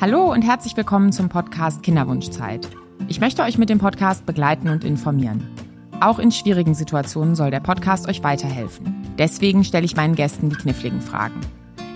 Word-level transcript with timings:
Hallo 0.00 0.30
und 0.30 0.42
herzlich 0.42 0.76
willkommen 0.76 1.10
zum 1.10 1.28
Podcast 1.28 1.82
Kinderwunschzeit. 1.82 2.68
Ich 3.08 3.18
möchte 3.18 3.42
euch 3.42 3.58
mit 3.58 3.68
dem 3.68 3.80
Podcast 3.80 4.26
begleiten 4.26 4.68
und 4.68 4.84
informieren. 4.84 5.44
Auch 6.00 6.20
in 6.20 6.30
schwierigen 6.30 6.74
Situationen 6.74 7.34
soll 7.34 7.50
der 7.50 7.58
Podcast 7.58 8.08
euch 8.08 8.22
weiterhelfen. 8.22 8.94
Deswegen 9.18 9.64
stelle 9.64 9.84
ich 9.84 9.96
meinen 9.96 10.14
Gästen 10.14 10.50
die 10.50 10.56
kniffligen 10.56 11.00
Fragen. 11.00 11.40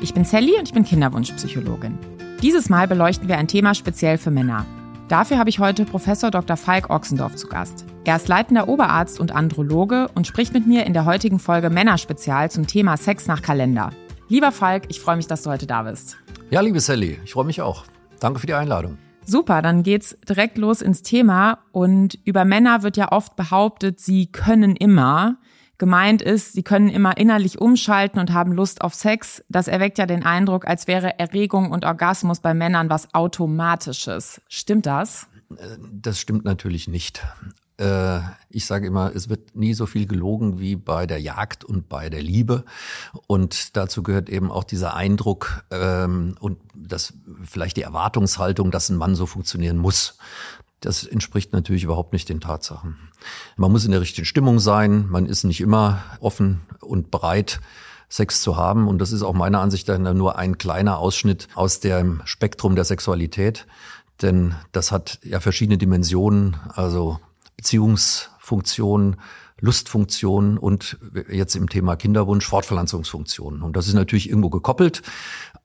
Ich 0.01 0.15
bin 0.15 0.25
Sally 0.25 0.59
und 0.59 0.65
ich 0.65 0.75
bin 0.75 0.85
Kinderwunschpsychologin. 0.85 1.97
Dieses 2.43 2.69
Mal 2.69 2.89
beleuchten 2.89 3.29
wir 3.29 3.39
ein 3.39 3.47
Thema 3.47 3.73
speziell 3.73 4.19
für 4.19 4.33
Männer. 4.33 4.67
Dafür 5.07 5.39
habe 5.39 5.51
ich 5.51 5.61
heute 5.61 5.85
Professor 5.85 6.33
Dr. 6.33 6.57
Falk 6.57 6.91
Ochsendorf 6.91 7.37
zu 7.37 7.47
Gast. 7.47 7.85
Er 8.03 8.17
ist 8.17 8.27
leitender 8.27 8.67
Oberarzt 8.67 9.21
und 9.21 9.31
Androloge 9.31 10.09
und 10.17 10.27
spricht 10.27 10.55
mit 10.55 10.67
mir 10.67 10.87
in 10.87 10.93
der 10.93 11.05
heutigen 11.05 11.39
Folge 11.39 11.71
Männerspezial 11.71 12.51
zum 12.51 12.67
Thema 12.67 12.97
Sex 12.97 13.29
nach 13.29 13.43
Kalender. 13.43 13.91
Lieber 14.27 14.51
Falk, 14.51 14.87
ich 14.89 14.99
freue 14.99 15.19
mich, 15.19 15.29
dass 15.29 15.45
du 15.45 15.51
heute 15.51 15.69
da 15.69 15.85
bist. 15.85 16.17
Ja, 16.51 16.63
liebe 16.63 16.81
Sally, 16.81 17.21
ich 17.25 17.35
freue 17.35 17.45
mich 17.45 17.63
auch. 17.63 17.85
Danke 18.23 18.39
für 18.39 18.47
die 18.47 18.55
Einladung. 18.55 18.99
Super, 19.25 19.63
dann 19.63 19.83
geht's 19.83 20.17
direkt 20.29 20.59
los 20.59 20.81
ins 20.83 21.03
Thema. 21.03 21.59
Und 21.73 22.19
über 22.25 22.45
Männer 22.45 22.83
wird 22.83 22.97
ja 22.97 23.11
oft 23.11 23.37
behauptet, 23.37 24.01
sie 24.01 24.27
können 24.27 24.77
immer. 24.77 25.39
Gemeint 25.79 26.23
ist, 26.23 26.53
sie 26.53 26.63
können 26.63 26.89
immer 26.89 27.17
innerlich 27.17 27.61
umschalten 27.61 28.21
und 28.21 28.33
haben 28.33 28.53
Lust 28.53 28.83
auf 28.83 28.95
Sex. 28.95 29.45
Das 29.49 29.67
erweckt 29.67 29.99
ja 29.99 30.07
den 30.07 30.25
Eindruck, 30.25 30.67
als 30.69 30.87
wäre 30.87 31.19
Erregung 31.19 31.73
und 31.73 31.85
Orgasmus 31.85 32.39
bei 32.39 32.55
Männern 32.55 32.91
was 32.91 33.13
Automatisches. 33.15 34.41
Stimmt 34.49 34.87
das? 34.87 35.27
Das 35.91 36.21
stimmt 36.21 36.45
natürlich 36.45 36.87
nicht. 36.87 37.23
Äh, 37.83 38.21
ich 38.49 38.67
sage 38.67 38.87
immer, 38.87 39.13
es 39.15 39.29
wird 39.29 39.57
nie 39.57 39.75
so 39.75 39.87
viel 39.87 40.07
gelogen 40.07 40.61
wie 40.61 40.77
bei 40.77 41.07
der 41.07 41.21
Jagd 41.21 41.65
und 41.65 41.89
bei 41.89 42.11
der 42.11 42.23
Liebe. 42.23 42.65
Und 43.27 43.77
dazu 43.77 44.03
gehört 44.03 44.29
eben 44.29 44.53
auch 44.53 44.65
dieser 44.65 44.95
Eindruck 44.95 45.65
ähm, 45.71 46.37
und 46.39 46.59
das 46.75 47.15
vielleicht 47.45 47.77
die 47.77 47.83
Erwartungshaltung, 47.83 48.71
dass 48.71 48.89
ein 48.89 48.97
Mann 48.97 49.17
so 49.17 49.27
funktionieren 49.27 49.79
muss. 49.79 50.17
Das 50.81 51.05
entspricht 51.05 51.53
natürlich 51.53 51.85
überhaupt 51.85 52.13
nicht 52.13 52.29
den 52.29 52.41
Tatsachen. 52.41 52.97
Man 53.57 53.73
muss 53.73 53.85
in 53.85 53.91
der 53.91 54.01
richtigen 54.01 54.27
Stimmung 54.27 54.61
sein. 54.61 55.09
Man 55.09 55.27
ist 55.27 55.45
nicht 55.45 55.61
immer 55.61 56.03
offen 56.21 56.61
und 56.81 57.11
bereit, 57.11 57.61
Sex 58.09 58.43
zu 58.43 58.57
haben. 58.57 58.87
Und 58.87 58.99
das 58.99 59.11
ist 59.11 59.23
auch 59.23 59.33
meiner 59.33 59.61
Ansicht 59.61 59.89
nach 59.89 60.15
nur 60.15 60.39
ein 60.39 60.59
kleiner 60.59 60.99
Ausschnitt 60.99 61.49
aus 61.55 61.81
dem 61.81 62.21
Spektrum 62.27 62.77
der 62.77 62.85
Sexualität. 62.85 63.67
Denn 64.21 64.55
das 64.73 64.93
hat 64.93 65.19
ja 65.25 65.41
verschiedene 65.41 65.79
Dimensionen. 65.79 66.57
Also 66.75 67.19
Beziehungsfunktion, 67.57 69.17
Lustfunktion 69.61 70.59
und 70.59 70.99
jetzt 71.31 71.55
im 71.55 71.69
Thema 71.69 71.97
Kinderwunsch 71.97 72.47
Fortpflanzungsfunktion. 72.47 73.63
Und 73.63 73.77
das 73.77 73.87
ist 73.87 73.95
natürlich 73.95 74.29
irgendwo 74.29 74.51
gekoppelt. 74.51 75.03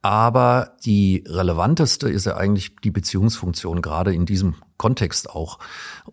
Aber 0.03 0.77
die 0.85 1.23
relevanteste 1.27 2.08
ist 2.08 2.25
ja 2.25 2.38
eigentlich 2.38 2.75
die 2.77 2.91
Beziehungsfunktion, 2.91 3.81
gerade 3.81 4.13
in 4.13 4.25
diesem 4.25 4.55
Kontext 4.78 5.30
auch. 5.30 5.59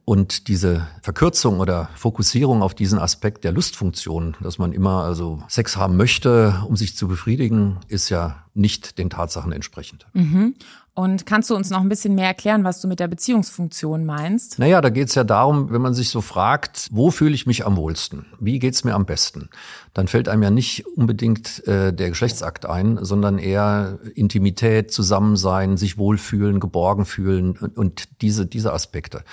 Und 0.05 0.49
diese 0.49 0.87
Verkürzung 1.03 1.61
oder 1.61 1.91
Fokussierung 1.95 2.63
auf 2.63 2.75
diesen 2.75 2.99
Aspekt 2.99 3.45
der 3.45 3.53
Lustfunktion, 3.53 4.37
dass 4.41 4.59
man 4.59 4.73
immer 4.73 5.05
also 5.05 5.43
Sex 5.49 5.77
haben 5.77 5.97
möchte, 5.97 6.63
um 6.69 6.77
sich 6.77 6.97
zu 6.97 7.09
befriedigen, 7.09 7.79
ist 7.89 8.09
ja 8.09 8.45
nicht 8.55 8.99
den 8.99 9.11
Tatsachen 9.11 9.53
entsprechend. 9.53 10.07
Mhm. 10.13 10.55
Und 10.97 11.27
kannst 11.27 11.51
du 11.51 11.57
uns 11.57 11.71
noch 11.71 11.81
ein 11.81 11.89
bisschen 11.89 12.15
mehr 12.15 12.29
erklären, 12.29 12.63
was 12.63 12.81
du 12.81 12.87
mit 12.87 13.01
der 13.01 13.09
Beziehungsfunktion 13.09 14.05
meinst? 14.05 14.61
Naja, 14.61 14.81
da 14.81 14.91
geht 14.91 15.09
es 15.09 15.17
ja 15.17 15.25
darum, 15.25 15.73
wenn 15.73 15.83
man 15.83 15.93
sich 15.93 16.09
so 16.09 16.21
fragt, 16.21 16.89
wo 16.93 17.11
fühle 17.11 17.35
ich 17.35 17.47
mich 17.47 17.67
am 17.67 17.77
wohlsten? 17.77 18.27
Wie 18.39 18.61
geht's 18.61 18.85
mir 18.85 18.95
am 18.95 19.05
besten? 19.05 19.51
Dann 19.93 20.07
fällt 20.07 20.29
einem 20.29 20.45
ja 20.45 20.51
nicht 20.51 20.87
unbedingt 20.87 21.67
äh, 21.67 21.93
der 21.93 22.11
Geschlechtsakt 22.11 22.65
ein, 22.67 23.01
sondern 23.03 23.39
eher 23.39 23.99
Intimität, 24.15 24.93
Zusammensein, 24.93 25.77
sich 25.77 25.99
wohlfühlen, 25.99 26.61
geborgen 26.61 27.07
fühlen 27.07 27.57
und 27.75 28.23
diese, 28.23 28.47
diese 28.55 28.73
Aspekte. 28.73 29.25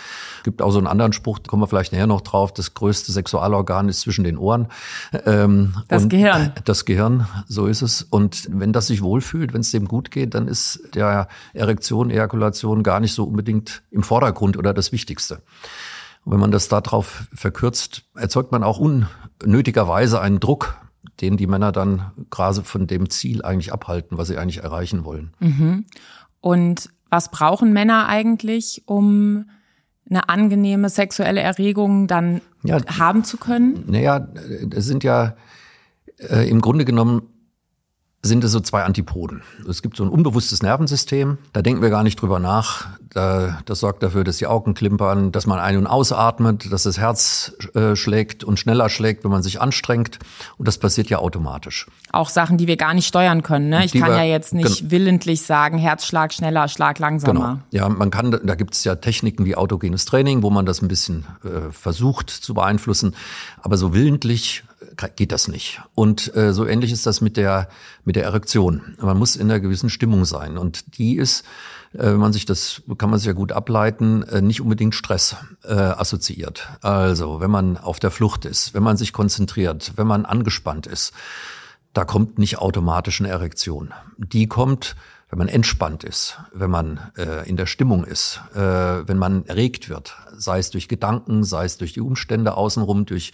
Gibt 0.44 0.62
auch 0.62 0.72
so 0.72 0.78
einen 0.78 0.88
anderen 0.88 1.14
Spruch, 1.14 1.40
da 1.40 1.48
kommen 1.48 1.62
wir 1.62 1.68
vielleicht 1.68 1.94
nachher 1.94 2.08
noch 2.08 2.22
drauf, 2.22 2.54
das 2.54 2.74
größte 2.74 3.12
Sexualorgan 3.12 3.88
ist 3.88 4.02
zwischen 4.02 4.24
den 4.24 4.38
Ohren. 4.38 4.68
Ähm, 5.26 5.76
das 5.88 6.10
Gehirn. 6.10 6.54
Das 6.66 6.86
Gehirn, 6.86 7.28
so 7.48 7.68
ist 7.68 7.82
es. 7.82 8.02
Und 8.04 8.48
wenn 8.52 8.74
das 8.74 8.88
sich 8.88 9.02
wohlfühlt, 9.02 9.54
wenn 9.54 9.62
es 9.62 9.72
dem 9.72 9.88
gut 9.88 10.12
geht, 10.12 10.34
dann 10.34 10.48
ist 10.48 10.82
der 10.94 11.28
Erektion, 11.54 12.10
Ejakulation 12.10 12.84
gar 12.84 13.00
nicht 13.00 13.14
so 13.14 13.24
unbedingt 13.24 13.84
im 13.92 14.04
Vordergrund 14.04 14.58
oder 14.58 14.74
das 14.74 14.92
Wichtigste. 14.92 15.42
Und 16.24 16.34
wenn 16.34 16.40
man 16.40 16.52
das 16.52 16.68
darauf 16.68 17.28
verkürzt, 17.34 18.04
erzeugt 18.16 18.52
man 18.52 18.64
auch 18.64 18.80
unnötigerweise 18.80 20.22
einen 20.22 20.40
Druck, 20.40 20.76
den 21.20 21.38
die 21.38 21.48
Männer 21.48 21.72
dann 21.72 22.12
gerade 22.30 22.64
von 22.64 22.88
dem 22.88 23.10
Ziel 23.10 23.44
eigentlich 23.44 23.74
abhalten, 23.74 24.18
was 24.18 24.28
sie 24.28 24.38
eigentlich 24.38 24.64
erreichen 24.64 25.06
wollen. 25.06 25.34
Mhm. 25.40 25.86
Und 26.40 26.90
was 27.12 27.30
brauchen 27.30 27.74
Männer 27.74 28.08
eigentlich, 28.08 28.84
um 28.88 29.46
eine 30.10 30.30
angenehme 30.30 30.90
sexuelle 30.90 31.42
Erregung 31.42 32.08
dann 32.08 32.42
ja, 32.64 32.80
haben 32.98 33.24
zu 33.24 33.38
können? 33.38 33.84
Naja, 33.88 34.28
es 34.74 34.86
sind 34.86 35.04
ja 35.04 35.36
äh, 36.18 36.50
im 36.50 36.62
Grunde 36.62 36.86
genommen 36.86 37.24
sind 38.24 38.44
es 38.44 38.52
so 38.52 38.60
zwei 38.60 38.84
Antipoden. 38.84 39.42
Es 39.68 39.82
gibt 39.82 39.98
so 39.98 40.04
ein 40.04 40.10
unbewusstes 40.10 40.62
Nervensystem, 40.62 41.40
da 41.54 41.62
denken 41.62 41.82
wir 41.82 41.90
gar 41.90 42.04
nicht 42.04 42.22
drüber 42.22 42.40
nach. 42.40 42.90
Das 43.14 43.80
sorgt 43.80 44.04
dafür, 44.04 44.24
dass 44.24 44.38
die 44.38 44.48
Augen 44.48 44.74
klimpern, 44.74 45.34
dass 45.34 45.46
man 45.46 45.60
ein- 45.60 45.76
und 45.76 45.86
ausatmet, 45.86 46.72
dass 46.72 46.84
das 46.84 46.98
Herz 46.98 47.52
äh, 47.74 47.98
schlägt 47.98 48.46
und 48.46 48.58
schneller 48.58 48.90
schlägt, 48.90 49.26
wenn 49.26 49.32
man 49.32 49.44
sich 49.44 49.60
anstrengt. 49.60 50.20
Und 50.58 50.66
das 50.66 50.78
passiert 50.78 51.10
ja 51.10 51.18
automatisch. 51.20 51.88
Auch 52.14 52.30
Sachen, 52.30 52.58
die 52.58 52.68
wir 52.68 52.78
gar 52.78 52.94
nicht 52.94 53.08
steuern 53.08 53.44
können. 53.44 53.68
Ne? 53.68 53.84
Ich 53.84 53.92
die 53.92 54.00
kann 54.00 54.12
wir, 54.12 54.18
ja 54.18 54.24
jetzt 54.24 54.54
nicht 54.54 54.92
willentlich 54.92 55.42
sagen, 55.42 55.78
Herzschlag 55.78 56.32
schneller, 56.32 56.70
Schlag 56.70 57.00
langsamer. 57.00 57.34
Genau. 57.34 57.60
Ja, 57.72 57.90
man 57.90 58.12
kann, 58.12 58.32
da 58.32 58.56
gibt 58.56 58.76
es 58.76 58.86
ja 58.86 58.96
Techniken 58.96 59.44
wie 59.44 59.58
autogenes 59.58 60.06
Training, 60.06 60.42
wo 60.42 60.50
man 60.50 60.66
das 60.66 60.82
ein 60.82 60.88
bisschen 60.88 61.26
äh, 61.44 61.72
versucht 61.72 62.30
zu 62.30 62.54
beeinflussen. 62.54 63.14
Aber 63.62 63.76
so 63.76 63.94
willentlich 63.94 64.64
geht 65.08 65.32
das 65.32 65.48
nicht. 65.48 65.82
Und 65.96 66.36
äh, 66.36 66.54
so 66.54 66.66
ähnlich 66.66 66.92
ist 66.92 67.06
das 67.06 67.22
mit 67.22 67.38
der 67.38 67.70
mit 68.06 68.16
der 68.16 68.24
Erektion. 68.24 68.96
Man 69.00 69.18
muss 69.18 69.36
in 69.36 69.50
einer 69.50 69.60
gewissen 69.60 69.90
Stimmung 69.90 70.26
sein 70.26 70.58
und 70.58 70.98
die 70.98 71.18
ist, 71.18 71.42
äh, 71.94 72.00
wenn 72.04 72.18
man 72.18 72.34
sich 72.34 72.46
das 72.46 72.82
kann 72.98 73.10
man 73.10 73.20
sich 73.20 73.28
ja 73.28 73.34
gut 73.34 73.52
ableiten, 73.52 74.24
äh, 74.24 74.42
nicht 74.42 74.62
unbedingt 74.62 74.96
Stress 74.96 75.36
äh, 75.64 75.74
assoziiert. 75.74 76.70
Also 76.82 77.40
wenn 77.40 77.52
man 77.52 77.78
auf 77.78 78.00
der 78.00 78.12
Flucht 78.12 78.46
ist, 78.46 78.74
wenn 78.74 78.84
man 78.84 78.98
sich 78.98 79.14
konzentriert, 79.14 79.94
wenn 79.96 80.08
man 80.08 80.26
angespannt 80.26 80.88
ist, 80.88 81.14
da 81.94 82.06
kommt 82.06 82.40
nicht 82.40 82.60
automatisch 82.60 83.20
eine 83.20 83.30
Erektion. 83.30 83.94
Die 84.18 84.48
kommt 84.48 84.96
wenn 85.32 85.40
man 85.40 85.48
entspannt 85.48 86.04
ist, 86.04 86.38
wenn 86.54 86.70
man 86.70 87.00
äh, 87.18 87.48
in 87.48 87.56
der 87.56 87.66
Stimmung 87.66 88.04
ist, 88.04 88.42
äh, 88.54 88.60
wenn 88.60 89.18
man 89.18 89.46
erregt 89.46 89.88
wird, 89.88 90.18
sei 90.38 90.60
es 90.60 90.72
durch 90.72 90.90
Gedanken, 90.90 91.46
sei 91.46 91.64
es 91.64 91.78
durch 91.78 91.94
die 91.94 92.02
Umstände 92.02 92.58
außenrum, 92.58 93.06
durch 93.06 93.32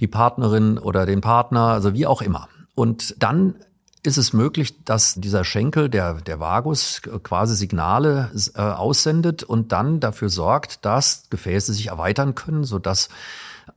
die 0.00 0.06
Partnerin 0.06 0.78
oder 0.78 1.04
den 1.04 1.20
Partner, 1.20 1.68
also 1.68 1.92
wie 1.92 2.06
auch 2.06 2.22
immer. 2.22 2.48
Und 2.74 3.22
dann 3.22 3.56
ist 4.02 4.16
es 4.16 4.32
möglich, 4.32 4.82
dass 4.84 5.14
dieser 5.16 5.44
Schenkel, 5.44 5.90
der, 5.90 6.14
der 6.14 6.40
Vagus, 6.40 7.02
quasi 7.22 7.54
Signale 7.54 8.30
äh, 8.54 8.60
aussendet 8.60 9.42
und 9.42 9.72
dann 9.72 10.00
dafür 10.00 10.30
sorgt, 10.30 10.86
dass 10.86 11.28
Gefäße 11.28 11.74
sich 11.74 11.88
erweitern 11.88 12.34
können, 12.34 12.64
sodass 12.64 13.10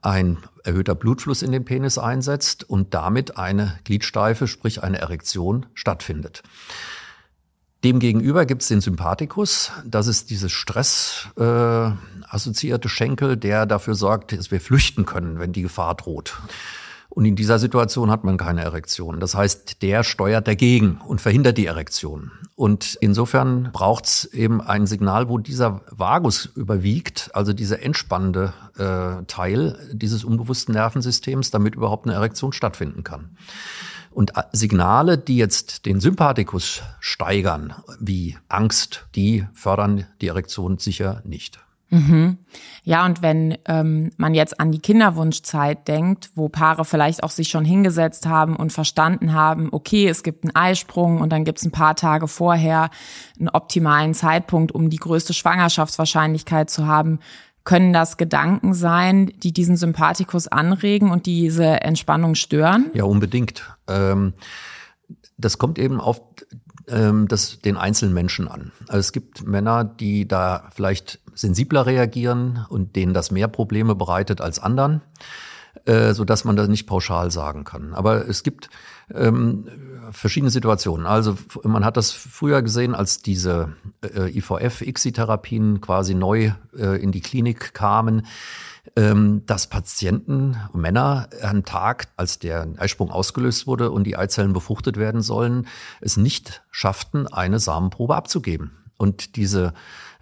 ein 0.02 0.38
erhöhter 0.64 0.96
Blutfluss 0.96 1.42
in 1.42 1.52
den 1.52 1.66
Penis 1.66 1.98
einsetzt 1.98 2.64
und 2.64 2.94
damit 2.94 3.38
eine 3.38 3.80
Gliedsteife, 3.84 4.48
sprich 4.48 4.81
eine 4.81 5.00
Erektion 5.00 5.66
stattfindet. 5.74 6.44
Demgegenüber 7.84 8.45
gibt 8.45 8.62
es 8.62 8.67
den 8.67 8.81
Sympathikus. 8.81 9.72
Das 9.85 10.07
ist 10.07 10.29
dieses 10.29 10.51
Stress 10.51 11.29
äh, 11.38 11.91
Schenkel, 12.90 13.38
der 13.38 13.66
dafür 13.66 13.95
sorgt, 13.95 14.38
dass 14.38 14.51
wir 14.51 14.59
flüchten 14.59 15.06
können, 15.06 15.40
wenn 15.40 15.53
die 15.53 15.62
Gefahr 15.62 15.95
droht. 15.95 16.38
Und 17.09 17.25
in 17.25 17.35
dieser 17.35 17.57
Situation 17.57 18.12
hat 18.12 18.23
man 18.23 18.38
keine 18.38 18.62
Erektion. 18.62 19.19
Das 19.19 19.34
heißt, 19.34 19.81
der 19.81 20.03
steuert 20.03 20.47
dagegen 20.47 21.00
und 21.06 21.22
verhindert 21.22 21.57
die 21.57 21.66
Erektion. 21.66 22.31
Und 22.56 22.97
insofern 23.01 23.69
braucht 23.72 24.06
es 24.06 24.25
eben 24.25 24.62
ein 24.62 24.86
Signal, 24.86 25.27
wo 25.27 25.38
dieser 25.39 25.81
Vagus 25.89 26.45
überwiegt, 26.45 27.31
also 27.33 27.51
dieser 27.51 27.81
entspannende 27.81 28.54
äh, 28.77 29.24
Teil 29.25 29.80
dieses 29.92 30.24
unbewussten 30.24 30.75
Nervensystems, 30.75 31.50
damit 31.50 31.75
überhaupt 31.75 32.06
eine 32.06 32.15
Erektion 32.15 32.54
stattfinden 32.54 33.04
kann. 33.04 33.31
Und 34.19 34.36
äh, 34.36 34.44
Signale, 34.51 35.18
die 35.18 35.38
jetzt 35.38 35.86
den 35.86 36.01
Sympathikus 36.01 36.81
steigern, 37.00 37.74
wie 38.01 38.36
Angst, 38.50 39.07
die 39.16 39.48
fördern 39.54 40.07
die 40.19 40.27
Erektion 40.27 40.77
sicher 40.77 41.21
nicht. 41.24 41.62
Mhm. 41.89 42.38
Ja, 42.83 43.06
und 43.06 43.21
wenn 43.21 43.57
ähm, 43.66 44.12
man 44.18 44.33
jetzt 44.33 44.60
an 44.60 44.74
die 44.74 44.80
Kinderwunschzeit 44.80 45.88
denkt, 45.88 46.31
wo 46.36 46.50
Paare 46.50 46.83
vielleicht 46.83 47.24
auch 47.24 47.30
sich 47.30 47.48
schon 47.48 47.63
hingesetzt 47.63 48.27
haben 48.27 48.57
und 48.57 48.74
verstanden 48.74 49.31
haben, 49.33 49.69
okay, 49.71 50.10
es 50.10 50.21
gibt 50.21 50.44
einen 50.44 50.54
Eisprung 50.54 51.21
und 51.21 51.31
dann 51.31 51.45
gibt 51.45 51.60
es 51.60 51.66
ein 51.66 51.71
paar 51.71 51.95
Tage 51.95 52.27
vorher 52.27 52.89
einen 53.39 53.48
optimalen 53.48 54.13
Zeitpunkt, 54.13 54.74
um 54.74 54.89
die 54.89 54.98
größte 54.98 55.33
Schwangerschaftswahrscheinlichkeit 55.33 56.69
zu 56.69 56.86
haben, 56.86 57.19
können 57.63 57.94
das 57.94 58.17
Gedanken 58.17 58.73
sein, 58.73 59.31
die 59.44 59.51
diesen 59.51 59.77
Sympathikus 59.77 60.47
anregen 60.47 61.11
und 61.11 61.25
diese 61.25 61.81
Entspannung 61.81 62.35
stören? 62.35 62.89
Ja, 62.94 63.03
unbedingt. 63.03 63.63
Ähm, 63.88 64.33
das 65.38 65.57
kommt 65.57 65.79
eben 65.79 66.00
auf 66.00 66.21
ähm, 66.89 67.27
das 67.27 67.59
den 67.59 67.77
einzelnen 67.77 68.13
Menschen 68.13 68.47
an. 68.47 68.71
Also 68.88 69.00
es 69.00 69.11
gibt 69.11 69.45
Männer, 69.45 69.83
die 69.83 70.27
da 70.27 70.69
vielleicht 70.73 71.19
sensibler 71.33 71.85
reagieren 71.85 72.65
und 72.69 72.95
denen 72.95 73.13
das 73.13 73.31
mehr 73.31 73.47
Probleme 73.47 73.95
bereitet 73.95 74.41
als 74.41 74.59
anderen, 74.59 75.01
äh, 75.85 76.13
so 76.13 76.25
dass 76.25 76.44
man 76.44 76.56
das 76.56 76.67
nicht 76.67 76.88
pauschal 76.88 77.31
sagen 77.31 77.63
kann. 77.63 77.94
Aber 77.94 78.27
es 78.27 78.44
gibt 78.44 78.69
ähm, 79.13 79.67
verschiedene 80.11 80.50
Situationen. 80.50 81.06
Also 81.06 81.38
man 81.63 81.85
hat 81.85 81.97
das 81.97 82.11
früher 82.11 82.61
gesehen, 82.61 82.95
als 82.95 83.21
diese 83.21 83.73
äh, 84.01 84.29
IVF-ICSI-Therapien 84.38 85.81
quasi 85.81 86.13
neu 86.13 86.51
äh, 86.77 87.01
in 87.01 87.11
die 87.11 87.21
Klinik 87.21 87.73
kamen 87.73 88.23
ähm, 88.95 89.45
dass 89.45 89.67
Patienten, 89.67 90.57
Männer, 90.73 91.29
am 91.41 91.65
Tag, 91.65 92.07
als 92.17 92.39
der 92.39 92.67
Eisprung 92.77 93.11
ausgelöst 93.11 93.67
wurde 93.67 93.91
und 93.91 94.06
die 94.06 94.17
Eizellen 94.17 94.53
befruchtet 94.53 94.97
werden 94.97 95.21
sollen, 95.21 95.67
es 96.01 96.17
nicht 96.17 96.63
schafften, 96.71 97.27
eine 97.27 97.59
Samenprobe 97.59 98.15
abzugeben. 98.15 98.71
Und 98.97 99.38
diese 99.38 99.73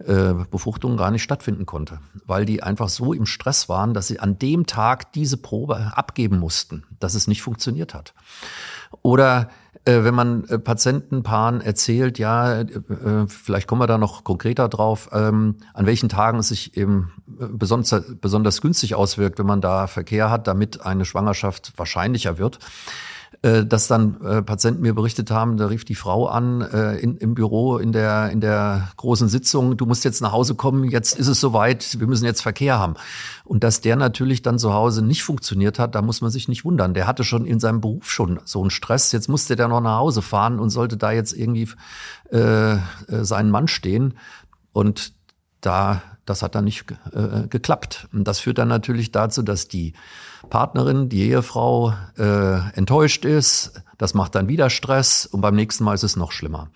äh, 0.05 0.33
Befruchtung 0.51 0.97
gar 0.97 1.09
nicht 1.09 1.23
stattfinden 1.23 1.65
konnte, 1.65 1.99
weil 2.25 2.45
die 2.45 2.61
einfach 2.61 2.89
so 2.89 3.11
im 3.13 3.25
Stress 3.25 3.69
waren, 3.69 3.95
dass 3.95 4.07
sie 4.07 4.19
an 4.19 4.37
dem 4.37 4.67
Tag 4.67 5.11
diese 5.13 5.37
Probe 5.37 5.93
abgeben 5.95 6.37
mussten, 6.37 6.83
dass 6.99 7.15
es 7.15 7.25
nicht 7.25 7.41
funktioniert 7.41 7.95
hat. 7.95 8.13
Oder 9.01 9.49
äh, 9.85 10.03
wenn 10.03 10.15
man 10.15 10.43
äh, 10.45 10.59
Patientenpaaren 10.59 11.61
erzählt, 11.61 12.19
ja, 12.19 12.59
äh, 12.61 12.65
vielleicht 13.27 13.67
kommen 13.67 13.81
wir 13.81 13.87
da 13.87 13.97
noch 13.97 14.25
konkreter 14.25 14.67
drauf, 14.67 15.09
ähm, 15.13 15.55
an 15.73 15.85
welchen 15.85 16.09
Tagen 16.09 16.39
es 16.39 16.49
sich 16.49 16.75
eben 16.75 17.13
besonders, 17.25 18.03
besonders 18.19 18.61
günstig 18.61 18.95
auswirkt, 18.95 19.39
wenn 19.39 19.45
man 19.45 19.61
da 19.61 19.87
Verkehr 19.87 20.29
hat, 20.29 20.47
damit 20.47 20.85
eine 20.85 21.05
Schwangerschaft 21.05 21.73
wahrscheinlicher 21.77 22.37
wird. 22.37 22.59
Äh, 23.43 23.65
dass 23.67 23.87
dann 23.87 24.19
äh, 24.21 24.41
Patienten 24.41 24.81
mir 24.81 24.95
berichtet 24.95 25.29
haben, 25.29 25.57
da 25.57 25.67
rief 25.67 25.85
die 25.85 25.93
Frau 25.93 26.25
an 26.25 26.61
äh, 26.61 26.97
in, 26.97 27.17
im 27.17 27.35
Büro 27.35 27.77
in 27.77 27.91
der, 27.91 28.31
in 28.31 28.41
der 28.41 28.89
großen 28.97 29.27
Sitzung, 29.29 29.77
du 29.77 29.85
musst 29.85 30.03
jetzt 30.05 30.21
nach 30.21 30.31
Hause 30.31 30.55
kommen, 30.55 30.85
jetzt 30.85 31.19
ist 31.19 31.27
es 31.27 31.39
soweit, 31.39 31.99
wir 31.99 32.07
müssen 32.07 32.25
jetzt 32.25 32.41
Verkehr 32.41 32.79
haben. 32.79 32.95
Und 33.45 33.63
dass 33.63 33.79
der 33.79 33.95
natürlich 33.95 34.41
dann 34.41 34.57
zu 34.57 34.73
Hause 34.73 35.05
nicht 35.05 35.21
funktioniert 35.21 35.77
hat, 35.77 35.93
da 35.93 36.01
muss 36.01 36.21
man 36.21 36.31
sich 36.31 36.47
nicht 36.47 36.65
wundern. 36.65 36.95
Der 36.95 37.05
hatte 37.05 37.23
schon 37.23 37.45
in 37.45 37.59
seinem 37.59 37.79
Beruf 37.79 38.09
schon 38.09 38.39
so 38.43 38.59
einen 38.61 38.71
Stress, 38.71 39.11
jetzt 39.11 39.29
musste 39.29 39.55
der 39.55 39.67
noch 39.67 39.81
nach 39.81 39.99
Hause 39.99 40.23
fahren 40.23 40.57
und 40.57 40.71
sollte 40.71 40.97
da 40.97 41.11
jetzt 41.11 41.33
irgendwie 41.33 41.69
äh, 42.31 42.73
äh 42.73 42.79
seinen 43.21 43.51
Mann 43.51 43.67
stehen. 43.67 44.15
Und 44.73 45.13
da, 45.61 46.01
das 46.25 46.41
hat 46.41 46.55
dann 46.55 46.65
nicht 46.65 46.85
äh, 47.11 47.47
geklappt. 47.47 48.07
Und 48.13 48.27
das 48.27 48.39
führt 48.39 48.57
dann 48.57 48.67
natürlich 48.67 49.11
dazu, 49.11 49.43
dass 49.43 49.67
die 49.67 49.93
Partnerin, 50.49 51.09
die 51.09 51.29
Ehefrau 51.29 51.93
äh, 52.17 52.59
enttäuscht 52.75 53.25
ist. 53.25 53.81
Das 53.97 54.13
macht 54.13 54.35
dann 54.35 54.47
wieder 54.47 54.69
Stress 54.69 55.25
und 55.25 55.41
beim 55.41 55.55
nächsten 55.55 55.83
Mal 55.83 55.95
ist 55.95 56.03
es 56.03 56.15
noch 56.15 56.31
schlimmer, 56.31 56.69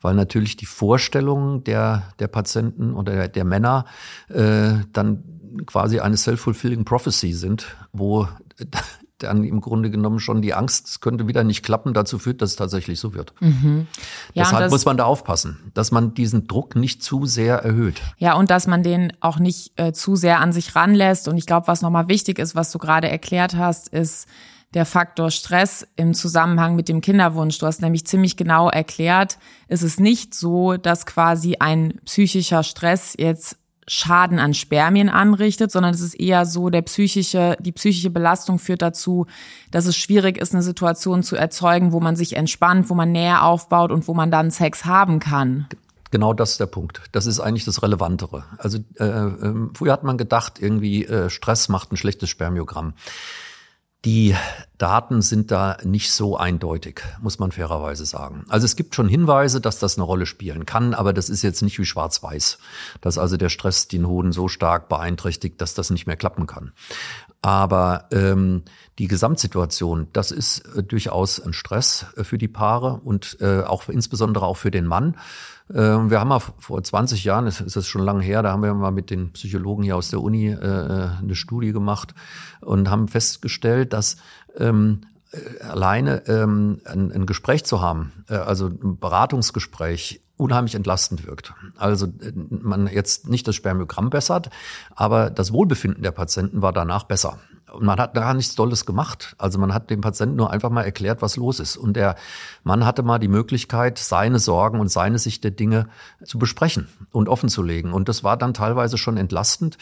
weil 0.00 0.14
natürlich 0.14 0.56
die 0.56 0.66
Vorstellungen 0.66 1.62
der 1.64 2.02
der 2.18 2.26
Patienten 2.28 2.94
oder 2.94 3.12
der, 3.12 3.28
der 3.28 3.44
Männer 3.44 3.84
äh, 4.28 4.74
dann 4.92 5.22
quasi 5.66 6.00
eine 6.00 6.16
self-fulfilling 6.16 6.84
prophecy 6.84 7.32
sind, 7.32 7.76
wo 7.92 8.28
dann 9.18 9.44
im 9.44 9.60
Grunde 9.60 9.90
genommen 9.90 10.18
schon 10.18 10.42
die 10.42 10.54
Angst, 10.54 10.88
es 10.88 11.00
könnte 11.00 11.28
wieder 11.28 11.44
nicht 11.44 11.62
klappen, 11.62 11.94
dazu 11.94 12.18
führt, 12.18 12.42
dass 12.42 12.50
es 12.50 12.56
tatsächlich 12.56 12.98
so 12.98 13.14
wird. 13.14 13.32
Mhm. 13.40 13.86
Ja, 14.32 14.44
Deshalb 14.44 14.70
muss 14.70 14.84
man 14.84 14.96
da 14.96 15.04
aufpassen, 15.04 15.70
dass 15.74 15.92
man 15.92 16.14
diesen 16.14 16.48
Druck 16.48 16.74
nicht 16.74 17.02
zu 17.02 17.26
sehr 17.26 17.58
erhöht. 17.58 18.02
Ja, 18.18 18.34
und 18.34 18.50
dass 18.50 18.66
man 18.66 18.82
den 18.82 19.12
auch 19.20 19.38
nicht 19.38 19.78
äh, 19.78 19.92
zu 19.92 20.16
sehr 20.16 20.40
an 20.40 20.52
sich 20.52 20.74
ranlässt. 20.74 21.28
Und 21.28 21.38
ich 21.38 21.46
glaube, 21.46 21.68
was 21.68 21.80
nochmal 21.80 22.08
wichtig 22.08 22.38
ist, 22.38 22.56
was 22.56 22.72
du 22.72 22.78
gerade 22.78 23.08
erklärt 23.08 23.56
hast, 23.56 23.88
ist 23.88 24.26
der 24.74 24.84
Faktor 24.84 25.30
Stress 25.30 25.86
im 25.94 26.14
Zusammenhang 26.14 26.74
mit 26.74 26.88
dem 26.88 27.00
Kinderwunsch. 27.00 27.58
Du 27.58 27.66
hast 27.66 27.80
nämlich 27.80 28.06
ziemlich 28.06 28.36
genau 28.36 28.68
erklärt, 28.68 29.38
es 29.68 29.82
ist 29.82 30.00
nicht 30.00 30.34
so, 30.34 30.76
dass 30.76 31.06
quasi 31.06 31.56
ein 31.60 32.00
psychischer 32.04 32.64
Stress 32.64 33.14
jetzt 33.16 33.56
Schaden 33.86 34.38
an 34.38 34.54
Spermien 34.54 35.08
anrichtet, 35.08 35.70
sondern 35.70 35.94
es 35.94 36.00
ist 36.00 36.14
eher 36.14 36.46
so, 36.46 36.70
der 36.70 36.82
psychische, 36.82 37.56
die 37.60 37.72
psychische 37.72 38.10
Belastung 38.10 38.58
führt 38.58 38.82
dazu, 38.82 39.26
dass 39.70 39.86
es 39.86 39.96
schwierig 39.96 40.38
ist, 40.38 40.54
eine 40.54 40.62
Situation 40.62 41.22
zu 41.22 41.36
erzeugen, 41.36 41.92
wo 41.92 42.00
man 42.00 42.16
sich 42.16 42.36
entspannt, 42.36 42.88
wo 42.88 42.94
man 42.94 43.12
näher 43.12 43.42
aufbaut 43.42 43.92
und 43.92 44.08
wo 44.08 44.14
man 44.14 44.30
dann 44.30 44.50
Sex 44.50 44.84
haben 44.84 45.20
kann. 45.20 45.66
Genau 46.10 46.32
das 46.32 46.52
ist 46.52 46.60
der 46.60 46.66
Punkt. 46.66 47.02
Das 47.10 47.26
ist 47.26 47.40
eigentlich 47.40 47.64
das 47.64 47.82
Relevantere. 47.82 48.44
Also 48.58 48.78
äh, 49.00 49.04
äh, 49.04 49.54
früher 49.74 49.92
hat 49.92 50.04
man 50.04 50.16
gedacht, 50.16 50.60
irgendwie 50.60 51.04
äh, 51.04 51.28
Stress 51.28 51.68
macht 51.68 51.92
ein 51.92 51.96
schlechtes 51.96 52.30
Spermiogramm. 52.30 52.94
Die 54.04 54.34
Daten 54.76 55.22
sind 55.22 55.50
da 55.50 55.78
nicht 55.82 56.12
so 56.12 56.36
eindeutig, 56.36 57.00
muss 57.22 57.38
man 57.38 57.52
fairerweise 57.52 58.04
sagen. 58.04 58.44
Also 58.48 58.66
es 58.66 58.76
gibt 58.76 58.94
schon 58.94 59.08
Hinweise, 59.08 59.60
dass 59.60 59.78
das 59.78 59.96
eine 59.96 60.04
Rolle 60.04 60.26
spielen 60.26 60.66
kann, 60.66 60.92
aber 60.92 61.14
das 61.14 61.30
ist 61.30 61.42
jetzt 61.42 61.62
nicht 61.62 61.78
wie 61.78 61.86
schwarz-weiß, 61.86 62.58
dass 63.00 63.16
also 63.16 63.38
der 63.38 63.48
Stress 63.48 63.88
den 63.88 64.06
Hoden 64.06 64.32
so 64.32 64.48
stark 64.48 64.90
beeinträchtigt, 64.90 65.60
dass 65.60 65.72
das 65.72 65.88
nicht 65.88 66.06
mehr 66.06 66.16
klappen 66.16 66.46
kann. 66.46 66.72
Aber 67.40 68.06
ähm, 68.10 68.62
die 68.98 69.06
Gesamtsituation, 69.06 70.08
das 70.12 70.30
ist 70.30 70.60
äh, 70.76 70.82
durchaus 70.82 71.40
ein 71.40 71.52
Stress 71.52 72.06
äh, 72.16 72.24
für 72.24 72.38
die 72.38 72.48
Paare 72.48 73.00
und 73.04 73.38
äh, 73.40 73.60
auch 73.62 73.88
insbesondere 73.88 74.46
auch 74.46 74.56
für 74.56 74.70
den 74.70 74.86
Mann. 74.86 75.16
Äh, 75.70 75.74
wir 75.74 76.20
haben 76.20 76.28
mal 76.28 76.40
vor 76.40 76.82
20 76.82 77.24
Jahren, 77.24 77.46
ist 77.46 77.76
das 77.76 77.86
schon 77.86 78.02
lange 78.02 78.22
her, 78.22 78.42
da 78.42 78.52
haben 78.52 78.62
wir 78.62 78.74
mal 78.74 78.90
mit 78.90 79.10
den 79.10 79.32
Psychologen 79.32 79.82
hier 79.82 79.96
aus 79.96 80.10
der 80.10 80.20
Uni 80.20 80.48
äh, 80.48 80.54
äh, 80.54 81.08
eine 81.20 81.34
Studie 81.34 81.72
gemacht 81.72 82.14
und 82.60 82.90
haben 82.90 83.08
festgestellt, 83.08 83.92
dass 83.92 84.16
ähm, 84.56 85.02
alleine 85.60 86.26
ähm, 86.28 86.80
ein, 86.84 87.12
ein 87.12 87.26
Gespräch 87.26 87.64
zu 87.64 87.80
haben, 87.80 88.12
äh, 88.28 88.34
also 88.34 88.66
ein 88.66 88.98
Beratungsgespräch, 88.98 90.20
unheimlich 90.36 90.74
entlastend 90.74 91.26
wirkt. 91.26 91.54
Also 91.76 92.08
man 92.48 92.88
jetzt 92.88 93.28
nicht 93.28 93.46
das 93.46 93.54
Spermiogramm 93.54 94.10
bessert, 94.10 94.50
aber 94.94 95.30
das 95.30 95.52
Wohlbefinden 95.52 96.02
der 96.02 96.10
Patienten 96.10 96.60
war 96.60 96.72
danach 96.72 97.04
besser. 97.04 97.38
Und 97.74 97.84
man 97.84 97.98
hat 97.98 98.14
gar 98.14 98.34
nichts 98.34 98.54
Tolles 98.54 98.86
gemacht. 98.86 99.34
Also 99.38 99.58
man 99.58 99.74
hat 99.74 99.90
dem 99.90 100.00
Patienten 100.00 100.36
nur 100.36 100.50
einfach 100.50 100.70
mal 100.70 100.82
erklärt, 100.82 101.22
was 101.22 101.36
los 101.36 101.60
ist. 101.60 101.76
Und 101.76 101.94
der 101.94 102.16
Mann 102.62 102.86
hatte 102.86 103.02
mal 103.02 103.18
die 103.18 103.28
Möglichkeit, 103.28 103.98
seine 103.98 104.38
Sorgen 104.38 104.80
und 104.80 104.90
seine 104.90 105.18
Sicht 105.18 105.44
der 105.44 105.50
Dinge 105.50 105.88
zu 106.24 106.38
besprechen 106.38 106.88
und 107.10 107.28
offen 107.28 107.48
zu 107.48 107.62
legen. 107.62 107.92
Und 107.92 108.08
das 108.08 108.24
war 108.24 108.36
dann 108.36 108.54
teilweise 108.54 108.96
schon 108.96 109.16
entlastend. 109.16 109.78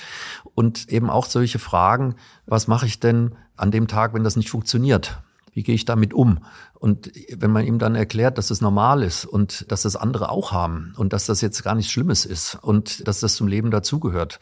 Und 0.54 0.88
eben 0.88 1.10
auch 1.10 1.26
solche 1.26 1.58
Fragen, 1.58 2.16
was 2.46 2.66
mache 2.66 2.86
ich 2.86 2.98
denn 2.98 3.36
an 3.56 3.70
dem 3.70 3.88
Tag, 3.88 4.14
wenn 4.14 4.24
das 4.24 4.36
nicht 4.36 4.50
funktioniert? 4.50 5.20
Wie 5.52 5.62
gehe 5.62 5.74
ich 5.74 5.84
damit 5.84 6.14
um? 6.14 6.40
Und 6.74 7.12
wenn 7.30 7.50
man 7.50 7.64
ihm 7.64 7.78
dann 7.78 7.94
erklärt, 7.94 8.38
dass 8.38 8.48
das 8.48 8.60
normal 8.60 9.02
ist 9.02 9.26
und 9.26 9.70
dass 9.70 9.82
das 9.82 9.96
andere 9.96 10.30
auch 10.30 10.50
haben 10.50 10.94
und 10.96 11.12
dass 11.12 11.26
das 11.26 11.42
jetzt 11.42 11.62
gar 11.62 11.74
nichts 11.74 11.92
Schlimmes 11.92 12.24
ist 12.24 12.58
und 12.62 13.06
dass 13.06 13.20
das 13.20 13.34
zum 13.34 13.46
Leben 13.46 13.70
dazugehört, 13.70 14.40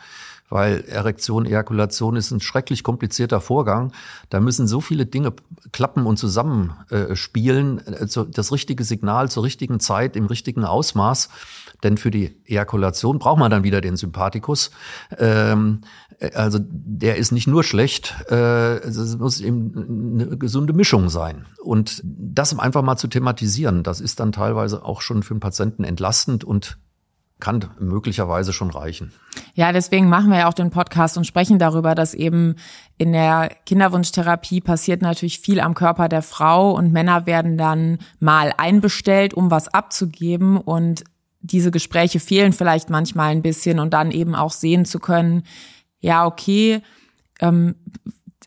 weil 0.50 0.84
Erektion, 0.88 1.46
Ejakulation 1.46 2.16
ist 2.16 2.30
ein 2.32 2.40
schrecklich 2.40 2.82
komplizierter 2.82 3.40
Vorgang. 3.40 3.92
Da 4.28 4.40
müssen 4.40 4.66
so 4.66 4.80
viele 4.80 5.06
Dinge 5.06 5.32
klappen 5.72 6.04
und 6.04 6.18
zusammenspielen, 6.18 7.78
äh, 7.86 8.06
das 8.30 8.52
richtige 8.52 8.84
Signal 8.84 9.30
zur 9.30 9.44
richtigen 9.44 9.80
Zeit, 9.80 10.16
im 10.16 10.26
richtigen 10.26 10.64
Ausmaß. 10.64 11.30
Denn 11.82 11.96
für 11.96 12.10
die 12.10 12.36
Ejakulation 12.44 13.18
braucht 13.18 13.38
man 13.38 13.50
dann 13.50 13.64
wieder 13.64 13.80
den 13.80 13.96
Sympathikus. 13.96 14.70
Ähm, 15.16 15.82
äh, 16.18 16.32
also 16.32 16.58
der 16.60 17.16
ist 17.16 17.32
nicht 17.32 17.46
nur 17.46 17.64
schlecht, 17.64 18.14
äh, 18.28 18.78
es 18.78 19.16
muss 19.16 19.40
eben 19.40 20.18
eine 20.20 20.36
gesunde 20.36 20.72
Mischung 20.72 21.08
sein. 21.08 21.46
Und 21.62 22.02
das 22.04 22.58
einfach 22.58 22.82
mal 22.82 22.96
zu 22.96 23.08
thematisieren, 23.08 23.82
das 23.82 24.00
ist 24.00 24.20
dann 24.20 24.32
teilweise 24.32 24.84
auch 24.84 25.00
schon 25.00 25.22
für 25.22 25.34
den 25.34 25.40
Patienten 25.40 25.84
entlastend 25.84 26.44
und 26.44 26.78
kann 27.40 27.70
möglicherweise 27.78 28.52
schon 28.52 28.70
reichen. 28.70 29.12
Ja, 29.54 29.72
deswegen 29.72 30.08
machen 30.08 30.30
wir 30.30 30.38
ja 30.38 30.48
auch 30.48 30.54
den 30.54 30.70
Podcast 30.70 31.16
und 31.16 31.26
sprechen 31.26 31.58
darüber, 31.58 31.94
dass 31.94 32.14
eben 32.14 32.56
in 32.98 33.12
der 33.12 33.50
Kinderwunschtherapie 33.66 34.60
passiert 34.60 35.02
natürlich 35.02 35.40
viel 35.40 35.60
am 35.60 35.74
Körper 35.74 36.08
der 36.08 36.22
Frau 36.22 36.72
und 36.72 36.92
Männer 36.92 37.26
werden 37.26 37.58
dann 37.58 37.98
mal 38.18 38.52
einbestellt, 38.56 39.34
um 39.34 39.50
was 39.50 39.68
abzugeben 39.68 40.56
und 40.56 41.04
diese 41.40 41.70
Gespräche 41.70 42.20
fehlen 42.20 42.52
vielleicht 42.52 42.90
manchmal 42.90 43.30
ein 43.30 43.42
bisschen 43.42 43.78
und 43.78 43.94
dann 43.94 44.10
eben 44.10 44.34
auch 44.34 44.52
sehen 44.52 44.84
zu 44.84 44.98
können, 44.98 45.44
ja, 46.00 46.26
okay, 46.26 46.82
ähm, 47.40 47.74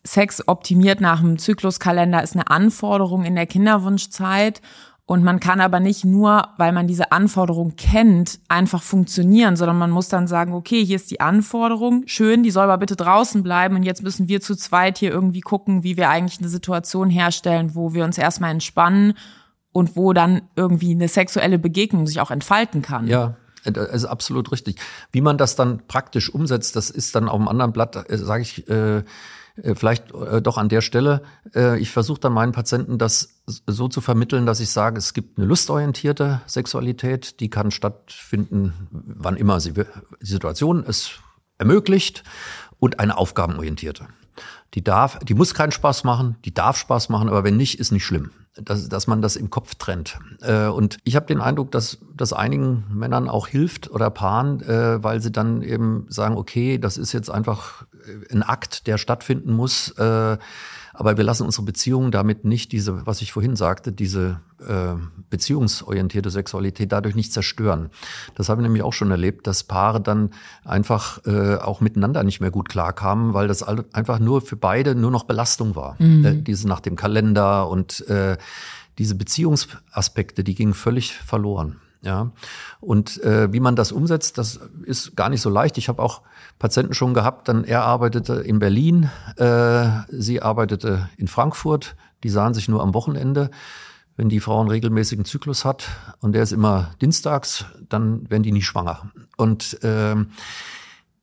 Sex 0.05 0.47
optimiert 0.47 1.01
nach 1.01 1.21
dem 1.21 1.37
Zykluskalender 1.37 2.21
ist 2.21 2.35
eine 2.35 2.49
Anforderung 2.49 3.23
in 3.23 3.35
der 3.35 3.47
Kinderwunschzeit 3.47 4.61
und 5.05 5.23
man 5.23 5.41
kann 5.41 5.59
aber 5.59 5.81
nicht 5.81 6.05
nur, 6.05 6.47
weil 6.57 6.71
man 6.71 6.87
diese 6.87 7.11
Anforderung 7.11 7.75
kennt, 7.75 8.39
einfach 8.47 8.81
funktionieren, 8.81 9.57
sondern 9.57 9.77
man 9.77 9.91
muss 9.91 10.07
dann 10.07 10.27
sagen, 10.27 10.53
okay, 10.53 10.83
hier 10.85 10.95
ist 10.95 11.11
die 11.11 11.19
Anforderung, 11.19 12.03
schön, 12.05 12.41
die 12.41 12.51
soll 12.51 12.63
aber 12.63 12.77
bitte 12.77 12.95
draußen 12.95 13.43
bleiben 13.43 13.75
und 13.75 13.83
jetzt 13.83 14.01
müssen 14.01 14.29
wir 14.29 14.39
zu 14.39 14.55
zweit 14.55 14.97
hier 14.97 15.11
irgendwie 15.11 15.41
gucken, 15.41 15.83
wie 15.83 15.97
wir 15.97 16.09
eigentlich 16.09 16.39
eine 16.39 16.47
Situation 16.47 17.09
herstellen, 17.09 17.75
wo 17.75 17.93
wir 17.93 18.05
uns 18.05 18.17
erstmal 18.17 18.51
entspannen 18.51 19.13
und 19.73 19.97
wo 19.97 20.13
dann 20.13 20.43
irgendwie 20.55 20.91
eine 20.91 21.09
sexuelle 21.09 21.59
Begegnung 21.59 22.07
sich 22.07 22.21
auch 22.21 22.31
entfalten 22.31 22.81
kann. 22.81 23.07
Ja, 23.07 23.35
das 23.65 23.89
ist 23.89 24.05
absolut 24.05 24.53
richtig. 24.53 24.79
Wie 25.11 25.21
man 25.21 25.37
das 25.37 25.57
dann 25.57 25.81
praktisch 25.87 26.33
umsetzt, 26.33 26.77
das 26.77 26.89
ist 26.89 27.13
dann 27.15 27.27
auf 27.27 27.39
einem 27.39 27.49
anderen 27.49 27.73
Blatt, 27.73 28.09
äh, 28.09 28.17
sage 28.17 28.43
ich, 28.43 28.69
äh, 28.69 28.99
äh, 28.99 29.03
vielleicht 29.75 30.11
äh, 30.13 30.41
doch 30.41 30.57
an 30.57 30.69
der 30.69 30.81
Stelle, 30.81 31.21
äh, 31.53 31.79
ich 31.79 31.91
versuche 31.91 32.19
dann 32.19 32.33
meinen 32.33 32.51
Patienten 32.51 32.97
das 32.97 33.41
so 33.45 33.87
zu 33.87 34.01
vermitteln, 34.01 34.45
dass 34.45 34.59
ich 34.59 34.69
sage, 34.69 34.97
es 34.97 35.13
gibt 35.13 35.37
eine 35.37 35.47
lustorientierte 35.47 36.41
Sexualität, 36.47 37.39
die 37.39 37.49
kann 37.49 37.71
stattfinden, 37.71 38.73
wann 38.91 39.35
immer 39.35 39.59
sie 39.59 39.73
die 39.73 39.85
Situation 40.21 40.83
es 40.87 41.11
ermöglicht, 41.57 42.23
und 42.83 42.99
eine 42.99 43.17
aufgabenorientierte. 43.17 44.07
Die 44.73 44.83
darf, 44.83 45.17
die 45.19 45.35
muss 45.35 45.53
keinen 45.53 45.71
Spaß 45.71 46.03
machen, 46.03 46.35
die 46.43 46.53
darf 46.53 46.75
Spaß 46.75 47.07
machen, 47.07 47.29
aber 47.29 47.45
wenn 47.45 47.55
nicht, 47.55 47.79
ist 47.79 47.93
nicht 47.93 48.05
schlimm. 48.05 48.31
Dass, 48.55 48.87
dass 48.89 49.07
man 49.07 49.21
das 49.21 49.35
im 49.35 49.49
Kopf 49.49 49.75
trennt. 49.75 50.19
Äh, 50.41 50.67
und 50.67 50.97
ich 51.05 51.15
habe 51.15 51.25
den 51.25 51.41
Eindruck, 51.41 51.71
dass 51.71 51.97
das 52.13 52.33
einigen 52.33 52.83
Männern 52.93 53.27
auch 53.27 53.47
hilft 53.47 53.89
oder 53.89 54.11
Paaren, 54.11 54.61
äh, 54.61 55.01
weil 55.01 55.21
sie 55.21 55.31
dann 55.31 55.63
eben 55.63 56.05
sagen, 56.09 56.37
okay, 56.37 56.77
das 56.77 56.97
ist 56.97 57.13
jetzt 57.13 57.31
einfach 57.31 57.85
ein 58.31 58.43
Akt, 58.43 58.87
der 58.87 58.97
stattfinden 58.97 59.53
muss. 59.53 59.89
Äh, 59.97 60.37
aber 60.95 61.17
wir 61.17 61.23
lassen 61.23 61.43
unsere 61.43 61.63
Beziehungen 61.63 62.11
damit 62.11 62.45
nicht 62.45 62.71
diese, 62.71 63.05
was 63.05 63.21
ich 63.21 63.33
vorhin 63.33 63.55
sagte, 63.55 63.91
diese 63.91 64.39
äh, 64.67 64.93
beziehungsorientierte 65.29 66.29
Sexualität 66.29 66.91
dadurch 66.91 67.15
nicht 67.15 67.33
zerstören. 67.33 67.89
Das 68.35 68.49
habe 68.49 68.61
ich 68.61 68.63
nämlich 68.63 68.83
auch 68.83 68.93
schon 68.93 69.09
erlebt, 69.09 69.47
dass 69.47 69.63
Paare 69.63 69.99
dann 69.99 70.29
einfach 70.63 71.25
äh, 71.25 71.55
auch 71.55 71.81
miteinander 71.81 72.23
nicht 72.23 72.41
mehr 72.41 72.51
gut 72.51 72.69
klarkamen, 72.69 73.33
weil 73.33 73.47
das 73.47 73.63
einfach 73.63 74.19
nur 74.19 74.41
für 74.41 74.55
beide 74.55 74.93
nur 74.93 75.09
noch 75.09 75.23
Belastung 75.23 75.75
war. 75.75 75.95
Mhm. 75.97 76.25
Äh, 76.25 76.41
diese 76.41 76.67
nach 76.67 76.79
dem 76.79 76.95
Kalender 76.95 77.67
und 77.69 78.07
äh, 78.07 78.37
diese 78.99 79.15
Beziehungsaspekte, 79.15 80.43
die 80.43 80.53
gingen 80.53 80.75
völlig 80.75 81.13
verloren. 81.13 81.77
Ja, 82.03 82.31
und 82.81 83.23
äh, 83.23 83.53
wie 83.53 83.61
man 83.61 83.77
das 83.77 83.93
umsetzt, 83.93 84.37
das 84.37 84.59
ist 84.85 85.15
gar 85.15 85.29
nicht 85.29 85.39
so 85.39 85.49
leicht. 85.49 85.77
Ich 85.77 85.87
habe 85.87 86.01
auch 86.01 86.21
Patienten 86.59 86.93
schon 86.93 87.13
gehabt. 87.13 87.47
Dann 87.47 87.63
er 87.63 87.83
arbeitete 87.83 88.33
in 88.33 88.59
Berlin, 88.59 89.09
äh, 89.37 89.87
sie 90.09 90.41
arbeitete 90.41 91.09
in 91.15 91.29
Frankfurt. 91.29 91.95
Die 92.23 92.29
sahen 92.29 92.53
sich 92.53 92.67
nur 92.67 92.81
am 92.81 92.93
Wochenende. 92.93 93.51
Wenn 94.17 94.27
die 94.27 94.41
Frau 94.41 94.59
einen 94.59 94.69
regelmäßigen 94.69 95.23
Zyklus 95.23 95.63
hat 95.63 95.87
und 96.19 96.33
der 96.33 96.43
ist 96.43 96.51
immer 96.51 96.91
dienstags, 97.01 97.65
dann 97.87 98.29
werden 98.29 98.43
die 98.43 98.51
nie 98.51 98.61
schwanger. 98.61 99.09
Und 99.37 99.79
ähm, 99.81 100.27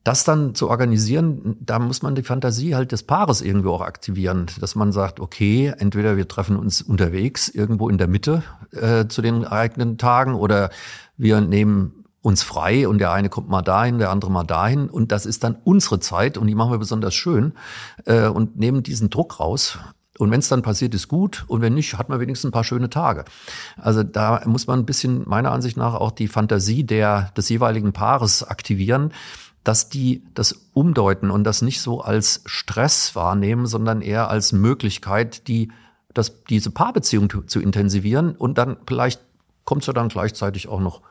das 0.04 0.24
dann 0.24 0.54
zu 0.54 0.70
organisieren, 0.70 1.56
da 1.60 1.78
muss 1.78 2.02
man 2.02 2.14
die 2.14 2.22
Fantasie 2.22 2.74
halt 2.74 2.92
des 2.92 3.02
Paares 3.02 3.42
irgendwie 3.42 3.68
auch 3.68 3.82
aktivieren, 3.82 4.46
dass 4.58 4.74
man 4.74 4.92
sagt, 4.92 5.20
okay, 5.20 5.74
entweder 5.76 6.16
wir 6.16 6.26
treffen 6.26 6.56
uns 6.56 6.80
unterwegs 6.80 7.48
irgendwo 7.48 7.88
in 7.88 7.98
der 7.98 8.08
Mitte 8.08 8.42
äh, 8.72 9.06
zu 9.08 9.20
den 9.20 9.44
eigenen 9.44 9.98
Tagen 9.98 10.34
oder 10.34 10.70
wir 11.18 11.40
nehmen 11.42 12.04
uns 12.22 12.42
frei 12.42 12.88
und 12.88 12.98
der 12.98 13.12
eine 13.12 13.28
kommt 13.28 13.48
mal 13.48 13.62
dahin, 13.62 13.98
der 13.98 14.10
andere 14.10 14.30
mal 14.30 14.44
dahin 14.44 14.88
und 14.88 15.12
das 15.12 15.26
ist 15.26 15.44
dann 15.44 15.56
unsere 15.64 16.00
Zeit 16.00 16.38
und 16.38 16.46
die 16.46 16.54
machen 16.54 16.72
wir 16.72 16.78
besonders 16.78 17.14
schön 17.14 17.52
äh, 18.04 18.26
und 18.26 18.58
nehmen 18.58 18.82
diesen 18.82 19.10
Druck 19.10 19.38
raus. 19.40 19.78
Und 20.18 20.30
wenn 20.30 20.40
es 20.40 20.48
dann 20.48 20.60
passiert, 20.60 20.94
ist 20.94 21.08
gut. 21.08 21.46
Und 21.48 21.62
wenn 21.62 21.72
nicht, 21.72 21.96
hat 21.96 22.10
man 22.10 22.20
wenigstens 22.20 22.50
ein 22.50 22.52
paar 22.52 22.64
schöne 22.64 22.90
Tage. 22.90 23.24
Also 23.78 24.02
da 24.02 24.42
muss 24.44 24.66
man 24.66 24.80
ein 24.80 24.84
bisschen 24.84 25.22
meiner 25.26 25.50
Ansicht 25.50 25.78
nach 25.78 25.94
auch 25.94 26.10
die 26.10 26.28
Fantasie 26.28 26.84
der, 26.84 27.30
des 27.38 27.48
jeweiligen 27.48 27.94
Paares 27.94 28.42
aktivieren, 28.42 29.14
dass 29.64 29.88
die 29.88 30.22
das 30.34 30.68
umdeuten 30.72 31.30
und 31.30 31.44
das 31.44 31.62
nicht 31.62 31.80
so 31.80 32.00
als 32.00 32.42
Stress 32.46 33.14
wahrnehmen, 33.14 33.66
sondern 33.66 34.00
eher 34.00 34.30
als 34.30 34.52
Möglichkeit, 34.52 35.48
die, 35.48 35.70
das, 36.14 36.44
diese 36.44 36.70
Paarbeziehung 36.70 37.28
zu, 37.28 37.42
zu 37.42 37.60
intensivieren 37.60 38.34
und 38.36 38.58
dann 38.58 38.76
vielleicht 38.86 39.20
kommt 39.64 39.82
es 39.82 39.86
ja 39.86 39.92
dann 39.92 40.08
gleichzeitig 40.08 40.68
auch 40.68 40.80
noch 40.80 41.02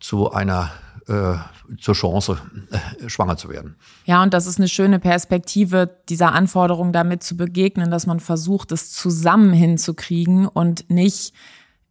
zu 0.00 0.30
einer 0.32 0.72
äh, 1.08 1.36
zur 1.78 1.94
Chance, 1.94 2.38
äh, 2.70 3.08
schwanger 3.08 3.36
zu 3.36 3.48
werden. 3.48 3.76
Ja, 4.06 4.22
und 4.22 4.34
das 4.34 4.46
ist 4.46 4.58
eine 4.58 4.68
schöne 4.68 4.98
Perspektive, 4.98 5.96
dieser 6.08 6.32
Anforderung 6.32 6.92
damit 6.92 7.22
zu 7.22 7.36
begegnen, 7.36 7.90
dass 7.90 8.06
man 8.06 8.18
versucht, 8.20 8.72
es 8.72 8.90
zusammen 8.92 9.52
hinzukriegen 9.52 10.48
und 10.48 10.90
nicht 10.90 11.32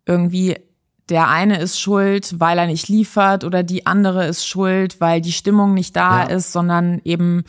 irgendwie 0.05 0.57
der 1.09 1.27
eine 1.29 1.59
ist 1.59 1.79
schuld, 1.79 2.39
weil 2.39 2.57
er 2.57 2.67
nicht 2.67 2.87
liefert 2.87 3.43
oder 3.43 3.63
die 3.63 3.85
andere 3.85 4.25
ist 4.25 4.47
schuld, 4.47 4.99
weil 4.99 5.21
die 5.21 5.31
Stimmung 5.31 5.73
nicht 5.73 5.95
da 5.95 6.23
ja. 6.23 6.29
ist, 6.29 6.51
sondern 6.51 7.01
eben, 7.03 7.43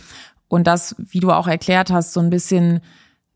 und 0.49 0.67
das, 0.67 0.95
wie 0.99 1.21
du 1.21 1.33
auch 1.33 1.49
erklärt 1.49 1.91
hast, 1.91 2.13
so 2.13 2.21
ein 2.21 2.31
bisschen 2.31 2.81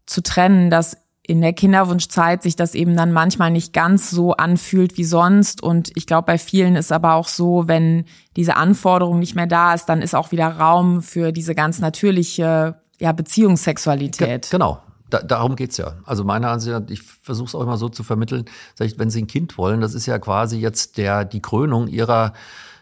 zu 0.07 0.23
trennen, 0.23 0.71
dass 0.71 0.99
in 1.23 1.41
der 1.41 1.53
Kinderwunschzeit 1.53 2.43
sich 2.43 2.57
das 2.57 2.75
eben 2.75 2.97
dann 2.97 3.13
manchmal 3.13 3.51
nicht 3.53 3.73
ganz 3.73 4.11
so 4.11 4.33
anfühlt 4.33 4.97
wie 4.97 5.05
sonst. 5.05 5.63
Und 5.63 5.93
ich 5.95 6.07
glaube, 6.07 6.27
bei 6.27 6.39
vielen 6.39 6.75
ist 6.75 6.91
aber 6.91 7.15
auch 7.15 7.29
so, 7.29 7.69
wenn 7.69 8.05
diese 8.37 8.57
Anforderung 8.57 9.21
nicht 9.21 9.37
mehr 9.37 9.47
da 9.47 9.73
ist, 9.73 9.87
dann 9.87 10.03
ist 10.03 10.15
auch 10.15 10.33
wieder 10.33 10.49
Raum 10.49 11.03
für 11.03 11.31
diese 11.31 11.55
ganz 11.55 11.79
natürliche 11.79 12.81
ja, 12.99 13.13
Beziehungssexualität. 13.13 14.43
Ge 14.43 14.51
genau, 14.51 14.83
da, 15.11 15.21
darum 15.23 15.57
geht's 15.57 15.77
ja. 15.77 15.97
Also 16.05 16.25
meiner 16.25 16.51
Ansicht 16.51 16.73
nach, 16.73 16.89
ich 16.89 17.03
versuche 17.03 17.49
es 17.49 17.55
auch 17.55 17.63
immer 17.63 17.77
so 17.77 17.89
zu 17.89 18.03
vermitteln, 18.03 18.45
sag 18.75 18.87
ich, 18.87 18.99
wenn 18.99 19.11
Sie 19.11 19.23
ein 19.23 19.27
Kind 19.27 19.59
wollen, 19.59 19.81
das 19.81 19.95
ist 19.95 20.07
ja 20.07 20.19
quasi 20.19 20.59
jetzt 20.59 20.97
der 20.97 21.25
die 21.25 21.43
Krönung 21.43 21.89
Ihrer 21.89 22.33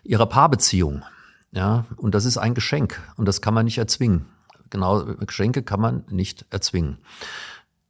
Ihrer 0.04 0.26
Paarbeziehung. 0.26 1.02
Ja, 1.52 1.86
und 1.96 2.14
das 2.14 2.24
ist 2.24 2.36
ein 2.36 2.54
Geschenk 2.54 3.00
und 3.16 3.26
das 3.26 3.40
kann 3.40 3.54
man 3.54 3.64
nicht 3.64 3.78
erzwingen. 3.78 4.26
Genau, 4.70 5.04
Geschenke 5.04 5.62
kann 5.62 5.80
man 5.80 6.04
nicht 6.10 6.44
erzwingen. 6.50 6.98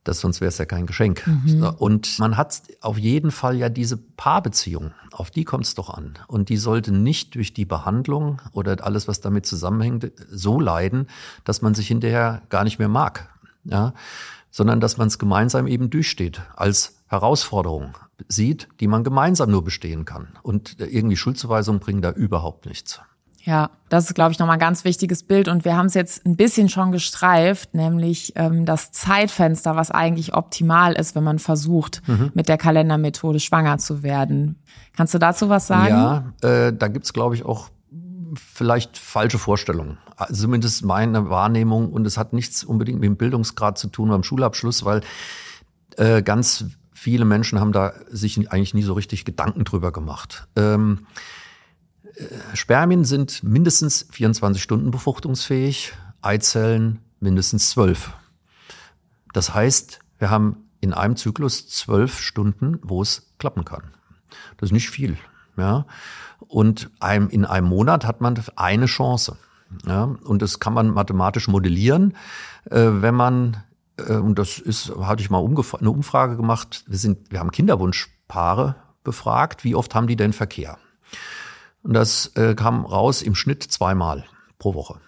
Das, 0.04 0.20
sonst 0.20 0.40
wäre 0.40 0.48
es 0.48 0.56
ja 0.56 0.64
kein 0.64 0.86
Geschenk. 0.86 1.26
Mhm. 1.26 1.64
Und 1.76 2.18
man 2.18 2.36
hat 2.36 2.62
auf 2.80 2.96
jeden 2.96 3.30
Fall 3.30 3.56
ja 3.56 3.68
diese 3.68 3.98
Paarbeziehung, 3.98 4.92
auf 5.12 5.30
die 5.30 5.44
kommt 5.44 5.66
es 5.66 5.74
doch 5.74 5.90
an. 5.90 6.14
Und 6.28 6.48
die 6.48 6.56
sollte 6.56 6.92
nicht 6.92 7.34
durch 7.34 7.52
die 7.52 7.66
Behandlung 7.66 8.40
oder 8.52 8.82
alles, 8.84 9.06
was 9.06 9.20
damit 9.20 9.44
zusammenhängt, 9.44 10.10
so 10.30 10.60
leiden, 10.60 11.08
dass 11.44 11.60
man 11.60 11.74
sich 11.74 11.88
hinterher 11.88 12.42
gar 12.48 12.64
nicht 12.64 12.78
mehr 12.78 12.88
mag 12.88 13.28
ja, 13.70 13.94
sondern 14.50 14.80
dass 14.80 14.96
man 14.96 15.08
es 15.08 15.18
gemeinsam 15.18 15.66
eben 15.66 15.90
durchsteht 15.90 16.42
als 16.56 16.96
Herausforderung 17.06 17.96
sieht, 18.28 18.68
die 18.80 18.88
man 18.88 19.04
gemeinsam 19.04 19.50
nur 19.50 19.64
bestehen 19.64 20.04
kann. 20.04 20.28
Und 20.42 20.76
irgendwie 20.78 21.16
Schuldzuweisungen 21.16 21.80
bringen 21.80 22.02
da 22.02 22.10
überhaupt 22.10 22.66
nichts. 22.66 23.00
Ja, 23.48 23.70
das 23.88 24.04
ist, 24.04 24.14
glaube 24.14 24.32
ich, 24.32 24.38
nochmal 24.38 24.56
ein 24.56 24.60
ganz 24.60 24.84
wichtiges 24.84 25.22
Bild. 25.22 25.48
Und 25.48 25.64
wir 25.64 25.76
haben 25.76 25.86
es 25.86 25.94
jetzt 25.94 26.26
ein 26.26 26.36
bisschen 26.36 26.68
schon 26.68 26.92
gestreift, 26.92 27.72
nämlich 27.72 28.32
ähm, 28.36 28.66
das 28.66 28.92
Zeitfenster, 28.92 29.74
was 29.74 29.90
eigentlich 29.90 30.34
optimal 30.34 30.92
ist, 30.92 31.14
wenn 31.14 31.24
man 31.24 31.38
versucht, 31.38 32.02
mhm. 32.06 32.30
mit 32.34 32.48
der 32.48 32.58
Kalendermethode 32.58 33.40
schwanger 33.40 33.78
zu 33.78 34.02
werden. 34.02 34.62
Kannst 34.94 35.14
du 35.14 35.18
dazu 35.18 35.48
was 35.48 35.66
sagen? 35.66 35.88
Ja, 35.88 36.32
äh, 36.42 36.76
da 36.76 36.88
gibt's 36.88 37.14
glaube 37.14 37.36
ich, 37.36 37.46
auch 37.46 37.70
vielleicht 38.34 38.98
falsche 38.98 39.38
Vorstellungen. 39.38 39.98
Also 40.16 40.42
zumindest 40.42 40.84
meine 40.84 41.30
Wahrnehmung. 41.30 41.92
Und 41.92 42.06
es 42.06 42.16
hat 42.16 42.32
nichts 42.32 42.64
unbedingt 42.64 43.00
mit 43.00 43.06
dem 43.06 43.16
Bildungsgrad 43.16 43.78
zu 43.78 43.88
tun 43.88 44.08
beim 44.08 44.22
Schulabschluss, 44.22 44.84
weil 44.84 45.02
äh, 45.96 46.22
ganz 46.22 46.64
viele 46.92 47.24
Menschen 47.24 47.60
haben 47.60 47.72
da 47.72 47.92
sich 48.08 48.50
eigentlich 48.50 48.74
nie 48.74 48.82
so 48.82 48.94
richtig 48.94 49.24
Gedanken 49.24 49.64
drüber 49.64 49.92
gemacht. 49.92 50.48
Ähm, 50.56 51.06
äh, 52.02 52.24
Spermien 52.54 53.04
sind 53.04 53.42
mindestens 53.42 54.06
24 54.10 54.62
Stunden 54.62 54.90
befruchtungsfähig, 54.90 55.92
Eizellen 56.20 57.00
mindestens 57.20 57.70
12. 57.70 58.12
Das 59.32 59.54
heißt, 59.54 60.00
wir 60.18 60.30
haben 60.30 60.64
in 60.80 60.92
einem 60.92 61.16
Zyklus 61.16 61.68
zwölf 61.68 62.20
Stunden, 62.20 62.78
wo 62.82 63.02
es 63.02 63.32
klappen 63.38 63.64
kann. 63.64 63.90
Das 64.56 64.68
ist 64.68 64.72
nicht 64.72 64.90
viel. 64.90 65.16
Ja. 65.58 65.86
Und 66.46 66.90
einem, 67.00 67.28
in 67.28 67.44
einem 67.44 67.66
Monat 67.66 68.06
hat 68.06 68.20
man 68.20 68.40
eine 68.56 68.86
Chance. 68.86 69.36
Ja, 69.86 70.04
und 70.24 70.40
das 70.40 70.60
kann 70.60 70.72
man 70.72 70.88
mathematisch 70.88 71.46
modellieren, 71.46 72.16
äh, 72.70 72.88
wenn 72.90 73.14
man, 73.14 73.64
äh, 73.98 74.14
und 74.14 74.38
das 74.38 74.58
ist, 74.58 74.90
hatte 74.98 75.20
ich 75.20 75.28
mal 75.28 75.44
eine 75.44 75.90
Umfrage 75.90 76.36
gemacht, 76.36 76.84
wir, 76.86 76.96
sind, 76.96 77.30
wir 77.30 77.38
haben 77.38 77.50
Kinderwunschpaare 77.50 78.76
befragt, 79.04 79.64
wie 79.64 79.74
oft 79.74 79.94
haben 79.94 80.06
die 80.06 80.16
denn 80.16 80.32
Verkehr? 80.32 80.78
Und 81.82 81.92
das 81.92 82.28
äh, 82.34 82.54
kam 82.54 82.86
raus 82.86 83.20
im 83.20 83.34
Schnitt 83.34 83.62
zweimal 83.62 84.24
pro 84.58 84.74
Woche. 84.74 85.00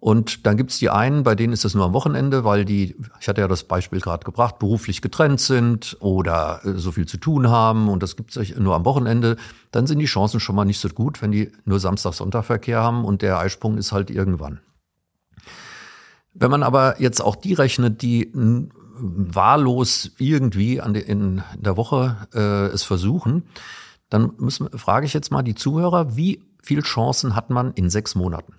Und 0.00 0.46
dann 0.46 0.56
gibt's 0.56 0.78
die 0.78 0.90
einen, 0.90 1.24
bei 1.24 1.34
denen 1.34 1.52
ist 1.52 1.64
das 1.64 1.74
nur 1.74 1.84
am 1.84 1.92
Wochenende, 1.92 2.44
weil 2.44 2.64
die, 2.64 2.94
ich 3.20 3.28
hatte 3.28 3.40
ja 3.40 3.48
das 3.48 3.64
Beispiel 3.64 4.00
gerade 4.00 4.24
gebracht, 4.24 4.60
beruflich 4.60 5.02
getrennt 5.02 5.40
sind 5.40 5.96
oder 5.98 6.60
äh, 6.64 6.74
so 6.74 6.92
viel 6.92 7.06
zu 7.06 7.16
tun 7.16 7.48
haben 7.48 7.88
und 7.88 8.00
das 8.02 8.14
gibt's 8.14 8.38
nur 8.56 8.76
am 8.76 8.84
Wochenende. 8.84 9.36
Dann 9.72 9.88
sind 9.88 9.98
die 9.98 10.06
Chancen 10.06 10.38
schon 10.38 10.54
mal 10.54 10.64
nicht 10.64 10.78
so 10.78 10.88
gut, 10.88 11.20
wenn 11.20 11.32
die 11.32 11.50
nur 11.64 11.80
Samstag-Sonntag-Verkehr 11.80 12.80
haben 12.80 13.04
und 13.04 13.22
der 13.22 13.38
Eisprung 13.38 13.76
ist 13.76 13.90
halt 13.90 14.10
irgendwann. 14.10 14.60
Wenn 16.32 16.52
man 16.52 16.62
aber 16.62 17.00
jetzt 17.00 17.20
auch 17.20 17.34
die 17.34 17.54
rechnet, 17.54 18.00
die 18.00 18.30
wahllos 19.00 20.12
irgendwie 20.18 20.80
an 20.80 20.94
de, 20.94 21.02
in 21.02 21.42
der 21.56 21.76
Woche 21.76 22.28
äh, 22.34 22.72
es 22.72 22.84
versuchen, 22.84 23.44
dann 24.10 24.32
müssen, 24.38 24.70
frage 24.78 25.06
ich 25.06 25.12
jetzt 25.12 25.32
mal 25.32 25.42
die 25.42 25.56
Zuhörer, 25.56 26.16
wie 26.16 26.44
viel 26.62 26.82
Chancen 26.82 27.34
hat 27.34 27.50
man 27.50 27.72
in 27.72 27.90
sechs 27.90 28.14
Monaten? 28.14 28.54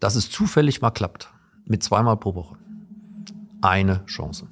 Dass 0.00 0.14
es 0.14 0.30
zufällig 0.30 0.80
mal 0.80 0.90
klappt. 0.90 1.28
Mit 1.64 1.82
zweimal 1.82 2.16
pro 2.16 2.34
Woche. 2.34 2.56
Eine 3.60 4.04
Chance. 4.06 4.46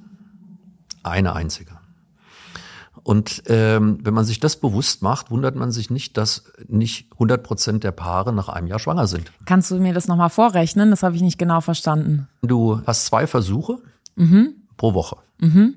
Eine 1.03 1.33
einzige. 1.33 1.77
Und 3.03 3.43
ähm, 3.45 3.99
wenn 4.01 4.15
man 4.15 4.25
sich 4.25 4.39
das 4.39 4.55
bewusst 4.55 5.03
macht, 5.03 5.29
wundert 5.29 5.55
man 5.55 5.71
sich 5.71 5.91
nicht, 5.91 6.17
dass 6.17 6.45
nicht 6.67 7.11
100 7.13 7.43
Prozent 7.43 7.83
der 7.83 7.91
Paare 7.91 8.33
nach 8.33 8.49
einem 8.49 8.65
Jahr 8.65 8.79
schwanger 8.79 9.05
sind. 9.05 9.31
Kannst 9.45 9.69
du 9.69 9.75
mir 9.75 9.93
das 9.93 10.07
nochmal 10.07 10.31
vorrechnen? 10.31 10.89
Das 10.89 11.03
habe 11.03 11.15
ich 11.15 11.21
nicht 11.21 11.37
genau 11.37 11.61
verstanden. 11.61 12.27
Du 12.41 12.81
hast 12.87 13.05
zwei 13.05 13.27
Versuche 13.27 13.77
mhm. 14.15 14.55
pro 14.75 14.95
Woche. 14.95 15.17
Mhm. 15.37 15.75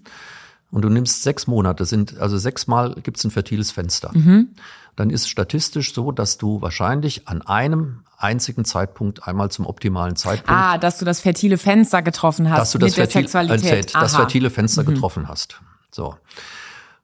Und 0.71 0.83
du 0.83 0.91
nimmst 0.91 1.23
sechs 1.23 1.47
Monate, 1.47 1.85
sind 1.85 2.19
also 2.19 2.37
sechsmal 2.37 2.95
gibt 3.03 3.17
es 3.17 3.25
ein 3.25 3.31
fertiles 3.31 3.71
Fenster. 3.71 4.11
Mhm. 4.13 4.49
Dann 4.97 5.11
ist 5.11 5.29
statistisch 5.29 5.95
so, 5.95 6.13
dass 6.13 6.39
du 6.39 6.61
wahrscheinlich 6.61 7.27
an 7.29 7.41
einem 7.43 8.01
einzigen 8.19 8.65
Zeitpunkt 8.65 9.27
einmal 9.27 9.51
zum 9.51 9.65
optimalen 9.65 10.17
Zeitpunkt. 10.17 10.51
Ah, 10.51 10.77
dass 10.77 10.99
du 10.99 11.05
das 11.05 11.21
fertile 11.21 11.57
Fenster 11.57 12.03
getroffen 12.03 12.51
hast 12.51 12.61
dass 12.61 12.71
du 12.73 12.79
das 12.79 12.91
mit 12.91 12.99
der 12.99 13.11
Sexualität. 13.11 13.91
Äh, 13.95 14.01
das 14.01 14.17
fertile 14.17 14.51
Fenster 14.51 14.83
mhm. 14.83 14.87
getroffen 14.87 15.29
hast. 15.29 15.61
So. 15.91 16.17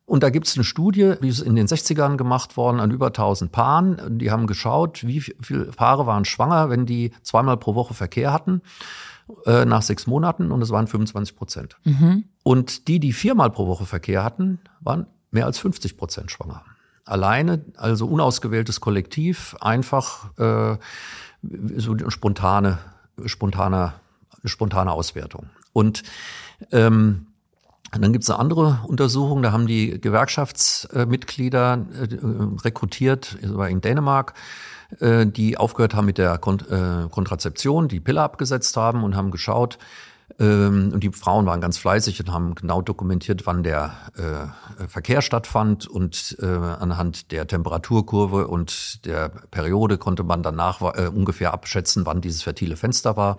Und 0.07 0.23
da 0.23 0.29
gibt 0.29 0.47
es 0.47 0.57
eine 0.57 0.65
Studie, 0.65 1.15
die 1.23 1.29
ist 1.29 1.41
in 1.41 1.57
den 1.57 1.67
60ern 1.67 2.17
gemacht 2.17 2.59
worden, 2.59 2.79
an 2.81 2.91
über 2.91 3.07
1000 3.07 3.51
Paaren. 3.51 4.19
Die 4.19 4.31
haben 4.31 4.47
geschaut, 4.47 5.07
wie 5.07 5.21
viele 5.21 5.65
Paare 5.67 6.07
waren 6.07 6.27
schwanger, 6.27 6.69
wenn 6.69 6.85
die 6.85 7.13
zweimal 7.23 7.57
pro 7.57 7.75
Woche 7.75 7.95
Verkehr 7.95 8.33
hatten, 8.33 8.61
äh, 9.47 9.65
nach 9.65 9.83
sechs 9.83 10.07
Monaten, 10.07 10.53
und 10.53 10.63
es 10.63 10.71
waren 10.71 10.87
25 10.87 11.37
Prozent. 11.37 11.77
Mhm. 11.85 12.25
Und 12.43 12.89
die, 12.89 13.01
die 13.01 13.13
viermal 13.13 13.51
pro 13.51 13.67
Woche 13.67 13.87
Verkehr 13.87 14.25
hatten, 14.25 14.61
waren 14.81 15.07
mehr 15.31 15.47
als 15.47 15.59
50 15.59 15.97
Prozent 15.97 16.31
schwanger. 16.31 16.63
Alleine, 17.05 17.65
also 17.77 18.07
unausgewähltes 18.07 18.81
Kollektiv, 18.81 19.57
einfach 19.61 20.39
äh, 20.39 20.79
so 21.77 21.97
spontane, 22.09 22.79
spontane, 23.27 23.93
spontane 24.45 24.93
Auswertung. 24.93 25.51
Und 25.73 26.03
ähm, 26.71 27.27
und 27.95 28.03
dann 28.03 28.13
gibt 28.13 28.25
es 28.25 28.31
eine 28.31 28.41
andere 28.41 28.81
Untersuchung, 28.89 29.43
da 29.43 29.53
haben 29.53 29.69
die 29.69 30.01
Gewerkschaftsmitglieder 30.01 31.87
äh, 31.93 32.09
rekrutiert, 32.65 33.39
das 33.41 33.55
war 33.55 33.69
in 33.69 33.81
Dänemark, 33.81 34.35
äh, 35.01 35.27
die 35.27 35.57
aufgehört 35.57 35.95
haben 35.95 36.07
mit 36.07 36.19
der 36.19 36.35
äh, 36.35 37.09
Kontrazeption, 37.09 37.89
die 37.89 38.01
Pille 38.01 38.23
abgesetzt 38.23 38.77
haben 38.77 39.05
und 39.05 39.17
haben 39.17 39.31
geschaut, 39.31 39.79
ähm, 40.39 40.91
und 40.93 41.05
die 41.05 41.11
Frauen 41.11 41.47
waren 41.47 41.61
ganz 41.61 41.77
fleißig 41.79 42.19
und 42.21 42.33
haben 42.33 42.55
genau 42.55 42.81
dokumentiert, 42.81 43.47
wann 43.47 43.63
der 43.63 43.93
Verkehr 44.89 45.21
stattfand. 45.21 45.87
Und 45.87 46.39
anhand 46.41 47.31
der 47.31 47.47
Temperaturkurve 47.47 48.49
und 48.49 49.05
der 49.05 49.29
Periode 49.29 49.99
konnte 49.99 50.25
man 50.25 50.43
danach 50.43 50.81
ungefähr 50.81 51.53
abschätzen, 51.53 52.07
wann 52.07 52.23
dieses 52.23 52.43
fertile 52.43 52.77
Fenster 52.77 53.17
war. 53.17 53.37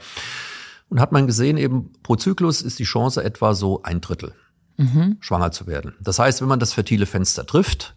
Und 0.89 0.99
hat 0.99 1.11
man 1.11 1.25
gesehen, 1.25 1.57
eben 1.57 1.91
pro 2.03 2.15
Zyklus 2.15 2.61
ist 2.61 2.77
die 2.77 2.83
Chance 2.83 3.23
etwa 3.23 3.55
so 3.55 3.81
ein 3.81 3.99
Drittel 3.99 4.35
mhm. 4.77 5.17
schwanger 5.19 5.51
zu 5.51 5.67
werden. 5.67 5.95
Das 5.99 6.19
heißt, 6.19 6.41
wenn 6.41 6.47
man 6.47 6.59
das 6.59 6.73
fertile 6.73 7.05
Fenster 7.05 7.45
trifft, 7.45 7.95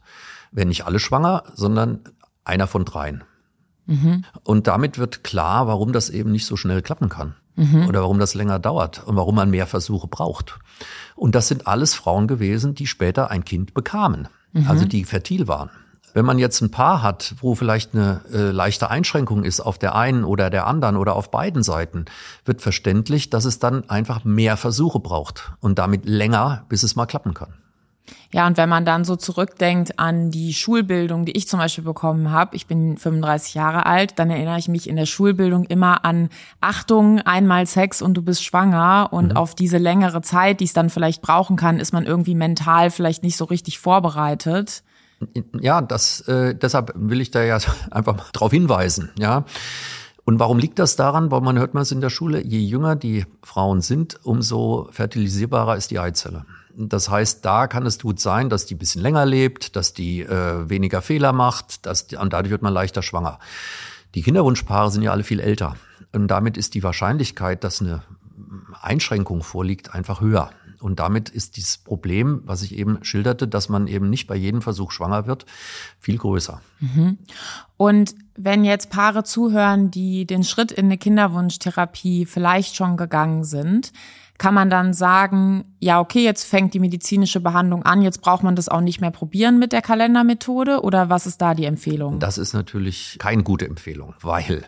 werden 0.51 0.69
nicht 0.69 0.87
alle 0.87 0.99
schwanger, 0.99 1.45
sondern 1.55 2.01
einer 2.45 2.67
von 2.67 2.85
dreien. 2.85 3.25
Mhm. 3.89 4.25
Und 4.45 4.69
damit 4.69 4.99
wird 4.99 5.25
klar, 5.25 5.67
warum 5.67 5.93
das 5.93 6.11
eben 6.11 6.31
nicht 6.31 6.47
so 6.47 6.57
schnell 6.57 6.83
klappen 6.83 7.09
kann. 7.09 7.35
Mhm. 7.57 7.89
Oder 7.89 8.03
warum 8.03 8.21
das 8.21 8.35
länger 8.35 8.61
dauert 8.61 9.03
und 9.05 9.17
warum 9.17 9.35
man 9.35 9.51
mehr 9.51 9.67
Versuche 9.67 10.07
braucht. 10.07 10.59
Und 11.17 11.35
das 11.35 11.49
sind 11.49 11.67
alles 11.67 11.95
Frauen 11.95 12.29
gewesen, 12.29 12.75
die 12.75 12.87
später 12.87 13.31
ein 13.33 13.45
Kind 13.45 13.75
bekamen. 13.75 14.29
Also 14.67 14.85
die 14.87 15.05
fertil 15.05 15.49
waren. 15.49 15.71
Wenn 16.15 16.25
man 16.25 16.39
jetzt 16.39 16.61
ein 16.63 16.71
Paar 16.71 17.03
hat, 17.03 17.35
wo 17.41 17.55
vielleicht 17.55 17.95
eine 17.95 18.23
äh, 18.33 18.51
leichte 18.51 18.91
Einschränkung 18.91 19.45
ist 19.45 19.61
auf 19.61 19.79
der 19.79 19.95
einen 19.95 20.25
oder 20.25 20.51
der 20.51 20.67
anderen 20.67 20.97
oder 20.97 21.15
auf 21.15 21.31
beiden 21.31 21.63
Seiten, 21.63 22.07
wird 22.45 22.63
verständlich, 22.63 23.31
dass 23.31 23.45
es 23.45 23.59
dann 23.59 23.89
einfach 23.91 24.25
mehr 24.25 24.57
Versuche 24.57 25.01
braucht 25.01 25.53
und 25.61 25.79
damit 25.79 26.07
länger, 26.07 26.65
bis 26.69 26.83
es 26.83 26.97
mal 26.97 27.07
klappen 27.07 27.35
kann. 27.35 27.55
Ja, 28.31 28.47
und 28.47 28.57
wenn 28.57 28.69
man 28.69 28.85
dann 28.85 29.05
so 29.05 29.17
zurückdenkt 29.17 29.99
an 29.99 30.31
die 30.31 30.53
Schulbildung, 30.53 31.25
die 31.25 31.33
ich 31.33 31.49
zum 31.49 31.59
Beispiel 31.59 31.85
bekommen 31.85 32.31
habe, 32.31 32.57
ich 32.57 32.67
bin 32.67 32.99
35 32.99 33.55
Jahre 33.55 33.87
alt, 33.87 34.19
dann 34.19 34.31
erinnere 34.31 34.59
ich 34.59 34.69
mich 34.69 34.89
in 34.89 34.97
der 34.97 35.07
Schulbildung 35.07 35.65
immer 35.65 36.05
an 36.05 36.29
Achtung, 36.61 37.21
einmal 37.21 37.67
Sex 37.67 38.03
und 38.03 38.15
du 38.15 38.23
bist 38.23 38.45
schwanger 38.45 39.09
und 39.13 39.31
mhm. 39.31 39.37
auf 39.37 39.55
diese 39.55 39.79
längere 39.79 40.21
Zeit, 40.21 40.61
die 40.61 40.65
es 40.65 40.75
dann 40.75 40.91
vielleicht 40.91 41.23
brauchen 41.23 41.57
kann, 41.57 41.81
ist 41.81 41.93
man 41.93 42.05
irgendwie 42.05 42.35
mental 42.35 42.91
vielleicht 42.91 43.23
nicht 43.23 43.37
so 43.37 43.45
richtig 43.47 43.79
vorbereitet. 43.79 44.83
Ja, 45.59 45.81
das, 45.81 46.21
äh, 46.29 46.55
deshalb 46.55 46.93
will 46.95 47.21
ich 47.21 47.31
da 47.31 47.43
ja 47.43 47.59
einfach 47.91 48.17
mal 48.17 48.25
drauf 48.33 48.53
hinweisen, 48.53 49.11
ja. 49.19 49.45
Und 50.25 50.39
warum 50.39 50.59
liegt 50.59 50.79
das 50.79 50.95
daran? 50.95 51.31
Weil 51.31 51.41
man 51.41 51.59
hört 51.59 51.73
man 51.73 51.85
es 51.85 51.91
in 51.91 52.03
der 52.03 52.11
Schule, 52.11 52.45
je 52.45 52.59
jünger 52.59 52.97
die 52.97 53.25
Frauen 53.43 53.81
sind, 53.81 54.19
umso 54.25 54.87
fertilisierbarer 54.91 55.75
ist 55.79 55.91
die 55.91 55.99
Eizelle. 55.99 56.45
Das 56.81 57.11
heißt, 57.11 57.45
da 57.45 57.67
kann 57.67 57.85
es 57.87 57.99
gut 57.99 58.21
sein, 58.21 58.49
dass 58.49 58.65
die 58.65 58.77
ein 58.77 58.79
bisschen 58.79 59.03
länger 59.03 59.27
lebt, 59.27 59.75
dass 59.75 59.95
die 59.95 60.21
äh, 60.21 60.69
weniger 60.71 61.03
Fehler 61.03 61.33
macht, 61.33 61.87
dass 61.87 62.07
die, 62.07 62.17
und 62.17 62.33
dadurch 62.33 62.53
wird 62.53 62.63
man 62.63 62.73
leichter 62.73 63.03
schwanger. 63.03 63.41
Die 64.15 64.23
Kinderwunschpaare 64.23 64.91
sind 64.93 65.03
ja 65.03 65.11
alle 65.11 65.25
viel 65.25 65.41
älter. 65.41 65.75
Und 66.13 66.29
damit 66.29 66.57
ist 66.57 66.75
die 66.75 66.85
Wahrscheinlichkeit, 66.85 67.65
dass 67.65 67.81
eine 67.81 68.05
Einschränkung 68.81 69.43
vorliegt, 69.43 69.93
einfach 69.93 70.21
höher. 70.21 70.51
Und 70.81 71.01
damit 71.01 71.29
ist 71.29 71.57
dieses 71.57 71.79
Problem, 71.79 72.43
was 72.45 72.63
ich 72.63 72.77
eben 72.77 73.03
schilderte, 73.03 73.49
dass 73.49 73.69
man 73.69 73.89
eben 73.89 74.09
nicht 74.09 74.29
bei 74.29 74.37
jedem 74.37 74.63
Versuch 74.63 74.93
schwanger 74.93 75.27
wird, 75.27 75.47
viel 75.99 76.17
größer. 76.17 76.61
Mhm. 76.79 77.19
Und 77.77 78.15
wenn 78.37 78.65
jetzt 78.65 78.91
Paare 78.91 79.25
zuhören, 79.25 79.91
die 79.91 80.27
den 80.27 80.45
Schritt 80.45 80.71
in 80.71 80.85
eine 80.87 80.97
Kinderwunschtherapie 80.97 82.27
vielleicht 82.27 82.77
schon 82.77 82.97
gegangen 82.97 83.43
sind, 83.43 83.93
kann 84.39 84.55
man 84.55 84.71
dann 84.71 84.95
sagen, 84.95 85.77
ja, 85.81 86.01
okay, 86.01 86.25
jetzt 86.25 86.45
fängt 86.45 86.73
die 86.73 86.79
medizinische 86.79 87.41
Behandlung 87.41 87.83
an, 87.83 88.03
jetzt 88.03 88.23
braucht 88.23 88.45
man 88.45 88.57
das 88.57 88.69
auch 88.69 88.81
nicht 88.81 89.01
mehr 89.01 89.11
probieren 89.11 89.59
mit 89.59 89.73
der 89.73 89.83
Kalendermethode 89.83 90.81
oder 90.83 91.11
was 91.11 91.27
ist 91.27 91.43
da 91.43 91.55
die 91.55 91.65
Empfehlung? 91.65 92.21
Das 92.21 92.39
ist 92.39 92.53
natürlich 92.53 93.17
keine 93.19 93.43
gute 93.43 93.67
Empfehlung, 93.67 94.15
weil 94.21 94.65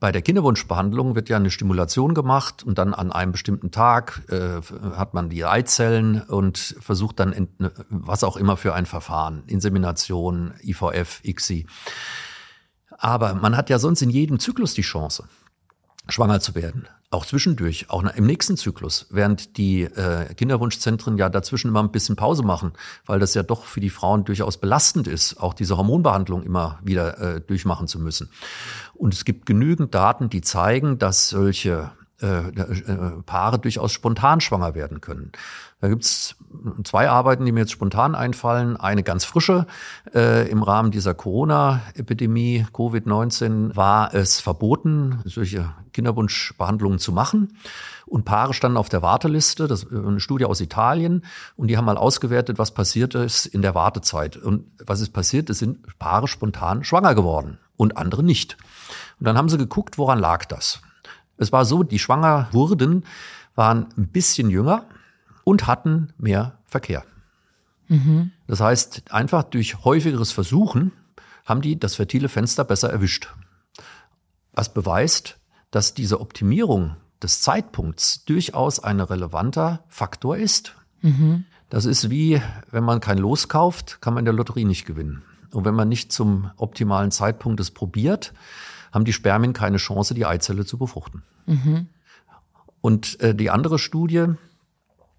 bei 0.00 0.12
der 0.12 0.22
Kinderwunschbehandlung 0.22 1.16
wird 1.16 1.28
ja 1.28 1.36
eine 1.36 1.50
Stimulation 1.50 2.14
gemacht 2.14 2.62
und 2.62 2.78
dann 2.78 2.94
an 2.94 3.12
einem 3.12 3.32
bestimmten 3.32 3.70
Tag 3.70 4.22
äh, 4.30 4.60
hat 4.96 5.12
man 5.12 5.28
die 5.28 5.44
Eizellen 5.44 6.22
und 6.22 6.76
versucht 6.80 7.18
dann 7.20 7.48
was 7.90 8.22
auch 8.22 8.36
immer 8.36 8.56
für 8.56 8.74
ein 8.74 8.86
Verfahren, 8.86 9.42
Insemination, 9.46 10.54
IVF, 10.62 11.20
ICSI. 11.24 11.66
Aber 12.96 13.34
man 13.34 13.56
hat 13.56 13.70
ja 13.70 13.78
sonst 13.78 14.02
in 14.02 14.10
jedem 14.10 14.38
Zyklus 14.38 14.74
die 14.74 14.82
Chance, 14.82 15.24
schwanger 16.08 16.40
zu 16.40 16.54
werden. 16.54 16.88
Auch 17.10 17.24
zwischendurch, 17.24 17.86
auch 17.88 18.02
im 18.02 18.26
nächsten 18.26 18.58
Zyklus, 18.58 19.06
während 19.08 19.56
die 19.56 19.84
äh, 19.84 20.34
Kinderwunschzentren 20.34 21.16
ja 21.16 21.30
dazwischen 21.30 21.68
immer 21.68 21.82
ein 21.82 21.90
bisschen 21.90 22.16
Pause 22.16 22.42
machen, 22.42 22.72
weil 23.06 23.18
das 23.18 23.32
ja 23.32 23.42
doch 23.42 23.64
für 23.64 23.80
die 23.80 23.88
Frauen 23.88 24.24
durchaus 24.24 24.58
belastend 24.58 25.06
ist, 25.06 25.40
auch 25.40 25.54
diese 25.54 25.78
Hormonbehandlung 25.78 26.42
immer 26.42 26.78
wieder 26.82 27.18
äh, 27.18 27.40
durchmachen 27.40 27.88
zu 27.88 27.98
müssen. 27.98 28.28
Und 28.94 29.14
es 29.14 29.24
gibt 29.24 29.46
genügend 29.46 29.94
Daten, 29.94 30.28
die 30.28 30.42
zeigen, 30.42 30.98
dass 30.98 31.30
solche 31.30 31.92
äh, 32.20 32.48
äh, 32.48 33.22
Paare 33.26 33.58
durchaus 33.58 33.92
spontan 33.92 34.40
schwanger 34.40 34.74
werden 34.74 35.00
können. 35.00 35.30
Da 35.80 35.88
gibt's 35.88 36.34
zwei 36.82 37.08
Arbeiten, 37.08 37.44
die 37.44 37.52
mir 37.52 37.60
jetzt 37.60 37.70
spontan 37.70 38.16
einfallen. 38.16 38.76
Eine 38.76 39.04
ganz 39.04 39.24
frische. 39.24 39.66
Äh, 40.12 40.50
Im 40.50 40.64
Rahmen 40.64 40.90
dieser 40.90 41.14
Corona-Epidemie, 41.14 42.66
Covid-19, 42.72 43.76
war 43.76 44.12
es 44.14 44.40
verboten, 44.40 45.20
solche 45.24 45.72
Kinderwunschbehandlungen 45.92 46.98
zu 46.98 47.12
machen. 47.12 47.56
Und 48.06 48.24
Paare 48.24 48.54
standen 48.54 48.78
auf 48.78 48.88
der 48.88 49.02
Warteliste. 49.02 49.68
Das 49.68 49.84
ist 49.84 49.92
eine 49.92 50.18
Studie 50.18 50.46
aus 50.46 50.60
Italien. 50.60 51.24
Und 51.56 51.68
die 51.68 51.76
haben 51.76 51.84
mal 51.84 51.98
ausgewertet, 51.98 52.58
was 52.58 52.72
passiert 52.72 53.14
ist 53.14 53.46
in 53.46 53.62
der 53.62 53.76
Wartezeit. 53.76 54.36
Und 54.36 54.64
was 54.84 55.00
ist 55.00 55.12
passiert? 55.12 55.50
Es 55.50 55.60
sind 55.60 55.86
Paare 56.00 56.26
spontan 56.26 56.82
schwanger 56.82 57.14
geworden 57.14 57.58
und 57.76 57.96
andere 57.96 58.24
nicht. 58.24 58.56
Und 59.20 59.26
dann 59.26 59.38
haben 59.38 59.48
sie 59.48 59.58
geguckt, 59.58 59.98
woran 59.98 60.18
lag 60.18 60.44
das? 60.46 60.80
Es 61.38 61.52
war 61.52 61.64
so, 61.64 61.82
die 61.82 61.98
schwanger 61.98 62.48
wurden, 62.52 63.04
waren 63.54 63.86
ein 63.96 64.08
bisschen 64.08 64.50
jünger 64.50 64.84
und 65.44 65.66
hatten 65.66 66.12
mehr 66.18 66.58
Verkehr. 66.66 67.04
Mhm. 67.88 68.32
Das 68.46 68.60
heißt, 68.60 69.12
einfach 69.12 69.44
durch 69.44 69.84
häufigeres 69.84 70.32
Versuchen 70.32 70.92
haben 71.44 71.62
die 71.62 71.78
das 71.78 71.94
fertile 71.94 72.28
Fenster 72.28 72.64
besser 72.64 72.90
erwischt. 72.90 73.28
Was 74.52 74.74
beweist, 74.74 75.38
dass 75.70 75.94
diese 75.94 76.20
Optimierung 76.20 76.96
des 77.22 77.40
Zeitpunkts 77.40 78.24
durchaus 78.24 78.80
ein 78.80 79.00
relevanter 79.00 79.84
Faktor 79.88 80.36
ist. 80.36 80.74
Mhm. 81.02 81.44
Das 81.68 81.84
ist 81.84 82.10
wie, 82.10 82.40
wenn 82.70 82.84
man 82.84 83.00
kein 83.00 83.18
Los 83.18 83.48
kauft, 83.48 84.00
kann 84.00 84.14
man 84.14 84.22
in 84.22 84.26
der 84.26 84.34
Lotterie 84.34 84.64
nicht 84.64 84.86
gewinnen. 84.86 85.22
Und 85.52 85.64
wenn 85.64 85.74
man 85.74 85.88
nicht 85.88 86.12
zum 86.12 86.50
optimalen 86.56 87.10
Zeitpunkt 87.10 87.60
es 87.60 87.70
probiert, 87.70 88.32
haben 88.92 89.04
die 89.04 89.12
Spermien 89.12 89.52
keine 89.52 89.76
Chance, 89.78 90.14
die 90.14 90.26
Eizelle 90.26 90.64
zu 90.64 90.78
befruchten. 90.78 91.22
Mhm. 91.46 91.88
Und 92.80 93.20
äh, 93.20 93.34
die 93.34 93.50
andere 93.50 93.78
Studie, 93.78 94.26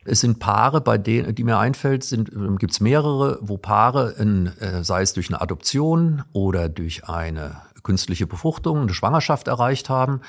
es 0.05 0.21
sind 0.21 0.39
Paare, 0.39 0.81
bei 0.81 0.97
denen, 0.97 1.35
die 1.35 1.43
mir 1.43 1.57
einfällt, 1.59 2.03
sind, 2.03 2.29
äh, 2.29 2.55
gibt 2.57 2.71
es 2.73 2.79
mehrere, 2.79 3.37
wo 3.41 3.57
Paare, 3.57 4.11
in, 4.17 4.47
äh, 4.59 4.83
sei 4.83 5.01
es 5.01 5.13
durch 5.13 5.29
eine 5.29 5.41
Adoption 5.41 6.23
oder 6.31 6.69
durch 6.69 7.07
eine 7.07 7.57
künstliche 7.83 8.27
Befruchtung, 8.27 8.81
eine 8.81 8.93
Schwangerschaft 8.93 9.47
erreicht 9.47 9.89
haben. 9.89 10.21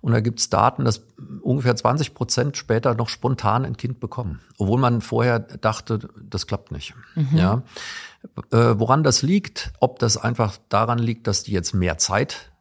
Und 0.00 0.12
da 0.12 0.20
gibt's 0.20 0.50
Daten, 0.50 0.84
dass 0.84 1.02
ungefähr 1.42 1.74
20 1.74 2.14
Prozent 2.14 2.56
später 2.56 2.94
noch 2.94 3.08
spontan 3.08 3.64
ein 3.64 3.76
Kind 3.76 3.98
bekommen, 3.98 4.40
obwohl 4.58 4.78
man 4.78 5.00
vorher 5.00 5.40
dachte, 5.40 6.08
das 6.22 6.46
klappt 6.46 6.70
nicht. 6.70 6.94
Mhm. 7.14 7.28
Ja, 7.36 7.62
äh, 8.50 8.74
woran 8.78 9.02
das 9.02 9.22
liegt, 9.22 9.72
ob 9.80 9.98
das 9.98 10.16
einfach 10.16 10.58
daran 10.68 10.98
liegt, 10.98 11.26
dass 11.26 11.42
die 11.42 11.52
jetzt 11.52 11.74
mehr 11.74 11.98
Zeit, 11.98 12.52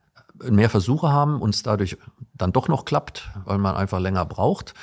mehr 0.44 0.70
Versuche 0.70 1.12
haben 1.12 1.42
und 1.42 1.56
es 1.56 1.64
dadurch 1.64 1.98
dann 2.34 2.52
doch 2.52 2.68
noch 2.68 2.86
klappt, 2.86 3.30
weil 3.46 3.58
man 3.58 3.76
einfach 3.76 4.00
länger 4.00 4.26
braucht, 4.26 4.74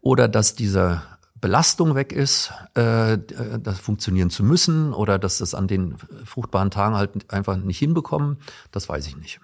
oder 0.00 0.28
dass 0.28 0.54
dieser 0.54 1.02
Belastung 1.42 1.96
weg 1.96 2.12
ist, 2.12 2.52
äh, 2.74 3.18
das 3.60 3.80
funktionieren 3.80 4.30
zu 4.30 4.44
müssen 4.44 4.94
oder 4.94 5.18
dass 5.18 5.38
das 5.38 5.54
an 5.54 5.66
den 5.66 5.96
fruchtbaren 6.24 6.70
Tagen 6.70 6.94
halt 6.94 7.32
einfach 7.32 7.56
nicht 7.56 7.80
hinbekommen, 7.80 8.38
das 8.70 8.88
weiß 8.88 9.08
ich 9.08 9.16
nicht. 9.16 9.40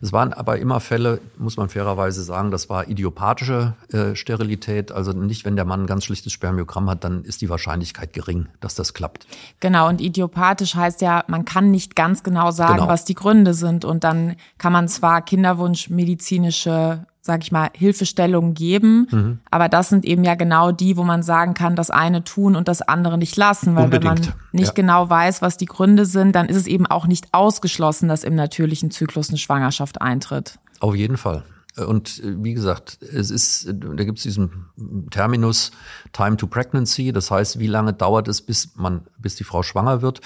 Es 0.00 0.12
waren 0.12 0.32
aber 0.32 0.58
immer 0.58 0.80
Fälle, 0.80 1.20
muss 1.38 1.56
man 1.56 1.68
fairerweise 1.68 2.24
sagen, 2.24 2.50
das 2.50 2.68
war 2.68 2.88
idiopathische 2.88 3.74
äh, 3.92 4.16
Sterilität, 4.16 4.90
also 4.90 5.12
nicht, 5.12 5.44
wenn 5.44 5.54
der 5.54 5.64
Mann 5.64 5.82
ein 5.82 5.86
ganz 5.86 6.04
schlichtes 6.04 6.32
Spermiogramm 6.32 6.90
hat, 6.90 7.04
dann 7.04 7.22
ist 7.22 7.40
die 7.42 7.48
Wahrscheinlichkeit 7.48 8.12
gering, 8.12 8.48
dass 8.58 8.74
das 8.74 8.92
klappt. 8.92 9.28
Genau, 9.60 9.88
und 9.88 10.00
idiopathisch 10.00 10.74
heißt 10.74 11.00
ja, 11.00 11.22
man 11.28 11.44
kann 11.44 11.70
nicht 11.70 11.94
ganz 11.94 12.24
genau 12.24 12.50
sagen, 12.50 12.78
genau. 12.78 12.88
was 12.88 13.04
die 13.04 13.14
Gründe 13.14 13.54
sind 13.54 13.84
und 13.84 14.02
dann 14.02 14.34
kann 14.58 14.72
man 14.72 14.88
zwar 14.88 15.22
Kinderwunsch 15.22 15.90
medizinische 15.90 17.06
sag 17.26 17.42
ich 17.42 17.52
mal, 17.52 17.68
Hilfestellungen 17.74 18.54
geben. 18.54 19.08
Mhm. 19.10 19.38
Aber 19.50 19.68
das 19.68 19.88
sind 19.88 20.04
eben 20.04 20.24
ja 20.24 20.34
genau 20.34 20.72
die, 20.72 20.96
wo 20.96 21.04
man 21.04 21.22
sagen 21.22 21.54
kann, 21.54 21.76
das 21.76 21.90
eine 21.90 22.24
tun 22.24 22.56
und 22.56 22.68
das 22.68 22.80
andere 22.82 23.18
nicht 23.18 23.36
lassen. 23.36 23.74
Weil 23.74 23.84
Unbedingt. 23.84 24.26
wenn 24.26 24.28
man 24.28 24.34
nicht 24.52 24.68
ja. 24.68 24.72
genau 24.72 25.10
weiß, 25.10 25.42
was 25.42 25.56
die 25.56 25.66
Gründe 25.66 26.06
sind, 26.06 26.32
dann 26.34 26.46
ist 26.46 26.56
es 26.56 26.66
eben 26.66 26.86
auch 26.86 27.06
nicht 27.06 27.28
ausgeschlossen, 27.32 28.08
dass 28.08 28.24
im 28.24 28.34
natürlichen 28.34 28.90
Zyklus 28.90 29.28
eine 29.28 29.38
Schwangerschaft 29.38 30.00
eintritt. 30.00 30.58
Auf 30.80 30.94
jeden 30.94 31.16
Fall. 31.16 31.42
Und 31.76 32.22
äh, 32.22 32.42
wie 32.42 32.54
gesagt, 32.54 32.98
es 33.02 33.30
ist, 33.30 33.66
da 33.68 34.04
gibt 34.04 34.18
es 34.18 34.22
diesen 34.22 34.66
Terminus 35.10 35.72
Time 36.12 36.36
to 36.36 36.46
Pregnancy, 36.46 37.12
das 37.12 37.30
heißt, 37.30 37.58
wie 37.58 37.66
lange 37.66 37.92
dauert 37.92 38.28
es, 38.28 38.40
bis 38.40 38.76
man, 38.76 39.02
bis 39.18 39.34
die 39.34 39.44
Frau 39.44 39.62
schwanger 39.62 40.02
wird. 40.02 40.20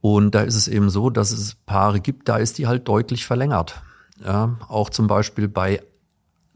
Und 0.00 0.34
da 0.34 0.42
ist 0.42 0.54
es 0.54 0.68
eben 0.68 0.90
so, 0.90 1.10
dass 1.10 1.32
es 1.32 1.54
Paare 1.54 2.00
gibt, 2.00 2.28
da 2.28 2.36
ist 2.36 2.58
die 2.58 2.66
halt 2.66 2.86
deutlich 2.86 3.26
verlängert. 3.26 3.82
Ja, 4.24 4.56
auch 4.68 4.90
zum 4.90 5.06
Beispiel 5.06 5.48
bei 5.48 5.82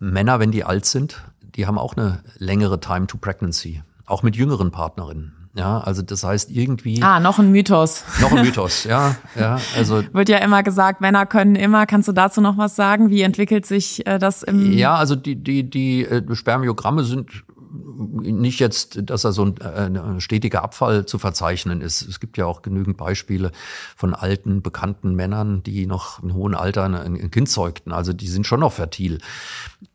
Männer, 0.01 0.41
wenn 0.41 0.51
die 0.51 0.65
alt 0.65 0.87
sind, 0.87 1.23
die 1.55 1.67
haben 1.67 1.79
auch 1.79 1.97
eine 1.97 2.23
längere 2.39 2.81
Time 2.81 3.07
to 3.07 3.19
Pregnancy, 3.19 3.83
auch 4.07 4.23
mit 4.23 4.35
jüngeren 4.35 4.71
Partnerinnen. 4.71 5.37
Ja, 5.55 5.81
also 5.81 6.03
das 6.03 6.23
heißt 6.23 6.51
irgendwie. 6.51 7.03
Ah, 7.03 7.19
noch 7.19 7.41
ein 7.41 7.51
Mythos. 7.51 8.05
Noch 8.21 8.33
ein 8.33 8.45
Mythos, 8.45 8.85
ja, 8.85 9.17
ja. 9.39 9.59
Also 9.77 10.03
wird 10.13 10.29
ja 10.29 10.39
immer 10.39 10.63
gesagt, 10.63 11.01
Männer 11.01 11.27
können 11.27 11.57
immer. 11.57 11.87
Kannst 11.87 12.07
du 12.07 12.13
dazu 12.13 12.41
noch 12.41 12.57
was 12.57 12.77
sagen? 12.77 13.11
Wie 13.11 13.23
entwickelt 13.23 13.67
sich 13.67 14.07
äh, 14.07 14.19
das 14.19 14.45
im? 14.45 14.73
Ja, 14.73 14.95
also 14.95 15.17
die 15.17 15.35
die 15.35 15.69
die 15.69 16.05
äh, 16.05 16.23
Spermiogramme 16.35 17.03
sind 17.03 17.43
nicht 17.73 18.59
jetzt, 18.59 18.99
dass 19.11 19.23
da 19.23 19.33
so 19.33 19.45
ein, 19.45 19.57
äh, 19.59 20.01
ein 20.01 20.21
stetiger 20.21 20.63
Abfall 20.63 21.07
zu 21.07 21.19
verzeichnen 21.19 21.81
ist. 21.81 22.03
Es 22.03 22.21
gibt 22.21 22.37
ja 22.37 22.47
auch 22.47 22.63
genügend 22.63 22.97
Beispiele 22.97 23.53
von 23.97 24.15
alten, 24.15 24.63
bekannten 24.63 25.15
Männern, 25.15 25.63
die 25.63 25.87
noch 25.87 26.23
im 26.23 26.35
hohen 26.35 26.55
Alter 26.55 26.85
ein, 26.85 26.95
ein 26.95 27.31
Kind 27.31 27.49
zeugten. 27.49 27.93
Also 27.93 28.13
die 28.13 28.29
sind 28.29 28.47
schon 28.47 28.61
noch 28.61 28.73
fertil. 28.73 29.19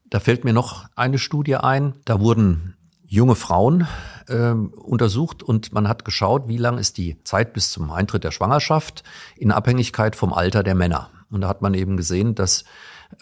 Da 0.10 0.20
fällt 0.20 0.46
mir 0.46 0.54
noch 0.54 0.86
eine 0.96 1.20
Studie 1.20 1.56
ein. 1.56 1.94
Da 2.06 2.20
wurden 2.20 2.76
junge 3.08 3.36
Frauen 3.36 3.88
äh, 4.28 4.52
untersucht 4.52 5.44
und 5.44 5.74
man 5.74 5.88
hat 5.88 6.06
geschaut, 6.06 6.48
wie 6.48 6.58
lang 6.58 6.78
ist 6.78 6.98
die 6.98 7.22
Zeit 7.24 7.54
bis 7.54 7.72
zum 7.72 7.92
Eintritt 7.92 8.24
der 8.24 8.32
Schwangerschaft 8.32 9.04
in 9.36 9.52
Abhängigkeit 9.52 10.16
vom 10.16 10.34
Alter 10.34 10.64
der 10.64 10.76
Männer. 10.76 11.10
Und 11.30 11.42
da 11.42 11.48
hat 11.48 11.62
man 11.62 11.74
eben 11.74 11.98
gesehen, 11.98 12.36
dass 12.36 12.64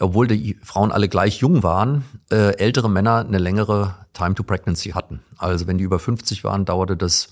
obwohl 0.00 0.26
die 0.26 0.56
Frauen 0.62 0.92
alle 0.92 1.08
gleich 1.08 1.38
jung 1.38 1.62
waren, 1.62 2.04
äh, 2.30 2.56
ältere 2.56 2.90
Männer 2.90 3.24
eine 3.26 3.38
längere 3.38 3.94
Time 4.12 4.34
to 4.34 4.42
Pregnancy 4.42 4.90
hatten. 4.90 5.20
Also 5.38 5.66
wenn 5.66 5.78
die 5.78 5.84
über 5.84 5.98
50 5.98 6.44
waren, 6.44 6.64
dauerte 6.64 6.96
das 6.96 7.28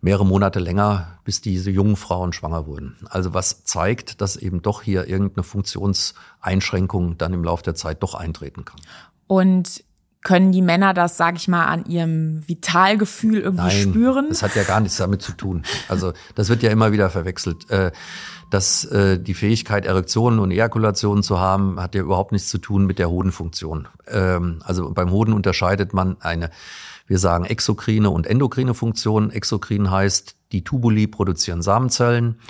mehrere 0.00 0.26
Monate 0.26 0.58
länger, 0.58 1.18
bis 1.24 1.40
diese 1.40 1.70
jungen 1.70 1.96
Frauen 1.96 2.32
schwanger 2.32 2.66
wurden. 2.66 2.96
Also 3.08 3.34
was 3.34 3.64
zeigt, 3.64 4.20
dass 4.20 4.36
eben 4.36 4.60
doch 4.60 4.82
hier 4.82 5.08
irgendeine 5.08 5.44
Funktionseinschränkung 5.44 7.18
dann 7.18 7.32
im 7.32 7.44
Laufe 7.44 7.62
der 7.62 7.76
Zeit 7.76 8.02
doch 8.02 8.14
eintreten 8.14 8.64
kann. 8.64 8.80
Und 9.28 9.84
können 10.22 10.52
die 10.52 10.62
Männer 10.62 10.94
das, 10.94 11.16
sage 11.16 11.36
ich 11.36 11.48
mal, 11.48 11.66
an 11.66 11.84
ihrem 11.86 12.46
Vitalgefühl 12.46 13.40
irgendwie 13.40 13.64
Nein, 13.64 13.90
spüren? 13.90 14.26
Das 14.28 14.42
hat 14.42 14.54
ja 14.54 14.62
gar 14.62 14.80
nichts 14.80 14.96
damit 14.96 15.20
zu 15.22 15.32
tun. 15.32 15.62
Also 15.88 16.12
das 16.34 16.48
wird 16.48 16.62
ja 16.62 16.70
immer 16.70 16.92
wieder 16.92 17.10
verwechselt. 17.10 17.70
Dass 18.52 18.84
äh, 18.84 19.18
die 19.18 19.32
Fähigkeit, 19.32 19.86
Erektionen 19.86 20.38
und 20.38 20.50
Ejakulationen 20.50 21.22
zu 21.22 21.40
haben, 21.40 21.80
hat 21.80 21.94
ja 21.94 22.02
überhaupt 22.02 22.32
nichts 22.32 22.50
zu 22.50 22.58
tun 22.58 22.84
mit 22.84 22.98
der 22.98 23.08
Hodenfunktion. 23.08 23.88
Ähm, 24.06 24.58
also 24.62 24.90
beim 24.92 25.10
Hoden 25.10 25.32
unterscheidet 25.32 25.94
man 25.94 26.18
eine, 26.20 26.50
wir 27.06 27.18
sagen 27.18 27.46
exokrine 27.46 28.10
und 28.10 28.26
endokrine 28.26 28.74
Funktion. 28.74 29.30
Exokrin 29.30 29.90
heißt, 29.90 30.36
die 30.52 30.64
Tubuli 30.64 31.06
produzieren 31.06 31.62
Samenzellen. 31.62 32.40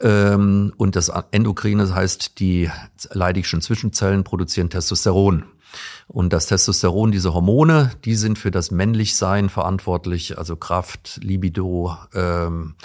Ähm, 0.00 0.72
und 0.76 0.94
das 0.94 1.10
Endokrine 1.32 1.92
heißt, 1.92 2.38
die 2.38 2.70
leidigschen 3.10 3.62
Zwischenzellen 3.62 4.22
produzieren 4.22 4.70
Testosteron. 4.70 5.42
Und 6.06 6.32
das 6.32 6.46
Testosteron, 6.46 7.10
diese 7.10 7.34
Hormone, 7.34 7.90
die 8.04 8.14
sind 8.14 8.38
für 8.38 8.52
das 8.52 8.70
Männlichsein 8.70 9.48
verantwortlich, 9.48 10.38
also 10.38 10.54
Kraft, 10.54 11.18
Libido, 11.20 11.96
ähm, 12.14 12.76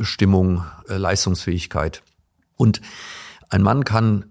Stimmung, 0.00 0.64
äh, 0.88 0.96
Leistungsfähigkeit. 0.96 2.02
Und 2.56 2.80
ein 3.50 3.62
Mann 3.62 3.84
kann 3.84 4.26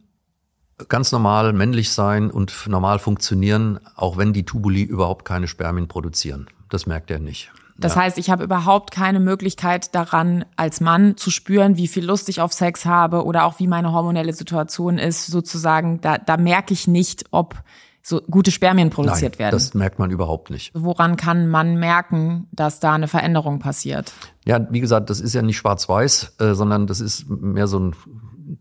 ganz 0.87 1.11
normal 1.11 1.53
männlich 1.53 1.91
sein 1.91 2.31
und 2.31 2.67
normal 2.67 2.99
funktionieren, 2.99 3.79
auch 3.95 4.17
wenn 4.17 4.33
die 4.33 4.45
Tubuli 4.45 4.83
überhaupt 4.83 5.25
keine 5.25 5.47
Spermien 5.47 5.87
produzieren. 5.87 6.47
Das 6.69 6.85
merkt 6.85 7.11
er 7.11 7.19
nicht. 7.19 7.51
Das 7.77 7.95
ja. 7.95 8.01
heißt, 8.01 8.17
ich 8.17 8.29
habe 8.29 8.43
überhaupt 8.43 8.91
keine 8.91 9.19
Möglichkeit 9.19 9.95
daran, 9.95 10.45
als 10.55 10.81
Mann 10.81 11.17
zu 11.17 11.31
spüren, 11.31 11.77
wie 11.77 11.87
viel 11.87 12.05
Lust 12.05 12.29
ich 12.29 12.39
auf 12.39 12.53
Sex 12.53 12.85
habe 12.85 13.25
oder 13.25 13.45
auch 13.45 13.59
wie 13.59 13.67
meine 13.67 13.91
hormonelle 13.91 14.33
Situation 14.33 14.97
ist, 14.97 15.27
sozusagen. 15.27 15.99
Da, 16.01 16.17
da 16.17 16.37
merke 16.37 16.73
ich 16.73 16.87
nicht, 16.87 17.25
ob 17.31 17.55
so 18.03 18.21
gute 18.29 18.51
Spermien 18.51 18.89
produziert 18.89 19.33
Nein, 19.33 19.39
werden. 19.39 19.55
Das 19.55 19.73
merkt 19.73 19.99
man 19.99 20.11
überhaupt 20.11 20.49
nicht. 20.49 20.71
Woran 20.73 21.17
kann 21.17 21.47
man 21.47 21.75
merken, 21.77 22.47
dass 22.51 22.79
da 22.79 22.93
eine 22.93 23.07
Veränderung 23.07 23.59
passiert? 23.59 24.13
Ja, 24.45 24.67
wie 24.71 24.79
gesagt, 24.79 25.09
das 25.09 25.19
ist 25.19 25.33
ja 25.33 25.41
nicht 25.41 25.57
schwarz-weiß, 25.57 26.35
äh, 26.39 26.53
sondern 26.53 26.87
das 26.87 26.99
ist 26.99 27.29
mehr 27.29 27.67
so 27.67 27.79
ein 27.79 27.95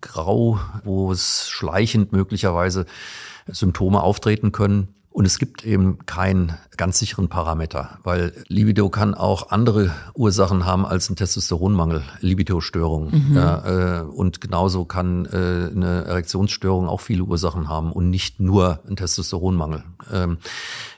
Grau, 0.00 0.59
wo 0.85 1.11
es 1.11 1.48
schleichend 1.48 2.12
möglicherweise 2.12 2.87
Symptome 3.46 4.03
auftreten 4.03 4.53
können. 4.53 4.94
Und 5.20 5.26
es 5.26 5.38
gibt 5.38 5.66
eben 5.66 5.98
keinen 6.06 6.56
ganz 6.78 6.98
sicheren 6.98 7.28
Parameter, 7.28 7.98
weil 8.04 8.33
Libido 8.48 8.88
kann 8.88 9.12
auch 9.12 9.50
andere 9.50 9.94
Ursachen 10.14 10.64
haben 10.64 10.87
als 10.87 11.11
ein 11.11 11.16
Testosteronmangel, 11.16 12.02
Libido-Störung. 12.20 13.11
Mhm. 13.11 13.37
Ja, 13.37 13.98
äh, 13.98 14.02
und 14.02 14.40
genauso 14.40 14.87
kann 14.87 15.26
äh, 15.26 15.28
eine 15.76 16.04
Erektionsstörung 16.06 16.88
auch 16.88 17.02
viele 17.02 17.24
Ursachen 17.24 17.68
haben 17.68 17.92
und 17.92 18.09
nicht 18.09 18.40
nur 18.40 18.80
ein 18.88 18.96
Testosteronmangel. 18.96 19.85
Ähm, 20.11 20.38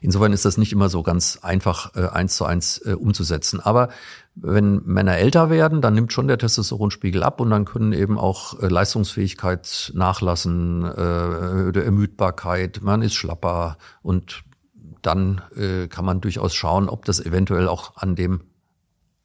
insofern 0.01 0.33
ist 0.33 0.45
das 0.45 0.57
nicht 0.57 0.71
immer 0.71 0.89
so 0.89 1.03
ganz 1.03 1.41
einfach 1.43 1.97
äh, 1.97 2.07
eins 2.07 2.37
zu 2.37 2.45
eins 2.45 2.79
äh, 2.79 2.93
umzusetzen. 2.93 3.59
Aber 3.59 3.89
wenn 4.35 4.83
Männer 4.85 5.19
älter 5.19 5.51
werden, 5.51 5.83
dann 5.83 5.95
nimmt 5.95 6.13
schon 6.13 6.29
der 6.29 6.39
Testosteronspiegel 6.39 7.23
ab 7.23 7.41
und 7.41 7.51
dann 7.51 7.65
können 7.65 7.93
eben 7.93 8.19
auch 8.19 8.59
äh, 8.61 8.69
Leistungsfähigkeit 8.69 9.93
nachlassen, 9.95 10.85
äh, 10.85 11.79
Ermüdbarkeit, 11.79 12.81
man 12.83 13.03
ist 13.03 13.15
schlapper 13.15 13.77
und 14.03 14.45
dann 15.03 15.43
äh, 15.57 15.89
kann 15.89 16.05
man 16.05 16.21
durchaus 16.21 16.55
schauen, 16.55 16.89
ob 16.89 17.05
das 17.05 17.21
eventuell 17.21 17.69
auch 17.69 17.97
an 17.97 18.15
dem 18.15 18.43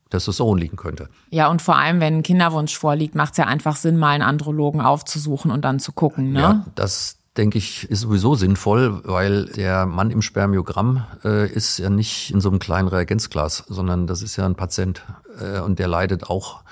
Testosteron 0.10 0.58
liegen 0.58 0.78
könnte. 0.78 1.10
Ja, 1.30 1.50
und 1.50 1.62
vor 1.62 1.78
allem, 1.78 2.00
wenn 2.00 2.18
ein 2.18 2.24
Kinderwunsch 2.24 2.78
vorliegt, 2.78 3.16
macht 3.16 3.32
es 3.32 3.38
ja 3.38 3.46
einfach 3.46 3.76
Sinn, 3.76 3.98
mal 3.98 4.10
einen 4.10 4.24
Andrologen 4.24 4.82
aufzusuchen 4.82 5.52
und 5.52 5.64
dann 5.64 5.80
zu 5.80 5.92
gucken. 5.92 6.32
Ne? 6.32 6.40
Ja, 6.40 6.66
das 6.76 7.20
denke 7.38 7.58
ich, 7.58 7.90
ist 7.90 8.02
sowieso 8.02 8.36
sinnvoll, 8.36 9.02
weil 9.04 9.46
der 9.46 9.86
Mann 9.86 10.12
im 10.12 10.22
Spermiogramm 10.22 11.06
äh, 11.24 11.50
ist 11.52 11.78
ja 11.78 11.90
nicht 11.90 12.32
in 12.32 12.42
so 12.42 12.50
einem 12.50 12.60
kleinen 12.60 12.88
Reagenzglas, 12.88 13.64
sondern 13.68 14.08
das 14.08 14.22
ist 14.22 14.36
ja 14.38 14.46
ein 14.46 14.56
Patient 14.56 15.04
äh, 15.40 15.60
und 15.60 15.80
der 15.80 15.88
leidet 15.88 16.30
auch. 16.30 16.64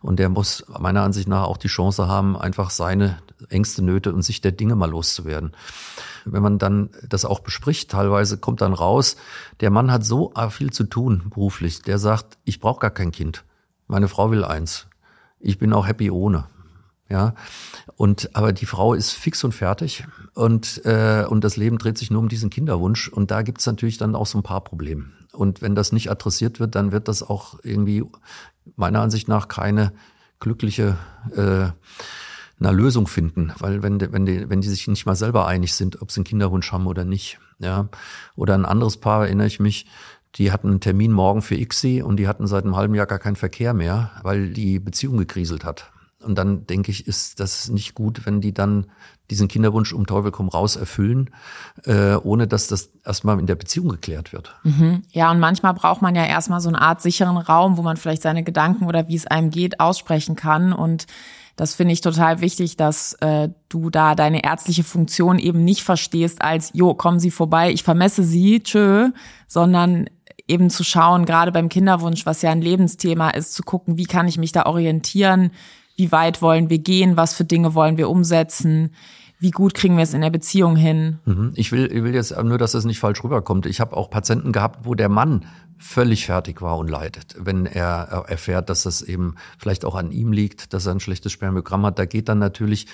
Und 0.00 0.18
der 0.18 0.28
muss 0.28 0.64
meiner 0.78 1.02
Ansicht 1.02 1.28
nach 1.28 1.44
auch 1.44 1.56
die 1.56 1.68
Chance 1.68 2.08
haben, 2.08 2.36
einfach 2.36 2.70
seine 2.70 3.18
Ängste, 3.48 3.82
Nöte 3.82 4.12
und 4.12 4.22
sich 4.22 4.40
der 4.40 4.52
Dinge 4.52 4.76
mal 4.76 4.90
loszuwerden. 4.90 5.52
Wenn 6.24 6.42
man 6.42 6.58
dann 6.58 6.90
das 7.08 7.24
auch 7.24 7.40
bespricht, 7.40 7.90
teilweise 7.90 8.38
kommt 8.38 8.60
dann 8.60 8.74
raus, 8.74 9.16
der 9.60 9.70
Mann 9.70 9.90
hat 9.90 10.04
so 10.04 10.32
viel 10.50 10.70
zu 10.70 10.84
tun 10.84 11.24
beruflich. 11.30 11.82
Der 11.82 11.98
sagt, 11.98 12.38
ich 12.44 12.60
brauche 12.60 12.80
gar 12.80 12.90
kein 12.90 13.10
Kind. 13.10 13.44
Meine 13.88 14.08
Frau 14.08 14.30
will 14.30 14.44
eins. 14.44 14.86
Ich 15.40 15.58
bin 15.58 15.72
auch 15.72 15.86
happy 15.86 16.10
ohne. 16.10 16.46
Ja, 17.12 17.34
und 17.96 18.34
aber 18.34 18.54
die 18.54 18.64
Frau 18.64 18.94
ist 18.94 19.10
fix 19.10 19.44
und 19.44 19.52
fertig 19.52 20.06
und 20.32 20.80
äh, 20.86 21.26
und 21.28 21.44
das 21.44 21.58
Leben 21.58 21.76
dreht 21.76 21.98
sich 21.98 22.10
nur 22.10 22.22
um 22.22 22.30
diesen 22.30 22.48
Kinderwunsch 22.48 23.08
und 23.08 23.30
da 23.30 23.42
gibt's 23.42 23.66
natürlich 23.66 23.98
dann 23.98 24.14
auch 24.14 24.24
so 24.24 24.38
ein 24.38 24.42
paar 24.42 24.64
Probleme. 24.64 25.10
Und 25.34 25.60
wenn 25.60 25.74
das 25.74 25.92
nicht 25.92 26.10
adressiert 26.10 26.58
wird, 26.58 26.74
dann 26.74 26.90
wird 26.90 27.08
das 27.08 27.22
auch 27.22 27.58
irgendwie 27.62 28.02
meiner 28.76 29.02
Ansicht 29.02 29.28
nach 29.28 29.48
keine 29.48 29.92
glückliche 30.40 30.96
äh, 31.36 31.66
einer 32.58 32.72
Lösung 32.72 33.06
finden, 33.06 33.52
weil 33.58 33.82
wenn 33.82 34.00
wenn 34.00 34.24
die, 34.24 34.48
wenn 34.48 34.62
die 34.62 34.70
sich 34.70 34.88
nicht 34.88 35.04
mal 35.04 35.14
selber 35.14 35.46
einig 35.46 35.74
sind, 35.74 36.00
ob 36.00 36.10
sie 36.10 36.20
einen 36.20 36.24
Kinderwunsch 36.24 36.72
haben 36.72 36.86
oder 36.86 37.04
nicht, 37.04 37.40
ja. 37.58 37.90
Oder 38.36 38.54
ein 38.54 38.64
anderes 38.64 38.96
Paar 38.96 39.26
erinnere 39.26 39.48
ich 39.48 39.60
mich, 39.60 39.84
die 40.36 40.50
hatten 40.50 40.68
einen 40.68 40.80
Termin 40.80 41.12
morgen 41.12 41.42
für 41.42 41.56
ICSI 41.56 42.00
und 42.00 42.16
die 42.16 42.26
hatten 42.26 42.46
seit 42.46 42.64
einem 42.64 42.74
halben 42.74 42.94
Jahr 42.94 43.06
gar 43.06 43.18
keinen 43.18 43.36
Verkehr 43.36 43.74
mehr, 43.74 44.12
weil 44.22 44.48
die 44.48 44.78
Beziehung 44.78 45.18
gekriselt 45.18 45.66
hat. 45.66 45.92
Und 46.24 46.36
dann 46.36 46.66
denke 46.66 46.90
ich, 46.90 47.06
ist 47.06 47.40
das 47.40 47.68
nicht 47.68 47.94
gut, 47.94 48.26
wenn 48.26 48.40
die 48.40 48.54
dann 48.54 48.86
diesen 49.30 49.48
Kinderwunsch 49.48 49.92
um 49.92 50.06
Teufel 50.06 50.30
komm 50.30 50.48
raus 50.48 50.76
erfüllen, 50.76 51.30
äh, 51.84 52.14
ohne 52.16 52.46
dass 52.46 52.68
das 52.68 52.90
erstmal 53.04 53.38
in 53.38 53.46
der 53.46 53.54
Beziehung 53.54 53.88
geklärt 53.88 54.32
wird. 54.32 54.54
Mhm. 54.62 55.02
Ja, 55.10 55.30
und 55.30 55.40
manchmal 55.40 55.74
braucht 55.74 56.02
man 56.02 56.14
ja 56.14 56.24
erstmal 56.24 56.60
so 56.60 56.68
eine 56.68 56.80
Art 56.80 57.00
sicheren 57.00 57.38
Raum, 57.38 57.76
wo 57.76 57.82
man 57.82 57.96
vielleicht 57.96 58.22
seine 58.22 58.42
Gedanken 58.42 58.86
oder 58.86 59.08
wie 59.08 59.16
es 59.16 59.26
einem 59.26 59.50
geht 59.50 59.80
aussprechen 59.80 60.36
kann. 60.36 60.72
Und 60.72 61.06
das 61.56 61.74
finde 61.74 61.94
ich 61.94 62.00
total 62.00 62.40
wichtig, 62.40 62.76
dass 62.76 63.14
äh, 63.20 63.48
du 63.68 63.90
da 63.90 64.14
deine 64.14 64.44
ärztliche 64.44 64.84
Funktion 64.84 65.38
eben 65.38 65.64
nicht 65.64 65.82
verstehst 65.82 66.42
als, 66.42 66.70
jo, 66.74 66.94
kommen 66.94 67.20
Sie 67.20 67.30
vorbei, 67.30 67.72
ich 67.72 67.82
vermesse 67.82 68.24
Sie, 68.24 68.62
tschö, 68.62 69.10
sondern 69.46 70.06
eben 70.48 70.70
zu 70.70 70.84
schauen, 70.84 71.24
gerade 71.24 71.52
beim 71.52 71.68
Kinderwunsch, 71.68 72.26
was 72.26 72.42
ja 72.42 72.50
ein 72.50 72.62
Lebensthema 72.62 73.30
ist, 73.30 73.54
zu 73.54 73.62
gucken, 73.62 73.96
wie 73.96 74.04
kann 74.04 74.28
ich 74.28 74.38
mich 74.38 74.52
da 74.52 74.66
orientieren, 74.66 75.52
wie 75.96 76.12
weit 76.12 76.42
wollen 76.42 76.70
wir 76.70 76.78
gehen, 76.78 77.16
was 77.16 77.34
für 77.34 77.44
Dinge 77.44 77.74
wollen 77.74 77.96
wir 77.96 78.08
umsetzen, 78.08 78.94
wie 79.38 79.50
gut 79.50 79.74
kriegen 79.74 79.96
wir 79.96 80.04
es 80.04 80.14
in 80.14 80.20
der 80.20 80.30
Beziehung 80.30 80.76
hin. 80.76 81.18
Mhm. 81.24 81.52
Ich 81.56 81.72
will, 81.72 81.90
ich 81.92 82.04
will 82.04 82.14
jetzt 82.14 82.36
nur, 82.42 82.58
dass 82.58 82.72
das 82.72 82.84
nicht 82.84 83.00
falsch 83.00 83.24
rüberkommt. 83.24 83.66
Ich 83.66 83.80
habe 83.80 83.96
auch 83.96 84.08
Patienten 84.08 84.52
gehabt, 84.52 84.86
wo 84.86 84.94
der 84.94 85.08
Mann 85.08 85.46
völlig 85.78 86.26
fertig 86.26 86.62
war 86.62 86.78
und 86.78 86.88
leidet, 86.88 87.34
wenn 87.38 87.66
er 87.66 88.24
erfährt, 88.28 88.70
dass 88.70 88.84
das 88.84 89.02
eben 89.02 89.34
vielleicht 89.58 89.84
auch 89.84 89.96
an 89.96 90.12
ihm 90.12 90.32
liegt, 90.32 90.72
dass 90.72 90.86
er 90.86 90.92
ein 90.92 91.00
schlechtes 91.00 91.32
Spermiogramm 91.32 91.84
hat. 91.84 91.98
Da 91.98 92.04
geht 92.04 92.28
dann 92.28 92.38
natürlich 92.38 92.86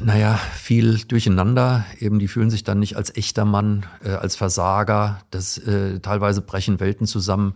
naja, 0.00 0.34
viel 0.54 0.98
durcheinander. 0.98 1.84
Eben, 1.98 2.18
die 2.18 2.28
fühlen 2.28 2.50
sich 2.50 2.64
dann 2.64 2.78
nicht 2.78 2.96
als 2.96 3.14
echter 3.16 3.44
Mann, 3.44 3.86
äh, 4.04 4.10
als 4.10 4.36
Versager. 4.36 5.20
Das 5.30 5.58
äh, 5.58 6.00
teilweise 6.00 6.40
brechen 6.40 6.80
Welten 6.80 7.06
zusammen. 7.06 7.54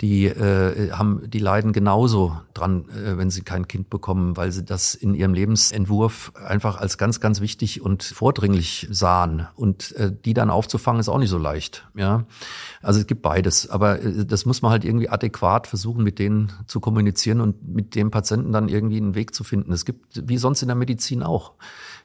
Die 0.00 0.26
äh, 0.26 0.92
haben, 0.92 1.28
die 1.28 1.38
leiden 1.38 1.72
genauso 1.72 2.36
dran, 2.54 2.88
äh, 2.90 3.16
wenn 3.18 3.30
sie 3.30 3.42
kein 3.42 3.68
Kind 3.68 3.90
bekommen, 3.90 4.36
weil 4.36 4.52
sie 4.52 4.64
das 4.64 4.94
in 4.94 5.14
ihrem 5.14 5.34
Lebensentwurf 5.34 6.32
einfach 6.46 6.78
als 6.78 6.98
ganz, 6.98 7.20
ganz 7.20 7.40
wichtig 7.40 7.80
und 7.80 8.02
vordringlich 8.02 8.88
sahen. 8.90 9.46
Und 9.54 9.92
äh, 9.96 10.12
die 10.24 10.34
dann 10.34 10.50
aufzufangen, 10.50 11.00
ist 11.00 11.08
auch 11.08 11.18
nicht 11.18 11.30
so 11.30 11.38
leicht. 11.38 11.86
Ja, 11.94 12.24
also 12.82 13.00
es 13.00 13.06
gibt 13.06 13.22
beides. 13.22 13.70
Aber 13.70 14.02
äh, 14.02 14.26
das 14.26 14.44
muss 14.44 14.60
man 14.60 14.72
halt 14.72 14.84
irgendwie 14.84 15.08
adäquat 15.08 15.66
versuchen, 15.66 16.02
mit 16.02 16.18
denen 16.18 16.52
zu 16.66 16.80
kommunizieren 16.80 17.40
und 17.40 17.66
mit 17.68 17.94
dem 17.94 18.10
Patienten 18.10 18.52
dann 18.52 18.68
irgendwie 18.68 18.96
einen 18.96 19.14
Weg 19.14 19.34
zu 19.34 19.44
finden. 19.44 19.72
Es 19.72 19.84
gibt, 19.84 20.28
wie 20.28 20.36
sonst 20.36 20.62
in 20.62 20.68
der 20.68 20.74
Medizin 20.74 21.22
auch. 21.22 21.52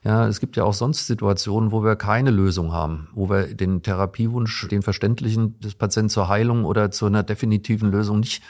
Ja, 0.04 0.28
es 0.28 0.40
gibt 0.40 0.56
ja 0.56 0.64
auch 0.64 0.74
sonst 0.74 1.08
Situationen, 1.08 1.72
wo 1.72 1.84
wir 1.84 1.96
keine 1.96 2.30
Lösung 2.30 2.72
haben, 2.72 3.10
wo 3.14 3.30
wir 3.30 3.54
den 3.54 3.82
Therapiewunsch, 3.82 4.68
den 4.70 4.84
verständlichen 4.84 5.60
des 5.60 5.76
Patienten 5.76 6.10
zur 6.10 6.30
Heilung 6.30 6.66
oder 6.66 6.92
zu 6.92 7.08
einer 7.08 7.24
definitiven 7.24 7.92
Lösung 7.92 8.20
nicht 8.20 8.44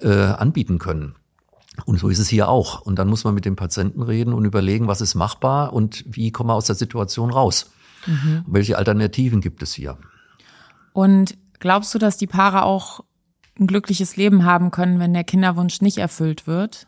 äh, 0.00 0.08
anbieten 0.08 0.78
können. 0.78 1.16
Und 1.84 1.98
so 1.98 2.08
ist 2.08 2.18
es 2.18 2.28
hier 2.28 2.48
auch. 2.48 2.80
Und 2.80 2.98
dann 2.98 3.08
muss 3.08 3.24
man 3.24 3.34
mit 3.34 3.44
dem 3.44 3.56
Patienten 3.56 4.02
reden 4.02 4.32
und 4.32 4.44
überlegen, 4.44 4.88
was 4.88 5.00
ist 5.00 5.14
machbar 5.14 5.72
und 5.72 6.04
wie 6.06 6.30
kommen 6.30 6.48
wir 6.48 6.54
aus 6.54 6.66
der 6.66 6.76
Situation 6.76 7.30
raus. 7.30 7.70
Mhm. 8.06 8.44
Welche 8.46 8.78
Alternativen 8.78 9.40
gibt 9.40 9.62
es 9.62 9.74
hier? 9.74 9.98
Und 10.92 11.36
glaubst 11.60 11.94
du, 11.94 11.98
dass 11.98 12.16
die 12.16 12.26
Paare 12.26 12.62
auch 12.62 13.00
ein 13.58 13.66
glückliches 13.66 14.16
Leben 14.16 14.44
haben 14.44 14.70
können, 14.70 15.00
wenn 15.00 15.14
der 15.14 15.24
Kinderwunsch 15.24 15.80
nicht 15.80 15.98
erfüllt 15.98 16.46
wird? 16.46 16.86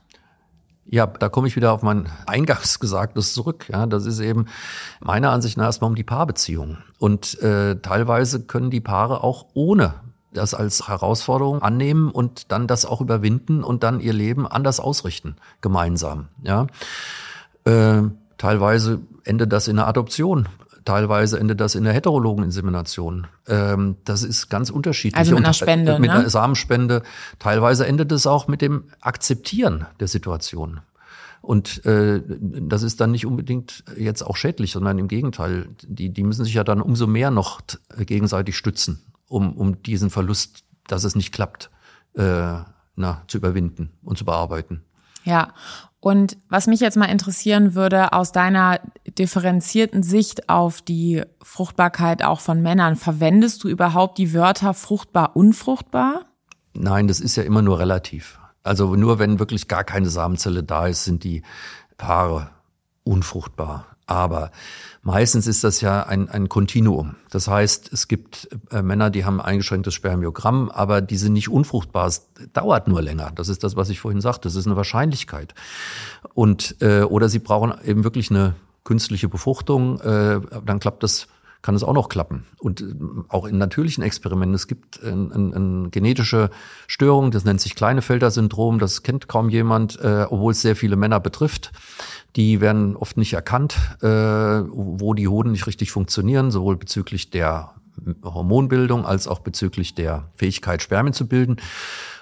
Ja, 0.90 1.06
da 1.06 1.28
komme 1.28 1.48
ich 1.48 1.56
wieder 1.56 1.72
auf 1.72 1.82
mein 1.82 2.08
eingangs 2.26 2.80
Gesagtes 2.80 3.34
zurück. 3.34 3.66
Ja, 3.68 3.86
das 3.86 4.06
ist 4.06 4.20
eben 4.20 4.46
meiner 5.00 5.32
Ansicht 5.32 5.56
nach 5.58 5.66
erstmal 5.66 5.90
um 5.90 5.96
die 5.96 6.04
Paarbeziehung. 6.04 6.78
Und 6.98 7.40
äh, 7.42 7.76
teilweise 7.76 8.44
können 8.44 8.70
die 8.70 8.80
Paare 8.80 9.22
auch 9.22 9.46
ohne 9.52 9.94
das 10.32 10.54
als 10.54 10.88
Herausforderung 10.88 11.62
annehmen 11.62 12.10
und 12.10 12.52
dann 12.52 12.66
das 12.66 12.84
auch 12.84 13.00
überwinden 13.00 13.64
und 13.64 13.82
dann 13.82 14.00
ihr 14.00 14.12
Leben 14.12 14.46
anders 14.46 14.80
ausrichten, 14.80 15.36
gemeinsam. 15.60 16.28
Ja, 16.42 16.66
äh, 17.64 18.02
teilweise 18.36 19.00
endet 19.24 19.52
das 19.52 19.68
in 19.68 19.78
einer 19.78 19.88
Adoption. 19.88 20.48
Teilweise 20.88 21.38
endet 21.38 21.60
das 21.60 21.74
in 21.74 21.84
der 21.84 21.92
heterologen 21.92 22.42
Insemination. 22.42 23.26
Ähm, 23.46 23.96
das 24.06 24.22
ist 24.22 24.48
ganz 24.48 24.70
unterschiedlich. 24.70 25.18
Also 25.18 25.34
mit 25.34 25.44
einer 25.44 25.52
Spende. 25.52 25.96
Und, 25.96 26.00
mit 26.00 26.08
ne? 26.08 26.16
einer 26.16 26.30
Samenspende. 26.30 27.02
Teilweise 27.38 27.86
endet 27.86 28.10
es 28.10 28.26
auch 28.26 28.48
mit 28.48 28.62
dem 28.62 28.84
Akzeptieren 29.02 29.84
der 30.00 30.08
Situation. 30.08 30.80
Und 31.42 31.84
äh, 31.84 32.22
das 32.26 32.82
ist 32.82 33.02
dann 33.02 33.10
nicht 33.10 33.26
unbedingt 33.26 33.84
jetzt 33.98 34.22
auch 34.22 34.38
schädlich, 34.38 34.72
sondern 34.72 34.98
im 34.98 35.08
Gegenteil. 35.08 35.68
Die, 35.86 36.08
die 36.08 36.22
müssen 36.22 36.46
sich 36.46 36.54
ja 36.54 36.64
dann 36.64 36.80
umso 36.80 37.06
mehr 37.06 37.30
noch 37.30 37.60
gegenseitig 37.98 38.56
stützen, 38.56 39.04
um, 39.28 39.58
um 39.58 39.82
diesen 39.82 40.08
Verlust, 40.08 40.64
dass 40.86 41.04
es 41.04 41.14
nicht 41.14 41.34
klappt, 41.34 41.68
äh, 42.14 42.60
na, 42.96 43.22
zu 43.26 43.36
überwinden 43.36 43.90
und 44.02 44.16
zu 44.16 44.24
bearbeiten. 44.24 44.84
Ja, 45.24 45.52
und 46.00 46.36
was 46.48 46.68
mich 46.68 46.80
jetzt 46.80 46.96
mal 46.96 47.06
interessieren 47.06 47.74
würde, 47.74 48.12
aus 48.12 48.30
deiner 48.30 48.80
differenzierten 49.18 50.02
Sicht 50.02 50.48
auf 50.48 50.80
die 50.80 51.22
Fruchtbarkeit 51.42 52.22
auch 52.22 52.40
von 52.40 52.62
Männern, 52.62 52.94
verwendest 52.94 53.64
du 53.64 53.68
überhaupt 53.68 54.18
die 54.18 54.32
Wörter 54.32 54.74
fruchtbar, 54.74 55.34
unfruchtbar? 55.34 56.26
Nein, 56.74 57.08
das 57.08 57.18
ist 57.18 57.36
ja 57.36 57.42
immer 57.42 57.62
nur 57.62 57.80
relativ. 57.80 58.38
Also 58.62 58.94
nur 58.94 59.18
wenn 59.18 59.40
wirklich 59.40 59.66
gar 59.66 59.82
keine 59.82 60.08
Samenzelle 60.08 60.62
da 60.62 60.86
ist, 60.86 61.04
sind 61.04 61.24
die 61.24 61.42
Paare 61.96 62.50
unfruchtbar. 63.02 63.86
Aber 64.08 64.50
meistens 65.02 65.46
ist 65.46 65.62
das 65.64 65.82
ja 65.82 66.02
ein, 66.02 66.28
ein 66.30 66.48
Kontinuum. 66.48 67.16
Das 67.30 67.46
heißt, 67.46 67.92
es 67.92 68.08
gibt 68.08 68.48
äh, 68.72 68.80
Männer, 68.82 69.10
die 69.10 69.26
haben 69.26 69.40
eingeschränktes 69.40 69.92
Spermiogramm, 69.92 70.70
aber 70.70 71.02
die 71.02 71.18
sind 71.18 71.34
nicht 71.34 71.50
unfruchtbar. 71.50 72.06
Es 72.06 72.26
dauert 72.54 72.88
nur 72.88 73.02
länger. 73.02 73.30
Das 73.34 73.48
ist 73.48 73.62
das, 73.62 73.76
was 73.76 73.90
ich 73.90 74.00
vorhin 74.00 74.22
sagte. 74.22 74.48
Das 74.48 74.56
ist 74.56 74.66
eine 74.66 74.76
Wahrscheinlichkeit. 74.76 75.54
Und 76.32 76.76
äh, 76.80 77.02
oder 77.02 77.28
sie 77.28 77.38
brauchen 77.38 77.74
eben 77.84 78.02
wirklich 78.02 78.30
eine 78.30 78.54
künstliche 78.82 79.28
Befruchtung. 79.28 80.00
Äh, 80.00 80.40
dann 80.64 80.80
klappt 80.80 81.02
das 81.02 81.28
kann 81.60 81.74
es 81.74 81.82
auch 81.82 81.92
noch 81.92 82.08
klappen. 82.08 82.44
Und 82.58 82.80
äh, 82.80 82.84
auch 83.28 83.44
in 83.44 83.58
natürlichen 83.58 84.04
Experimenten, 84.04 84.54
es 84.54 84.68
gibt 84.68 85.02
eine 85.02 85.34
ein, 85.34 85.54
ein 85.54 85.90
genetische 85.90 86.50
Störung, 86.86 87.30
das 87.30 87.44
nennt 87.44 87.60
sich 87.60 87.74
Kleinefelder-Syndrom, 87.74 88.78
das 88.78 89.02
kennt 89.02 89.28
kaum 89.28 89.48
jemand, 89.48 89.98
äh, 90.00 90.26
obwohl 90.28 90.52
es 90.52 90.62
sehr 90.62 90.76
viele 90.76 90.96
Männer 90.96 91.20
betrifft. 91.20 91.72
Die 92.36 92.60
werden 92.60 92.96
oft 92.96 93.16
nicht 93.16 93.32
erkannt, 93.32 93.76
äh, 94.02 94.06
wo 94.06 95.14
die 95.14 95.28
Hoden 95.28 95.52
nicht 95.52 95.66
richtig 95.66 95.90
funktionieren, 95.90 96.50
sowohl 96.50 96.76
bezüglich 96.76 97.30
der 97.30 97.74
Hormonbildung 98.22 99.06
als 99.06 99.26
auch 99.26 99.40
bezüglich 99.40 99.94
der 99.94 100.28
Fähigkeit, 100.34 100.82
Spermien 100.82 101.12
zu 101.12 101.26
bilden. 101.26 101.56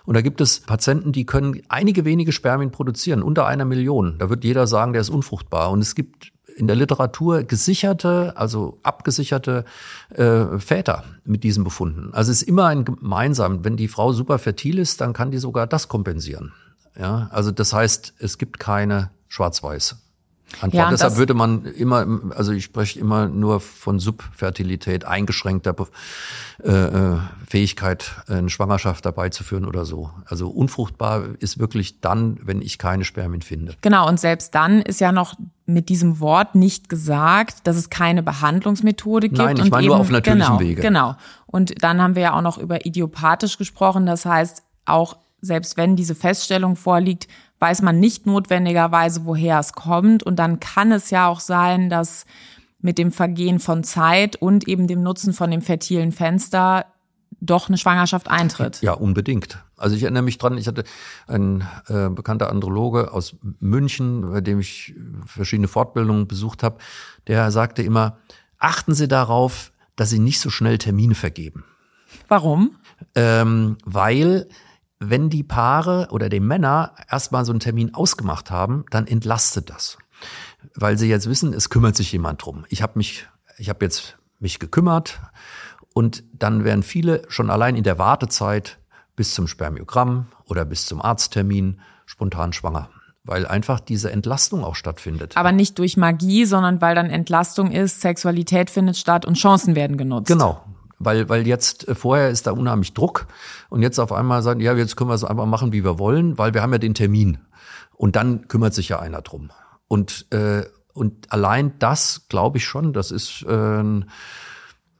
Und 0.04 0.14
da 0.14 0.20
gibt 0.20 0.40
es 0.40 0.60
Patienten, 0.60 1.12
die 1.12 1.26
können 1.26 1.60
einige 1.68 2.04
wenige 2.04 2.32
Spermien 2.32 2.70
produzieren, 2.70 3.22
unter 3.22 3.46
einer 3.46 3.64
Million. 3.64 4.16
Da 4.18 4.30
wird 4.30 4.44
jeder 4.44 4.66
sagen, 4.66 4.92
der 4.92 5.00
ist 5.00 5.10
unfruchtbar. 5.10 5.70
Und 5.70 5.80
es 5.80 5.94
gibt 5.94 6.32
in 6.56 6.66
der 6.66 6.76
Literatur 6.76 7.42
gesicherte, 7.42 8.32
also 8.36 8.78
abgesicherte 8.82 9.64
äh, 10.10 10.58
Väter 10.58 11.04
mit 11.24 11.44
diesen 11.44 11.64
Befunden. 11.64 12.14
Also 12.14 12.30
es 12.30 12.42
ist 12.42 12.48
immer 12.48 12.66
ein 12.66 12.84
gemeinsam. 12.84 13.64
Wenn 13.64 13.76
die 13.76 13.88
Frau 13.88 14.12
super 14.12 14.38
fertil 14.38 14.78
ist, 14.78 15.00
dann 15.00 15.12
kann 15.12 15.30
die 15.30 15.38
sogar 15.38 15.66
das 15.66 15.88
kompensieren. 15.88 16.52
Ja, 16.98 17.28
also 17.30 17.50
das 17.50 17.74
heißt, 17.74 18.14
es 18.18 18.38
gibt 18.38 18.58
keine 18.58 19.10
Schwarz-Weiß. 19.28 19.96
Antwort. 20.60 20.74
Ja, 20.74 20.90
Deshalb 20.90 21.16
würde 21.16 21.34
man 21.34 21.64
immer, 21.64 22.06
also 22.34 22.52
ich 22.52 22.64
spreche 22.64 22.98
immer 23.00 23.28
nur 23.28 23.60
von 23.60 23.98
Subfertilität, 23.98 25.04
eingeschränkter 25.04 25.74
äh, 26.62 26.70
äh, 26.70 27.18
Fähigkeit, 27.46 28.12
eine 28.28 28.48
Schwangerschaft 28.48 29.04
dabei 29.04 29.28
zu 29.28 29.44
führen 29.44 29.66
oder 29.66 29.84
so. 29.84 30.10
Also 30.24 30.48
unfruchtbar 30.48 31.24
ist 31.40 31.58
wirklich 31.58 32.00
dann, 32.00 32.38
wenn 32.42 32.62
ich 32.62 32.78
keine 32.78 33.04
Spermien 33.04 33.42
finde. 33.42 33.74
Genau, 33.82 34.08
und 34.08 34.20
selbst 34.20 34.54
dann 34.54 34.80
ist 34.82 35.00
ja 35.00 35.12
noch 35.12 35.34
mit 35.66 35.88
diesem 35.88 36.20
Wort 36.20 36.54
nicht 36.54 36.88
gesagt, 36.88 37.66
dass 37.66 37.76
es 37.76 37.90
keine 37.90 38.22
Behandlungsmethode 38.22 39.28
gibt. 39.28 39.38
Nein, 39.38 39.56
ich 39.58 39.70
meine 39.70 39.88
nur 39.88 39.98
auf 39.98 40.10
natürlichem 40.10 40.58
genau, 40.58 40.60
Wege. 40.60 40.80
Genau. 40.80 41.16
Und 41.46 41.82
dann 41.82 42.00
haben 42.00 42.14
wir 42.14 42.22
ja 42.22 42.34
auch 42.34 42.42
noch 42.42 42.56
über 42.56 42.86
idiopathisch 42.86 43.58
gesprochen. 43.58 44.06
Das 44.06 44.24
heißt, 44.24 44.62
auch 44.84 45.16
selbst 45.40 45.76
wenn 45.76 45.96
diese 45.96 46.14
Feststellung 46.14 46.76
vorliegt, 46.76 47.28
weiß 47.58 47.82
man 47.82 48.00
nicht 48.00 48.26
notwendigerweise, 48.26 49.24
woher 49.24 49.58
es 49.58 49.72
kommt. 49.72 50.22
Und 50.22 50.36
dann 50.36 50.60
kann 50.60 50.92
es 50.92 51.10
ja 51.10 51.28
auch 51.28 51.40
sein, 51.40 51.88
dass 51.88 52.26
mit 52.80 52.98
dem 52.98 53.12
Vergehen 53.12 53.58
von 53.58 53.84
Zeit 53.84 54.36
und 54.36 54.68
eben 54.68 54.86
dem 54.86 55.02
Nutzen 55.02 55.32
von 55.32 55.50
dem 55.50 55.62
fertilen 55.62 56.12
Fenster 56.12 56.86
doch 57.40 57.68
eine 57.68 57.78
Schwangerschaft 57.78 58.28
eintritt. 58.28 58.80
Ja, 58.82 58.92
unbedingt. 58.92 59.62
Also 59.76 59.94
ich 59.96 60.02
erinnere 60.02 60.22
mich 60.22 60.38
dran, 60.38 60.56
ich 60.56 60.66
hatte 60.66 60.84
einen 61.26 61.66
äh, 61.88 62.08
bekannter 62.08 62.50
Androloge 62.50 63.12
aus 63.12 63.36
München, 63.60 64.30
bei 64.30 64.40
dem 64.40 64.58
ich 64.60 64.94
verschiedene 65.26 65.68
Fortbildungen 65.68 66.26
besucht 66.28 66.62
habe, 66.62 66.78
der 67.26 67.50
sagte 67.50 67.82
immer, 67.82 68.18
achten 68.58 68.94
Sie 68.94 69.08
darauf, 69.08 69.72
dass 69.96 70.10
Sie 70.10 70.18
nicht 70.18 70.40
so 70.40 70.50
schnell 70.50 70.78
Termine 70.78 71.14
vergeben. 71.14 71.64
Warum? 72.28 72.76
Ähm, 73.14 73.76
weil 73.84 74.48
wenn 74.98 75.30
die 75.30 75.42
Paare 75.42 76.08
oder 76.10 76.28
die 76.28 76.40
Männer 76.40 76.94
erstmal 77.10 77.44
so 77.44 77.52
einen 77.52 77.60
Termin 77.60 77.94
ausgemacht 77.94 78.50
haben, 78.50 78.84
dann 78.90 79.06
entlastet 79.06 79.70
das. 79.70 79.98
Weil 80.74 80.98
sie 80.98 81.08
jetzt 81.08 81.28
wissen, 81.28 81.52
es 81.52 81.68
kümmert 81.68 81.96
sich 81.96 82.12
jemand 82.12 82.44
drum. 82.44 82.64
Ich 82.68 82.82
habe 82.82 82.94
mich, 82.96 83.26
ich 83.58 83.68
habe 83.68 83.84
jetzt 83.84 84.18
mich 84.38 84.58
gekümmert 84.58 85.20
und 85.92 86.24
dann 86.32 86.64
werden 86.64 86.82
viele 86.82 87.22
schon 87.28 87.50
allein 87.50 87.76
in 87.76 87.84
der 87.84 87.98
Wartezeit 87.98 88.78
bis 89.16 89.34
zum 89.34 89.46
Spermiogramm 89.46 90.26
oder 90.44 90.64
bis 90.64 90.86
zum 90.86 91.00
Arzttermin 91.02 91.80
spontan 92.06 92.52
schwanger 92.52 92.90
weil 93.26 93.46
einfach 93.46 93.80
diese 93.80 94.10
Entlastung 94.10 94.64
auch 94.64 94.76
stattfindet. 94.76 95.36
Aber 95.36 95.52
nicht 95.52 95.78
durch 95.78 95.96
Magie, 95.96 96.44
sondern 96.44 96.80
weil 96.80 96.94
dann 96.94 97.10
Entlastung 97.10 97.72
ist, 97.72 98.00
Sexualität 98.00 98.70
findet 98.70 98.96
statt 98.96 99.26
und 99.26 99.34
Chancen 99.34 99.74
werden 99.74 99.96
genutzt. 99.96 100.28
Genau, 100.28 100.62
weil, 100.98 101.28
weil 101.28 101.46
jetzt 101.46 101.88
äh, 101.88 101.94
vorher 101.94 102.30
ist 102.30 102.46
da 102.46 102.52
unheimlich 102.52 102.94
Druck 102.94 103.26
und 103.68 103.82
jetzt 103.82 103.98
auf 103.98 104.12
einmal 104.12 104.42
sagen, 104.42 104.60
ja, 104.60 104.74
jetzt 104.74 104.96
können 104.96 105.10
wir 105.10 105.14
es 105.14 105.24
einfach 105.24 105.46
machen, 105.46 105.72
wie 105.72 105.84
wir 105.84 105.98
wollen, 105.98 106.38
weil 106.38 106.54
wir 106.54 106.62
haben 106.62 106.72
ja 106.72 106.78
den 106.78 106.94
Termin. 106.94 107.38
Und 107.94 108.16
dann 108.16 108.48
kümmert 108.48 108.74
sich 108.74 108.88
ja 108.88 108.98
einer 108.98 109.22
drum. 109.22 109.50
Und, 109.88 110.30
äh, 110.32 110.64
und 110.92 111.32
allein 111.32 111.78
das 111.78 112.26
glaube 112.28 112.58
ich 112.58 112.64
schon, 112.64 112.92
das 112.92 113.10
ist 113.10 113.42
äh, 113.42 113.84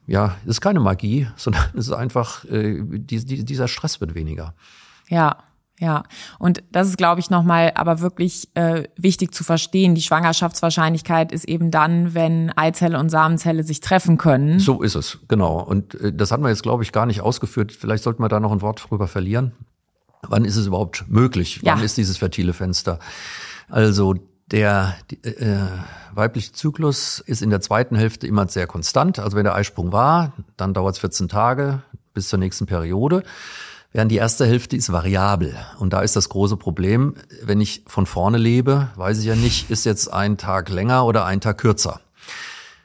ja, 0.07 0.37
ist 0.47 0.61
keine 0.61 0.81
Magie, 0.81 1.29
sondern 1.37 1.65
es 1.75 1.89
ist 1.89 1.93
einfach, 1.93 2.45
äh, 2.45 2.81
die, 2.83 3.25
die, 3.25 3.45
dieser 3.45 3.69
Stress 3.69 4.01
wird 4.01 4.15
weniger. 4.15 4.55
Ja. 5.09 5.39
Ja, 5.79 6.05
und 6.39 6.63
das 6.73 6.89
ist, 6.89 6.97
glaube 6.97 7.21
ich, 7.21 7.29
nochmal 7.29 7.73
aber 7.75 8.01
wirklich 8.01 8.49
äh, 8.55 8.85
wichtig 8.97 9.35
zu 9.35 9.45
verstehen. 9.45 9.95
Die 9.95 10.01
Schwangerschaftswahrscheinlichkeit 10.01 11.33
ist 11.33 11.47
eben 11.47 11.71
dann, 11.71 12.15
wenn 12.15 12.51
Eizelle 12.57 12.99
und 12.99 13.11
Samenzelle 13.11 13.63
sich 13.63 13.81
treffen 13.81 14.17
können. 14.17 14.59
So 14.59 14.83
ist 14.83 14.95
es, 14.95 15.19
genau. 15.29 15.61
Und 15.61 15.95
äh, 16.01 16.15
das 16.15 16.31
hat 16.31 16.41
man 16.41 16.51
jetzt, 16.51 16.63
glaube 16.63 16.83
ich, 16.83 16.93
gar 16.93 17.05
nicht 17.05 17.21
ausgeführt. 17.21 17.73
Vielleicht 17.73 18.05
sollten 18.05 18.23
wir 18.23 18.29
da 18.29 18.41
noch 18.41 18.53
ein 18.53 18.63
Wort 18.63 18.87
drüber 18.89 19.07
verlieren. 19.07 19.53
Wann 20.23 20.47
ist 20.47 20.57
es 20.57 20.67
überhaupt 20.67 21.05
möglich? 21.09 21.61
Wann 21.63 21.79
ja. 21.79 21.85
ist 21.85 21.99
dieses 21.99 22.17
fertile 22.17 22.55
Fenster? 22.55 22.99
Also 23.69 24.15
der 24.51 24.95
äh, 25.25 25.57
weibliche 26.13 26.53
Zyklus 26.53 27.19
ist 27.19 27.43
in 27.43 27.51
der 27.51 27.61
zweiten 27.61 27.97
Hälfte 27.97 28.27
immer 28.27 28.49
sehr 28.49 28.67
konstant. 28.67 29.19
Also 29.19 29.37
wenn 29.37 29.45
der 29.45 29.55
Eisprung 29.55 29.93
war, 29.93 30.33
dann 30.57 30.73
dauert 30.73 30.95
es 30.95 31.01
14 31.01 31.29
Tage 31.29 31.83
bis 32.15 32.29
zur 32.29 32.39
nächsten 32.39 32.67
Periode. 32.67 33.23
Während 33.97 34.13
die 34.13 34.17
erste 34.17 34.45
Hälfte 34.45 34.77
ist 34.77 34.93
variabel. 34.93 35.57
Und 35.79 35.95
da 35.95 36.03
ist 36.03 36.17
das 36.17 36.29
große 36.29 36.59
Problem, 36.59 37.15
wenn 37.43 37.63
ich 37.63 37.83
von 37.87 38.05
vorne 38.05 38.37
lebe, 38.37 38.91
weiß 38.97 39.21
ich 39.21 39.25
ja 39.25 39.37
nicht, 39.37 39.71
ist 39.71 39.87
jetzt 39.87 40.13
ein 40.13 40.37
Tag 40.37 40.69
länger 40.69 41.07
oder 41.07 41.25
ein 41.25 41.41
Tag 41.41 41.57
kürzer. 41.57 42.03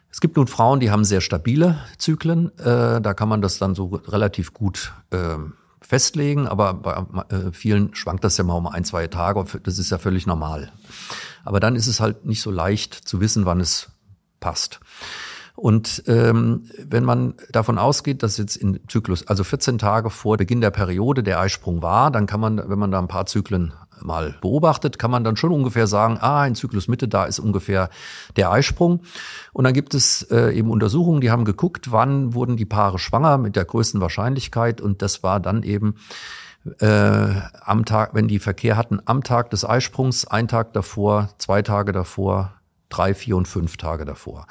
Es 0.10 0.22
gibt 0.22 0.38
nun 0.38 0.48
Frauen, 0.48 0.80
die 0.80 0.90
haben 0.90 1.04
sehr 1.04 1.20
stabile 1.20 1.80
Zyklen. 1.98 2.58
Äh, 2.60 3.02
da 3.02 3.14
kann 3.14 3.28
man 3.28 3.42
das 3.42 3.58
dann 3.58 3.76
so 3.76 3.88
relativ 4.08 4.54
gut 4.54 4.94
äh, 5.10 5.36
festlegen. 5.82 6.48
Aber 6.48 6.76
bei 6.76 7.04
äh, 7.28 7.52
vielen 7.52 7.94
schwankt 7.94 8.24
das 8.24 8.38
ja 8.38 8.46
mal 8.46 8.54
um 8.54 8.68
ein, 8.68 8.86
zwei 8.86 9.08
Tage. 9.08 9.44
Das 9.64 9.80
ist 9.80 9.90
ja 9.90 9.98
völlig 9.98 10.28
normal. 10.28 10.72
Aber 11.44 11.60
dann 11.60 11.76
ist 11.76 11.88
es 11.88 12.00
halt 12.00 12.26
nicht 12.26 12.42
so 12.42 12.52
leicht 12.52 12.94
zu 12.94 13.20
wissen, 13.20 13.46
wann 13.46 13.60
es 13.60 13.90
passt. 14.40 14.80
Und 15.56 16.04
ähm, 16.08 16.64
wenn 16.88 17.04
man 17.04 17.36
davon 17.52 17.78
ausgeht, 17.78 18.24
dass 18.24 18.38
jetzt 18.38 18.56
im 18.56 18.80
Zyklus, 18.88 19.28
also 19.28 19.44
14 19.44 19.78
Tage 19.78 20.10
vor 20.10 20.38
Beginn 20.38 20.62
der 20.62 20.72
Periode 20.72 21.24
der 21.24 21.40
Eisprung 21.40 21.82
war, 21.82 22.12
dann 22.12 22.26
kann 22.26 22.40
man, 22.40 22.58
wenn 22.58 22.80
man 22.80 22.92
da 22.92 23.00
ein 23.00 23.08
paar 23.08 23.26
Zyklen 23.26 23.74
mal 24.04 24.36
beobachtet, 24.42 25.00
kann 25.00 25.12
man 25.12 25.24
dann 25.24 25.36
schon 25.36 25.52
ungefähr 25.52 25.88
sagen, 25.88 26.18
ah, 26.20 26.46
in 26.46 26.56
Zyklusmitte, 26.56 27.08
da 27.08 27.26
ist 27.26 27.40
ungefähr 27.40 27.90
der 28.36 28.52
Eisprung. 28.52 29.02
Und 29.54 29.64
dann 29.64 29.74
gibt 29.74 29.94
es 29.94 30.24
äh, 30.24 30.52
eben 30.52 30.72
Untersuchungen, 30.72 31.22
die 31.22 31.32
haben 31.32 31.46
geguckt, 31.46 31.92
wann 31.92 32.34
wurden 32.34 32.58
die 32.58 32.66
Paare 32.66 33.00
schwanger 33.00 33.38
mit 33.38 33.56
der 33.56 33.66
größten 33.66 34.02
Wahrscheinlichkeit. 34.02 34.82
Und 34.82 35.02
das 35.02 35.24
war 35.24 35.40
dann 35.40 35.64
eben 35.64 35.96
äh, 36.80 37.28
am 37.64 37.86
Tag, 37.86 38.14
wenn 38.14 38.28
die 38.28 38.40
Verkehr 38.40 38.78
hatten, 38.78 39.00
am 39.06 39.24
Tag 39.24 39.50
des 39.50 39.66
Eisprungs, 39.66 40.26
ein 40.28 40.48
Tag 40.48 40.74
davor, 40.74 41.30
zwei 41.38 41.62
Tage 41.62 41.92
davor, 41.92 42.54
drei, 42.92 43.14
vier 43.14 43.36
und 43.38 43.48
fünf 43.48 43.78
Tage 43.78 44.06
davor. 44.06 44.48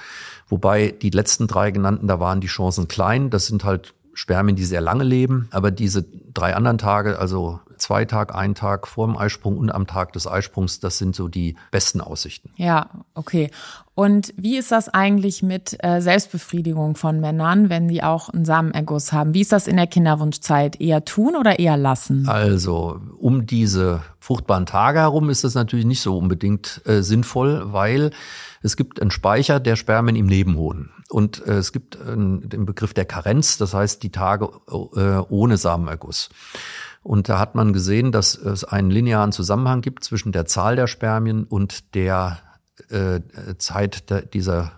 Wobei 0.49 0.91
die 0.91 1.11
letzten 1.11 1.47
drei 1.47 1.71
genannten, 1.71 2.09
da 2.09 2.19
waren 2.21 2.41
die 2.41 2.47
Chancen 2.47 2.89
klein. 2.89 3.31
Das 3.31 3.47
sind 3.47 3.65
halt 3.65 3.95
Spermien, 4.15 4.57
die 4.57 4.65
sehr 4.65 4.81
lange 4.81 5.05
leben. 5.05 5.49
Aber 5.51 5.71
diese 5.71 6.05
drei 6.35 6.55
anderen 6.55 6.79
Tage, 6.79 7.19
also 7.19 7.61
zwei 7.81 8.05
Tag, 8.05 8.35
ein 8.35 8.55
Tag 8.55 8.87
vor 8.87 9.07
dem 9.07 9.17
Eisprung 9.17 9.59
und 9.59 9.71
am 9.71 9.87
Tag 9.87 10.13
des 10.13 10.27
Eisprungs, 10.27 10.81
das 10.81 10.99
sind 10.99 11.17
so 11.17 11.29
die 11.29 11.57
besten 11.71 12.01
Aussichten. 12.01 12.51
Ja, 12.57 12.91
okay. 13.15 13.51
Und 13.95 14.33
wie 14.37 14.57
ist 14.57 14.73
das 14.73 14.89
eigentlich 14.89 15.43
mit 15.43 15.77
äh, 15.85 16.01
Selbstbefriedigung 16.01 16.95
von 16.97 17.21
Männern, 17.21 17.69
wenn 17.69 17.89
die 17.89 18.03
auch 18.03 18.31
einen 18.31 18.45
Samenerguss 18.45 19.13
haben? 19.13 19.35
Wie 19.35 19.43
ist 19.43 19.53
das 19.53 19.67
in 19.67 19.77
der 19.77 19.87
Kinderwunschzeit? 19.87 20.81
Eher 20.81 21.05
tun 21.05 21.37
oder 21.37 21.59
eher 21.59 21.77
lassen? 21.77 22.27
Also 22.29 23.01
um 23.19 23.47
diese 23.47 24.03
fruchtbaren 24.19 24.65
Tage 24.67 25.01
herum 25.01 25.29
ist 25.29 25.45
das 25.45 25.55
natürlich 25.55 25.85
nicht 25.85 26.01
so 26.01 26.17
unbedingt 26.17 26.81
äh, 26.87 27.03
sinnvoll, 27.03 27.73
weil 27.73 28.11
es 28.63 28.77
gibt 28.77 29.01
einen 29.01 29.11
Speicher 29.11 29.61
der 29.61 29.77
Spermien 29.77 30.17
im 30.17 30.27
Nebenhoden. 30.27 30.91
Und 31.11 31.47
äh, 31.47 31.55
es 31.55 31.73
gibt 31.73 31.97
äh, 31.97 32.15
den 32.15 32.65
Begriff 32.67 32.95
der 32.95 33.05
Karenz, 33.05 33.59
das 33.59 33.75
heißt 33.75 34.03
die 34.03 34.13
Tage 34.13 34.49
äh, 34.69 35.19
ohne 35.29 35.57
Samenerguss. 35.57 36.31
Und 37.03 37.29
da 37.29 37.39
hat 37.39 37.55
man 37.55 37.73
gesehen, 37.73 38.13
dass 38.13 38.35
es 38.35 38.65
einen 38.65 38.91
linearen 38.91 39.33
Zusammenhang 39.33 39.81
gibt 39.81 40.05
zwischen 40.05 40.33
der 40.33 40.47
Zahl 40.47 40.77
der 40.77 40.87
Spermien 40.87 41.45
und 41.45 41.95
der 41.95 42.39
äh, 42.89 43.21
Zeit 43.59 44.11
der, 44.11 44.23
dieser 44.23 44.73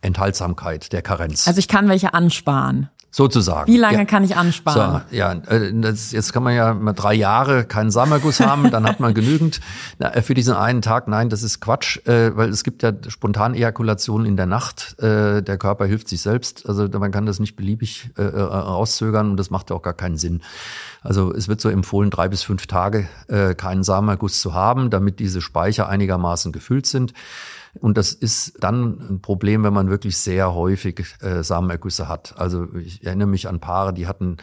Enthaltsamkeit, 0.00 0.92
der 0.92 1.02
Karenz. 1.02 1.48
Also 1.48 1.58
ich 1.58 1.68
kann 1.68 1.88
welche 1.88 2.14
ansparen. 2.14 2.90
Sozusagen. 3.10 3.72
Wie 3.72 3.78
lange 3.78 3.98
ja. 3.98 4.04
kann 4.04 4.24
ich 4.24 4.36
ansparen? 4.36 5.02
So, 5.10 5.16
ja, 5.16 5.32
äh, 5.32 5.72
das, 5.72 6.12
jetzt 6.12 6.34
kann 6.34 6.42
man 6.42 6.54
ja 6.54 6.74
mal 6.74 6.92
drei 6.92 7.14
Jahre 7.14 7.64
keinen 7.64 7.90
Samenerguss 7.90 8.40
haben, 8.40 8.70
dann 8.70 8.84
hat 8.86 9.00
man 9.00 9.14
genügend 9.14 9.60
Na, 9.98 10.10
für 10.20 10.34
diesen 10.34 10.54
einen 10.54 10.82
Tag. 10.82 11.08
Nein, 11.08 11.30
das 11.30 11.42
ist 11.42 11.60
Quatsch, 11.60 12.06
äh, 12.06 12.36
weil 12.36 12.50
es 12.50 12.62
gibt 12.62 12.82
ja 12.82 12.92
Spontanejakulationen 13.08 14.26
in 14.26 14.36
der 14.36 14.44
Nacht. 14.44 15.00
Äh, 15.00 15.42
der 15.42 15.56
Körper 15.56 15.86
hilft 15.86 16.08
sich 16.08 16.20
selbst. 16.20 16.68
Also 16.68 16.88
man 16.88 17.10
kann 17.10 17.24
das 17.24 17.40
nicht 17.40 17.56
beliebig 17.56 18.10
äh, 18.18 18.22
äh 18.22 18.40
rauszögern 18.40 19.30
und 19.30 19.36
das 19.38 19.48
macht 19.48 19.70
ja 19.70 19.76
auch 19.76 19.82
gar 19.82 19.94
keinen 19.94 20.18
Sinn. 20.18 20.42
Also 21.00 21.32
es 21.32 21.48
wird 21.48 21.60
so 21.60 21.70
empfohlen, 21.70 22.10
drei 22.10 22.28
bis 22.28 22.42
fünf 22.42 22.66
Tage 22.66 23.08
äh, 23.28 23.54
keinen 23.54 23.82
Samenerguss 23.82 24.40
zu 24.40 24.52
haben, 24.52 24.90
damit 24.90 25.20
diese 25.20 25.40
Speicher 25.40 25.88
einigermaßen 25.88 26.52
gefüllt 26.52 26.86
sind. 26.86 27.14
Und 27.80 27.96
das 27.96 28.12
ist 28.12 28.58
dann 28.60 29.10
ein 29.10 29.22
Problem, 29.22 29.64
wenn 29.64 29.72
man 29.72 29.90
wirklich 29.90 30.18
sehr 30.18 30.54
häufig 30.54 31.04
äh, 31.20 31.42
Samenergüsse 31.42 32.08
hat. 32.08 32.34
Also 32.38 32.66
ich 32.74 33.04
erinnere 33.04 33.28
mich 33.28 33.48
an 33.48 33.60
Paare, 33.60 33.92
die 33.92 34.06
hatten 34.06 34.38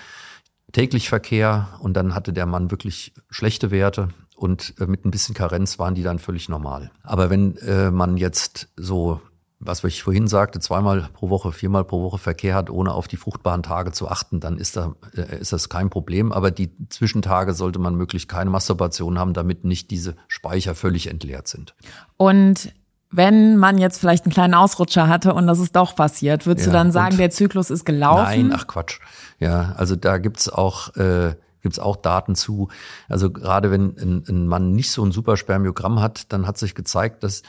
täglich 0.72 1.10
Verkehr 1.10 1.68
und 1.80 1.96
dann 1.96 2.16
hatte 2.16 2.34
der 2.34 2.46
Mann 2.46 2.72
wirklich 2.72 3.14
schlechte 3.30 3.72
Werte 3.72 4.10
und 4.36 4.74
äh, 4.80 4.86
mit 4.86 5.06
ein 5.06 5.12
bisschen 5.12 5.36
Karenz 5.36 5.80
waren 5.80 5.96
die 5.96 6.04
dann 6.04 6.20
völlig 6.20 6.50
normal. 6.50 6.92
Aber 7.04 7.30
wenn 7.30 7.58
äh, 7.58 7.92
man 7.92 8.18
jetzt 8.18 8.70
so 8.76 9.22
was 9.66 9.84
ich 9.84 10.04
vorhin 10.04 10.28
sagte, 10.28 10.60
zweimal 10.60 11.10
pro 11.14 11.30
Woche, 11.30 11.52
viermal 11.52 11.84
pro 11.84 12.02
Woche 12.02 12.18
Verkehr 12.18 12.56
hat, 12.56 12.70
ohne 12.70 12.94
auf 12.94 13.08
die 13.08 13.18
fruchtbaren 13.18 13.64
Tage 13.64 13.92
zu 13.92 14.10
achten, 14.10 14.40
dann 14.40 14.58
ist, 14.58 14.76
da, 14.76 14.96
äh, 15.16 15.40
ist 15.40 15.54
das 15.54 15.70
kein 15.70 15.90
Problem. 15.90 16.32
Aber 16.32 16.52
die 16.52 16.72
Zwischentage 16.90 17.54
sollte 17.54 17.80
man 17.80 17.96
möglichst 17.96 18.28
keine 18.28 18.50
Masturbation 18.50 19.20
haben, 19.20 19.34
damit 19.34 19.64
nicht 19.64 19.92
diese 19.92 20.16
Speicher 20.28 20.76
völlig 20.76 21.08
entleert 21.08 21.48
sind. 21.48 21.76
Und 22.18 22.74
wenn 23.14 23.58
man 23.58 23.78
jetzt 23.78 24.00
vielleicht 24.00 24.26
einen 24.26 24.34
kleinen 24.34 24.56
Ausrutscher 24.56 25.08
hatte 25.08 25.34
und 25.34 25.48
das 25.48 25.60
ist 25.60 25.76
doch 25.76 25.96
passiert, 25.96 26.46
würdest 26.46 26.66
ja, 26.68 26.72
du 26.72 26.78
dann 26.78 26.92
sagen, 26.92 27.18
der 27.18 27.30
Zyklus 27.30 27.70
ist 27.70 27.86
gelaufen? 27.86 28.24
Nein, 28.24 28.54
ach 28.54 28.68
Quatsch. 28.68 29.00
Ja, 29.40 29.74
also 29.78 29.96
da 29.96 30.18
gibt's 30.18 30.50
auch 30.50 30.96
äh, 30.96 31.36
gibt's 31.62 31.80
auch 31.80 31.96
Daten 31.96 32.36
zu. 32.36 32.68
Also 33.08 33.32
gerade 33.32 33.72
wenn 33.72 33.98
ein, 33.98 34.24
ein 34.28 34.48
Mann 34.48 34.72
nicht 34.72 34.92
so 34.92 35.04
ein 35.04 35.12
Superspermiogramm 35.12 36.02
hat, 36.02 36.32
dann 36.34 36.46
hat 36.46 36.58
sich 36.58 36.76
gezeigt, 36.76 37.24
dass 37.24 37.44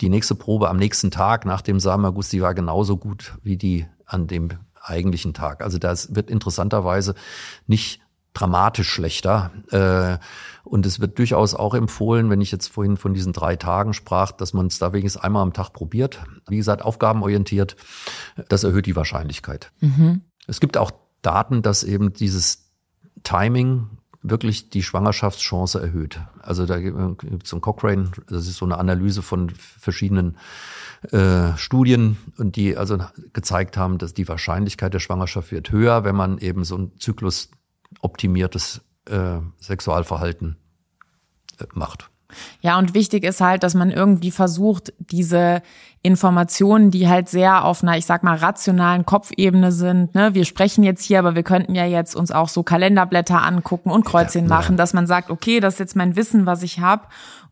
die 0.00 0.08
nächste 0.08 0.34
Probe 0.34 0.68
am 0.68 0.76
nächsten 0.76 1.10
Tag 1.10 1.44
nach 1.44 1.60
dem 1.60 1.80
Samenerguss, 1.80 2.28
die 2.28 2.40
war 2.40 2.54
genauso 2.54 2.96
gut 2.96 3.34
wie 3.42 3.56
die 3.56 3.86
an 4.06 4.26
dem 4.26 4.50
eigentlichen 4.80 5.34
Tag. 5.34 5.62
Also 5.62 5.78
das 5.78 6.14
wird 6.14 6.30
interessanterweise 6.30 7.14
nicht 7.66 8.00
dramatisch 8.34 8.88
schlechter. 8.88 9.50
Äh, 9.70 10.18
und 10.64 10.84
es 10.86 11.00
wird 11.00 11.18
durchaus 11.18 11.54
auch 11.54 11.74
empfohlen, 11.74 12.30
wenn 12.30 12.40
ich 12.40 12.52
jetzt 12.52 12.68
vorhin 12.68 12.96
von 12.96 13.14
diesen 13.14 13.32
drei 13.32 13.56
Tagen 13.56 13.94
sprach, 13.94 14.32
dass 14.32 14.52
man 14.52 14.66
es 14.66 14.78
da 14.78 14.92
wenigstens 14.92 15.22
einmal 15.22 15.42
am 15.42 15.52
Tag 15.52 15.72
probiert. 15.72 16.22
Wie 16.46 16.58
gesagt, 16.58 16.82
aufgabenorientiert. 16.82 17.76
Das 18.48 18.64
erhöht 18.64 18.86
die 18.86 18.96
Wahrscheinlichkeit. 18.96 19.72
Mhm. 19.80 20.22
Es 20.46 20.60
gibt 20.60 20.76
auch 20.76 20.90
Daten, 21.22 21.62
dass 21.62 21.84
eben 21.84 22.12
dieses 22.12 22.70
Timing 23.24 23.98
wirklich 24.22 24.70
die 24.70 24.82
Schwangerschaftschance 24.82 25.80
erhöht. 25.80 26.20
Also 26.42 26.66
da 26.66 26.80
gibt 26.80 27.44
es 27.44 27.50
so 27.50 27.56
ein 27.56 27.60
Cochrane, 27.60 28.10
das 28.28 28.46
ist 28.46 28.56
so 28.56 28.64
eine 28.64 28.78
Analyse 28.78 29.22
von 29.22 29.50
verschiedenen 29.50 30.38
äh, 31.12 31.56
Studien 31.56 32.16
und 32.36 32.56
die 32.56 32.76
also 32.76 32.98
gezeigt 33.32 33.76
haben, 33.76 33.98
dass 33.98 34.14
die 34.14 34.28
Wahrscheinlichkeit 34.28 34.92
der 34.92 34.98
Schwangerschaft 34.98 35.52
wird 35.52 35.70
höher, 35.70 36.04
wenn 36.04 36.16
man 36.16 36.38
eben 36.38 36.64
so 36.64 36.76
ein 36.76 36.92
Zyklus 36.98 37.50
optimiertes 38.00 38.80
äh, 39.06 39.38
Sexualverhalten 39.60 40.56
äh, 41.60 41.64
macht. 41.74 42.10
Ja, 42.60 42.78
und 42.78 42.92
wichtig 42.92 43.24
ist 43.24 43.40
halt, 43.40 43.62
dass 43.62 43.74
man 43.74 43.90
irgendwie 43.90 44.30
versucht, 44.30 44.92
diese 44.98 45.62
Informationen, 46.02 46.90
die 46.90 47.08
halt 47.08 47.28
sehr 47.28 47.64
auf 47.64 47.82
einer, 47.82 47.96
ich 47.96 48.04
sag 48.04 48.22
mal, 48.22 48.36
rationalen 48.36 49.06
Kopfebene 49.06 49.72
sind. 49.72 50.14
Ne? 50.14 50.34
Wir 50.34 50.44
sprechen 50.44 50.84
jetzt 50.84 51.04
hier, 51.04 51.18
aber 51.18 51.34
wir 51.34 51.42
könnten 51.42 51.74
ja 51.74 51.86
jetzt 51.86 52.14
uns 52.14 52.30
auch 52.30 52.48
so 52.48 52.62
Kalenderblätter 52.62 53.42
angucken 53.42 53.90
und 53.90 54.04
Kreuzchen 54.04 54.44
ja, 54.44 54.48
machen, 54.48 54.76
dass 54.76 54.92
man 54.92 55.06
sagt, 55.06 55.30
okay, 55.30 55.60
das 55.60 55.74
ist 55.74 55.80
jetzt 55.80 55.96
mein 55.96 56.16
Wissen, 56.16 56.44
was 56.44 56.62
ich 56.62 56.80
habe. 56.80 57.04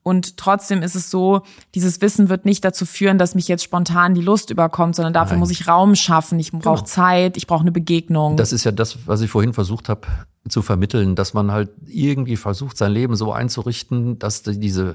Und 0.06 0.36
trotzdem 0.36 0.84
ist 0.84 0.94
es 0.94 1.10
so, 1.10 1.42
dieses 1.74 2.00
Wissen 2.00 2.28
wird 2.28 2.44
nicht 2.44 2.64
dazu 2.64 2.86
führen, 2.86 3.18
dass 3.18 3.34
mich 3.34 3.48
jetzt 3.48 3.64
spontan 3.64 4.14
die 4.14 4.20
Lust 4.20 4.50
überkommt, 4.50 4.94
sondern 4.94 5.12
dafür 5.12 5.32
Nein. 5.32 5.40
muss 5.40 5.50
ich 5.50 5.66
Raum 5.66 5.96
schaffen. 5.96 6.38
Ich 6.38 6.52
brauche 6.52 6.76
genau. 6.76 6.86
Zeit, 6.86 7.36
ich 7.36 7.48
brauche 7.48 7.62
eine 7.62 7.72
Begegnung. 7.72 8.36
Das 8.36 8.52
ist 8.52 8.62
ja 8.62 8.70
das, 8.70 8.98
was 9.06 9.20
ich 9.20 9.28
vorhin 9.28 9.52
versucht 9.52 9.88
habe 9.88 10.06
zu 10.48 10.62
vermitteln, 10.62 11.16
dass 11.16 11.34
man 11.34 11.50
halt 11.50 11.70
irgendwie 11.88 12.36
versucht, 12.36 12.76
sein 12.76 12.92
Leben 12.92 13.16
so 13.16 13.32
einzurichten, 13.32 14.16
dass 14.20 14.44
diese 14.44 14.94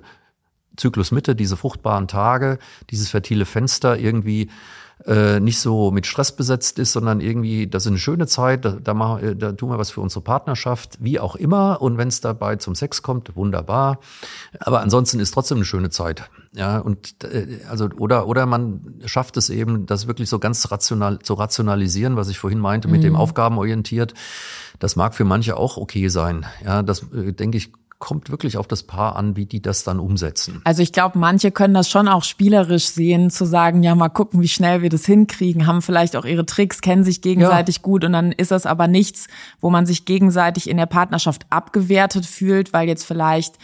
Zyklusmitte, 0.78 1.36
diese 1.36 1.57
fruchtbaren 1.57 2.07
Tage, 2.07 2.57
dieses 2.89 3.09
fertile 3.09 3.43
Fenster 3.43 3.99
irgendwie 3.99 4.49
äh, 5.06 5.39
nicht 5.39 5.60
so 5.60 5.91
mit 5.91 6.06
Stress 6.06 6.36
besetzt 6.36 6.80
ist, 6.80 6.91
sondern 6.93 7.22
irgendwie, 7.22 7.68
das 7.68 7.84
ist 7.84 7.88
eine 7.88 7.97
schöne 7.97 8.28
Zeit, 8.28 8.66
da, 8.66 8.72
da, 8.72 8.93
machen, 8.93 9.39
da 9.39 9.52
tun 9.54 9.70
wir 9.70 9.78
was 9.78 9.91
für 9.91 10.02
unsere 10.02 10.22
Partnerschaft, 10.22 10.97
wie 10.99 11.20
auch 11.20 11.36
immer. 11.36 11.82
Und 11.82 11.97
wenn 11.97 12.08
es 12.08 12.22
dabei 12.22 12.58
zum 12.58 12.76
Sex 12.76 13.02
kommt, 13.02 13.36
wunderbar. 13.36 13.99
Aber 14.60 14.82
ansonsten 14.82 15.20
ist 15.20 15.32
trotzdem 15.32 15.58
eine 15.58 15.66
schöne 15.66 15.89
Zeit. 15.89 16.30
Ja, 16.54 16.80
und 16.80 17.24
äh, 17.24 17.60
also 17.70 17.89
oder 17.97 18.28
oder 18.28 18.45
man 18.45 18.99
schafft 19.06 19.38
es 19.38 19.49
eben, 19.49 19.86
das 19.86 20.08
wirklich 20.08 20.30
so 20.30 20.38
ganz 20.38 20.70
rational 20.70 21.20
zu 21.20 21.34
rationalisieren, 21.34 22.18
was 22.18 22.30
ich 22.30 22.39
vorhin 22.39 22.60
meinte, 22.60 22.88
mit 22.88 22.99
mhm. 23.02 23.06
dem 23.06 23.16
Aufgabenorientiert. 23.16 24.14
Das 24.80 24.95
mag 24.95 25.16
für 25.16 25.24
manche 25.24 25.56
auch 25.58 25.78
okay 25.78 26.10
sein. 26.10 26.45
Ja, 26.66 26.84
das 26.84 27.04
äh, 27.14 27.32
denke 27.32 27.58
ich 27.58 27.72
kommt 28.02 28.30
wirklich 28.32 28.58
auf 28.58 28.68
das 28.68 28.84
Paar 28.84 29.16
an, 29.16 29.38
wie 29.38 29.45
die 29.45 29.62
das 29.62 29.86
dann 29.86 29.99
umsetzen. 29.99 30.60
Also 30.66 30.82
ich 30.82 30.91
glaube, 30.91 31.18
manche 31.18 31.52
können 31.52 31.74
das 31.74 31.88
schon 31.89 32.10
auch 32.10 32.24
spielerisch 32.24 32.88
sehen, 32.88 33.30
zu 33.30 33.45
sagen, 33.45 33.84
ja, 33.84 33.95
mal 33.95 34.10
gucken, 34.10 34.41
wie 34.41 34.49
schnell 34.49 34.82
wir 34.82 34.89
das 34.89 35.06
hinkriegen, 35.06 35.68
haben 35.68 35.82
vielleicht 35.82 36.18
auch 36.18 36.26
ihre 36.26 36.45
Tricks, 36.45 36.82
kennen 36.82 37.06
sich 37.06 37.22
gegenseitig 37.22 37.78
ja. 37.78 37.82
gut 37.84 38.04
und 38.04 38.12
dann 38.12 38.34
ist 38.34 38.52
das 38.52 38.66
aber 38.66 38.88
nichts, 38.88 39.28
wo 39.62 39.70
man 39.70 39.86
sich 39.86 40.04
gegenseitig 40.04 40.70
in 40.70 40.76
der 40.76 40.88
Partnerschaft 40.88 41.45
abgewertet 41.49 42.26
fühlt, 42.26 42.74
weil 42.74 42.88
jetzt 42.88 43.06
vielleicht 43.06 43.56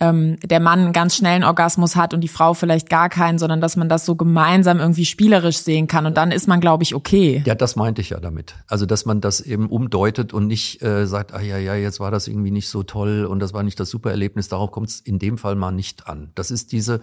ähm, 0.00 0.38
der 0.42 0.60
Mann 0.60 0.80
einen 0.80 0.92
ganz 0.92 1.16
schnellen 1.16 1.44
Orgasmus 1.44 1.94
hat 1.94 2.14
und 2.14 2.22
die 2.22 2.28
Frau 2.28 2.54
vielleicht 2.54 2.88
gar 2.88 3.08
keinen, 3.08 3.38
sondern 3.38 3.60
dass 3.60 3.76
man 3.76 3.88
das 3.88 4.06
so 4.06 4.16
gemeinsam 4.16 4.80
irgendwie 4.80 5.04
spielerisch 5.04 5.58
sehen 5.58 5.86
kann 5.86 6.06
und 6.06 6.16
dann 6.16 6.32
ist 6.32 6.48
man, 6.48 6.60
glaube 6.60 6.82
ich, 6.82 6.94
okay. 6.94 7.42
Ja, 7.46 7.54
das 7.54 7.76
meinte 7.76 8.00
ich 8.00 8.10
ja 8.10 8.20
damit. 8.20 8.54
Also, 8.66 8.86
dass 8.86 9.04
man 9.04 9.20
das 9.20 9.40
eben 9.40 9.68
umdeutet 9.68 10.32
und 10.32 10.46
nicht 10.46 10.82
äh, 10.82 11.06
sagt, 11.06 11.34
ah 11.34 11.40
ja, 11.40 11.58
ja, 11.58 11.74
jetzt 11.74 12.00
war 12.00 12.10
das 12.10 12.28
irgendwie 12.28 12.50
nicht 12.50 12.68
so 12.68 12.82
toll 12.82 13.26
und 13.26 13.40
das 13.40 13.52
war 13.52 13.62
nicht 13.62 13.78
das 13.78 13.90
super 13.90 14.10
Erlebnis. 14.10 14.48
Darauf 14.48 14.70
kommt 14.70 14.88
es 14.88 15.00
in 15.00 15.18
dem 15.18 15.38
Fall 15.38 15.54
mal 15.54 15.70
nicht 15.70 16.06
an. 16.06 16.30
Das 16.34 16.50
ist 16.50 16.72
diese 16.72 17.00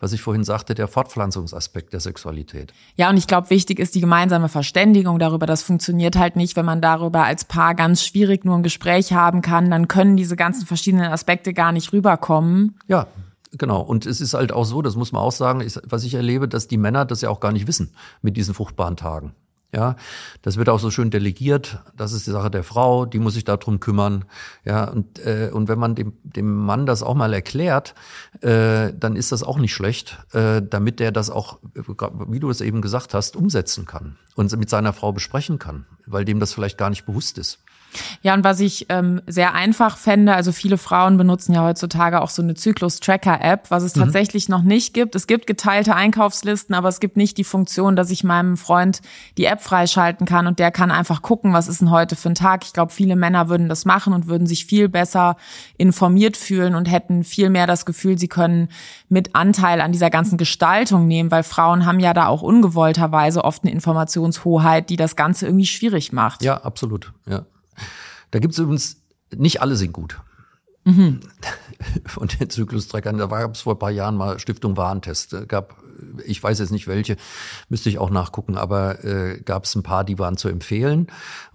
was 0.00 0.12
ich 0.12 0.22
vorhin 0.22 0.44
sagte, 0.44 0.74
der 0.74 0.88
Fortpflanzungsaspekt 0.88 1.92
der 1.92 2.00
Sexualität. 2.00 2.72
Ja, 2.96 3.10
und 3.10 3.16
ich 3.16 3.26
glaube, 3.26 3.50
wichtig 3.50 3.78
ist 3.78 3.94
die 3.94 4.00
gemeinsame 4.00 4.48
Verständigung 4.48 5.18
darüber. 5.18 5.46
Das 5.46 5.62
funktioniert 5.62 6.16
halt 6.16 6.36
nicht, 6.36 6.56
wenn 6.56 6.64
man 6.64 6.80
darüber 6.80 7.24
als 7.24 7.44
Paar 7.44 7.74
ganz 7.74 8.04
schwierig 8.04 8.44
nur 8.44 8.56
ein 8.56 8.62
Gespräch 8.62 9.12
haben 9.12 9.42
kann. 9.42 9.70
Dann 9.70 9.86
können 9.86 10.16
diese 10.16 10.36
ganzen 10.36 10.66
verschiedenen 10.66 11.12
Aspekte 11.12 11.52
gar 11.52 11.70
nicht 11.70 11.92
rüberkommen. 11.92 12.78
Ja, 12.88 13.06
Genau. 13.52 13.80
Und 13.80 14.06
es 14.06 14.20
ist 14.20 14.34
halt 14.34 14.52
auch 14.52 14.64
so, 14.64 14.80
das 14.80 14.94
muss 14.94 15.10
man 15.10 15.22
auch 15.22 15.32
sagen, 15.32 15.66
was 15.84 16.04
ich 16.04 16.14
erlebe, 16.14 16.46
dass 16.46 16.68
die 16.68 16.76
Männer 16.76 17.04
das 17.04 17.20
ja 17.20 17.30
auch 17.30 17.40
gar 17.40 17.50
nicht 17.50 17.66
wissen 17.66 17.92
mit 18.22 18.36
diesen 18.36 18.54
fruchtbaren 18.54 18.96
Tagen. 18.96 19.34
Ja, 19.72 19.94
das 20.42 20.56
wird 20.56 20.68
auch 20.68 20.80
so 20.80 20.90
schön 20.90 21.10
delegiert. 21.10 21.78
Das 21.96 22.12
ist 22.12 22.26
die 22.26 22.32
Sache 22.32 22.50
der 22.50 22.64
Frau, 22.64 23.06
die 23.06 23.20
muss 23.20 23.34
sich 23.34 23.44
darum 23.44 23.78
kümmern. 23.78 24.24
Ja, 24.64 24.84
und, 24.84 25.24
äh, 25.24 25.50
und 25.52 25.68
wenn 25.68 25.78
man 25.78 25.94
dem, 25.94 26.14
dem 26.24 26.52
Mann 26.52 26.86
das 26.86 27.04
auch 27.04 27.14
mal 27.14 27.32
erklärt, 27.32 27.94
äh, 28.40 28.92
dann 28.92 29.14
ist 29.14 29.30
das 29.30 29.44
auch 29.44 29.58
nicht 29.58 29.72
schlecht, 29.72 30.18
äh, 30.32 30.60
damit 30.60 30.98
der 30.98 31.12
das 31.12 31.30
auch, 31.30 31.58
wie 31.72 32.40
du 32.40 32.50
es 32.50 32.60
eben 32.60 32.82
gesagt 32.82 33.14
hast, 33.14 33.36
umsetzen 33.36 33.86
kann 33.86 34.16
und 34.34 34.54
mit 34.56 34.70
seiner 34.70 34.92
Frau 34.92 35.12
besprechen 35.12 35.60
kann, 35.60 35.86
weil 36.04 36.24
dem 36.24 36.40
das 36.40 36.52
vielleicht 36.52 36.76
gar 36.76 36.90
nicht 36.90 37.06
bewusst 37.06 37.38
ist. 37.38 37.60
Ja, 38.22 38.34
und 38.34 38.44
was 38.44 38.60
ich 38.60 38.86
ähm, 38.88 39.20
sehr 39.26 39.54
einfach 39.54 39.96
fände, 39.96 40.34
also 40.34 40.52
viele 40.52 40.78
Frauen 40.78 41.16
benutzen 41.16 41.54
ja 41.54 41.62
heutzutage 41.62 42.20
auch 42.20 42.30
so 42.30 42.42
eine 42.42 42.54
Zyklus-Tracker-App, 42.54 43.70
was 43.70 43.82
es 43.82 43.96
mhm. 43.96 44.00
tatsächlich 44.00 44.48
noch 44.48 44.62
nicht 44.62 44.94
gibt. 44.94 45.14
Es 45.14 45.26
gibt 45.26 45.46
geteilte 45.46 45.94
Einkaufslisten, 45.94 46.74
aber 46.74 46.88
es 46.88 47.00
gibt 47.00 47.16
nicht 47.16 47.38
die 47.38 47.44
Funktion, 47.44 47.96
dass 47.96 48.10
ich 48.10 48.24
meinem 48.24 48.56
Freund 48.56 49.00
die 49.38 49.46
App 49.46 49.60
freischalten 49.60 50.26
kann 50.26 50.46
und 50.46 50.58
der 50.58 50.70
kann 50.70 50.90
einfach 50.90 51.22
gucken, 51.22 51.52
was 51.52 51.68
ist 51.68 51.80
denn 51.80 51.90
heute 51.90 52.16
für 52.16 52.30
ein 52.30 52.34
Tag. 52.34 52.64
Ich 52.64 52.72
glaube, 52.72 52.92
viele 52.92 53.16
Männer 53.16 53.48
würden 53.48 53.68
das 53.68 53.84
machen 53.84 54.12
und 54.12 54.26
würden 54.26 54.46
sich 54.46 54.66
viel 54.66 54.88
besser 54.88 55.36
informiert 55.76 56.36
fühlen 56.36 56.74
und 56.74 56.90
hätten 56.90 57.24
viel 57.24 57.50
mehr 57.50 57.66
das 57.66 57.86
Gefühl, 57.86 58.18
sie 58.18 58.28
können 58.28 58.68
mit 59.08 59.34
Anteil 59.34 59.80
an 59.80 59.92
dieser 59.92 60.10
ganzen 60.10 60.38
Gestaltung 60.38 61.06
nehmen, 61.06 61.30
weil 61.30 61.42
Frauen 61.42 61.86
haben 61.86 62.00
ja 62.00 62.14
da 62.14 62.26
auch 62.26 62.42
ungewollterweise 62.42 63.44
oft 63.44 63.64
eine 63.64 63.72
Informationshoheit, 63.72 64.90
die 64.90 64.96
das 64.96 65.16
Ganze 65.16 65.46
irgendwie 65.46 65.66
schwierig 65.66 66.12
macht. 66.12 66.42
Ja, 66.42 66.58
absolut. 66.62 67.12
Ja. 67.26 67.44
Da 68.30 68.38
gibt 68.38 68.54
es 68.54 68.58
übrigens, 68.58 69.02
nicht 69.34 69.62
alle 69.62 69.76
sind 69.76 69.92
gut. 69.92 70.20
Mhm. 70.84 71.20
Von 72.06 72.28
den 72.28 72.50
Zyklustreckern, 72.50 73.18
da 73.18 73.26
gab 73.26 73.54
es 73.54 73.62
vor 73.62 73.74
ein 73.74 73.78
paar 73.78 73.90
Jahren 73.90 74.16
mal 74.16 74.38
Stiftung 74.38 74.76
Warentest. 74.76 75.48
Gab 75.48 75.76
ich 76.24 76.42
weiß 76.42 76.58
jetzt 76.58 76.72
nicht 76.72 76.86
welche, 76.86 77.16
müsste 77.68 77.88
ich 77.88 77.98
auch 77.98 78.10
nachgucken, 78.10 78.56
aber 78.56 79.04
äh, 79.04 79.40
gab 79.40 79.64
es 79.64 79.74
ein 79.74 79.82
paar, 79.82 80.04
die 80.04 80.18
waren 80.18 80.36
zu 80.36 80.48
empfehlen. 80.48 81.08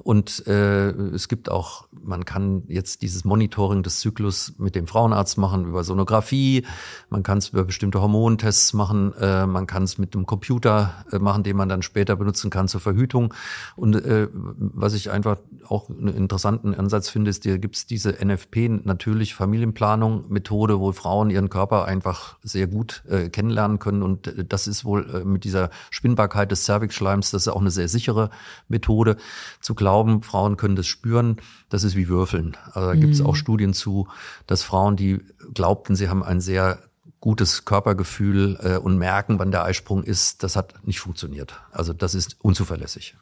Und 0.06 0.46
äh, 0.46 0.92
es 1.16 1.28
gibt 1.30 1.50
auch, 1.50 1.88
man 1.92 2.26
kann 2.26 2.62
jetzt 2.68 3.02
dieses 3.02 3.26
Monitoring 3.26 3.82
des 3.82 4.02
Zyklus 4.02 4.54
mit 4.60 4.76
dem 4.76 4.86
Frauenarzt 4.86 5.40
machen 5.40 5.66
über 5.66 5.84
Sonographie, 5.84 6.64
man 7.10 7.24
kann 7.24 7.40
es 7.40 7.50
über 7.50 7.64
bestimmte 7.64 8.00
Hormontests 8.00 8.74
machen, 8.74 9.14
äh, 9.20 9.48
man 9.48 9.66
kann 9.66 9.82
es 9.82 9.98
mit 9.98 10.14
dem 10.14 10.28
Computer 10.28 10.94
äh, 11.12 11.18
machen, 11.18 11.42
den 11.42 11.58
man 11.58 11.70
dann 11.70 11.82
später 11.82 12.16
benutzen 12.18 12.52
kann 12.52 12.68
zur 12.68 12.82
Verhütung. 12.82 13.34
Und 13.76 13.96
äh, 13.96 14.28
was 14.32 14.94
ich 14.94 15.10
einfach 15.10 15.40
auch 15.68 15.90
einen 15.90 16.10
interessanten 16.10 16.76
Ansatz 16.76 17.10
finde, 17.10 17.32
ist, 17.32 17.42
hier 17.42 17.58
gibt 17.58 17.76
es 17.76 17.88
diese 17.88 18.12
NFP, 18.24 18.82
natürlich 18.84 19.34
Familienplanung, 19.34 20.26
Methode, 20.30 20.80
wo 20.80 20.92
Frauen 20.92 21.32
ihren 21.32 21.50
Körper 21.50 21.86
einfach 21.86 22.38
sehr 22.44 22.68
gut 22.68 23.04
äh, 23.10 23.30
kennenlernen 23.30 23.80
können. 23.80 24.04
Und 24.04 24.32
das 24.50 24.68
ist 24.68 24.86
wohl 24.86 25.10
äh, 25.10 25.26
mit 25.26 25.46
dieser 25.46 25.72
Spinnbarkeit 25.90 26.52
des 26.52 26.64
Cervixschleims, 26.66 27.32
das 27.32 27.48
ist 27.48 27.48
auch 27.48 27.62
eine 27.62 27.72
sehr 27.72 27.88
sichere 27.88 28.30
Methode. 28.68 29.18
Zu 29.62 29.74
glauben, 29.74 29.95
Frauen 30.22 30.58
können 30.58 30.76
das 30.76 30.88
spüren. 30.88 31.38
Das 31.70 31.84
ist 31.84 31.96
wie 31.96 32.08
Würfeln. 32.08 32.58
Also 32.74 32.88
da 32.90 32.96
gibt 32.96 33.14
es 33.14 33.20
mhm. 33.20 33.28
auch 33.28 33.36
Studien 33.36 33.74
zu, 33.74 34.08
dass 34.48 34.64
Frauen, 34.64 34.96
die 34.96 35.20
glaubten, 35.54 35.96
sie 35.96 36.10
haben 36.10 36.24
ein 36.24 36.42
sehr 36.42 36.80
gutes 37.26 37.66
Körpergefühl 37.66 38.60
äh, 38.62 38.78
und 38.78 39.00
merken, 39.00 39.40
wann 39.40 39.50
der 39.50 39.64
Eisprung 39.64 40.04
ist, 40.04 40.44
das 40.44 40.56
hat 40.56 40.76
nicht 40.86 41.00
funktioniert. 41.00 41.60
Also 41.72 41.92
das 41.92 42.14
ist 42.14 42.38
unzuverlässig. 42.40 43.16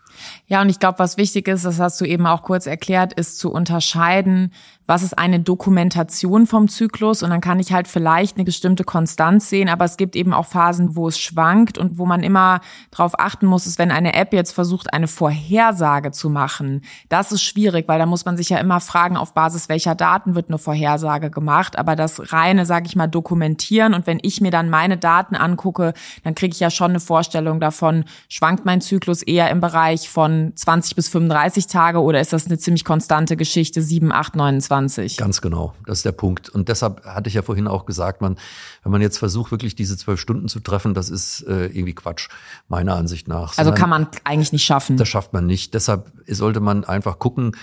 Ja, 0.46 0.62
und 0.62 0.68
ich 0.68 0.80
glaube, 0.80 1.00
was 1.00 1.16
wichtig 1.16 1.48
ist, 1.48 1.64
das 1.64 1.80
hast 1.80 2.02
du 2.02 2.06
eben 2.06 2.28
auch 2.28 2.44
kurz 2.44 2.66
erklärt, 2.66 3.14
ist 3.14 3.40
zu 3.40 3.50
unterscheiden, 3.50 4.52
was 4.86 5.02
ist 5.02 5.18
eine 5.18 5.40
Dokumentation 5.40 6.46
vom 6.46 6.68
Zyklus? 6.68 7.24
Und 7.24 7.30
dann 7.30 7.42
kann 7.42 7.60
ich 7.60 7.72
halt 7.72 7.88
vielleicht 7.88 8.36
eine 8.36 8.44
bestimmte 8.44 8.84
Konstanz 8.84 9.50
sehen, 9.50 9.70
aber 9.70 9.86
es 9.86 9.98
gibt 9.98 10.16
eben 10.16 10.34
auch 10.34 10.46
Phasen, 10.46 10.96
wo 10.96 11.08
es 11.08 11.18
schwankt 11.18 11.78
und 11.78 11.98
wo 11.98 12.06
man 12.06 12.22
immer 12.22 12.60
darauf 12.92 13.18
achten 13.20 13.46
muss, 13.46 13.66
ist, 13.66 13.80
wenn 13.80 13.92
eine 13.92 14.14
App 14.14 14.34
jetzt 14.34 14.52
versucht, 14.52 14.94
eine 14.94 15.08
Vorhersage 15.08 16.12
zu 16.12 16.30
machen, 16.30 16.82
das 17.10 17.32
ist 17.32 17.44
schwierig, 17.44 17.88
weil 17.88 18.00
da 18.00 18.06
muss 18.06 18.26
man 18.26 18.36
sich 18.36 18.50
ja 18.50 18.58
immer 18.58 18.80
fragen, 18.82 19.16
auf 19.16 19.34
Basis 19.34 19.70
welcher 19.70 19.96
Daten 19.96 20.36
wird 20.36 20.50
eine 20.50 20.58
Vorhersage 20.58 21.30
gemacht, 21.30 21.78
aber 21.78 21.96
das 21.96 22.34
reine, 22.34 22.66
sage 22.66 22.88
ich 22.88 22.96
mal, 22.96 23.08
dokumentieren 23.08 23.94
und 23.94 24.06
wenn 24.06 24.20
ich 24.22 24.42
mir 24.42 24.52
dann 24.52 24.70
meine 24.70 24.98
Daten 24.98 25.36
angucke, 25.36 25.94
dann 26.24 26.36
kriege 26.36 26.54
ich 26.54 26.60
ja 26.60 26.70
schon 26.70 26.92
eine 26.92 27.00
Vorstellung 27.00 27.60
davon, 27.60 28.04
schwankt 28.28 28.66
mein 28.66 28.82
Zyklus 28.82 29.22
eher 29.22 29.50
im 29.50 29.62
Bereich 29.62 30.10
von 30.10 30.52
20 30.56 30.96
bis 30.96 31.08
35 31.10 31.68
Tage 31.68 32.02
oder 32.02 32.20
ist 32.20 32.34
das 32.34 32.48
eine 32.48 32.58
ziemlich 32.58 32.84
konstante 32.84 33.38
Geschichte, 33.38 33.82
7, 33.82 34.12
8, 34.12 34.36
29? 34.36 34.73
20. 34.74 35.18
Ganz 35.18 35.42
genau, 35.42 35.74
das 35.86 36.00
ist 36.00 36.06
der 36.06 36.14
Punkt. 36.14 36.50
Und 36.50 36.68
deshalb 36.68 37.06
hatte 37.06 37.28
ich 37.28 37.36
ja 37.36 37.44
vorhin 37.44 37.68
auch 37.68 37.86
gesagt, 37.86 38.22
man, 38.22 38.38
wenn 38.82 38.92
man 38.92 39.02
jetzt 39.02 39.20
versucht, 39.20 39.52
wirklich 39.52 39.76
diese 39.76 39.96
zwölf 39.98 40.20
Stunden 40.20 40.48
zu 40.48 40.60
treffen, 40.62 40.96
das 40.96 41.10
ist 41.10 41.42
äh, 41.44 41.68
irgendwie 41.68 41.94
Quatsch, 41.94 42.30
meiner 42.68 42.96
Ansicht 42.96 43.28
nach. 43.28 43.58
Also 43.58 43.72
kann 43.72 43.90
man 43.90 44.08
eigentlich 44.24 44.52
nicht 44.52 44.66
schaffen. 44.66 44.98
Das 44.98 45.08
schafft 45.08 45.32
man 45.32 45.46
nicht. 45.46 45.76
Deshalb 45.76 46.12
sollte 46.28 46.60
man 46.60 46.86
einfach 46.86 47.20
gucken, 47.20 47.56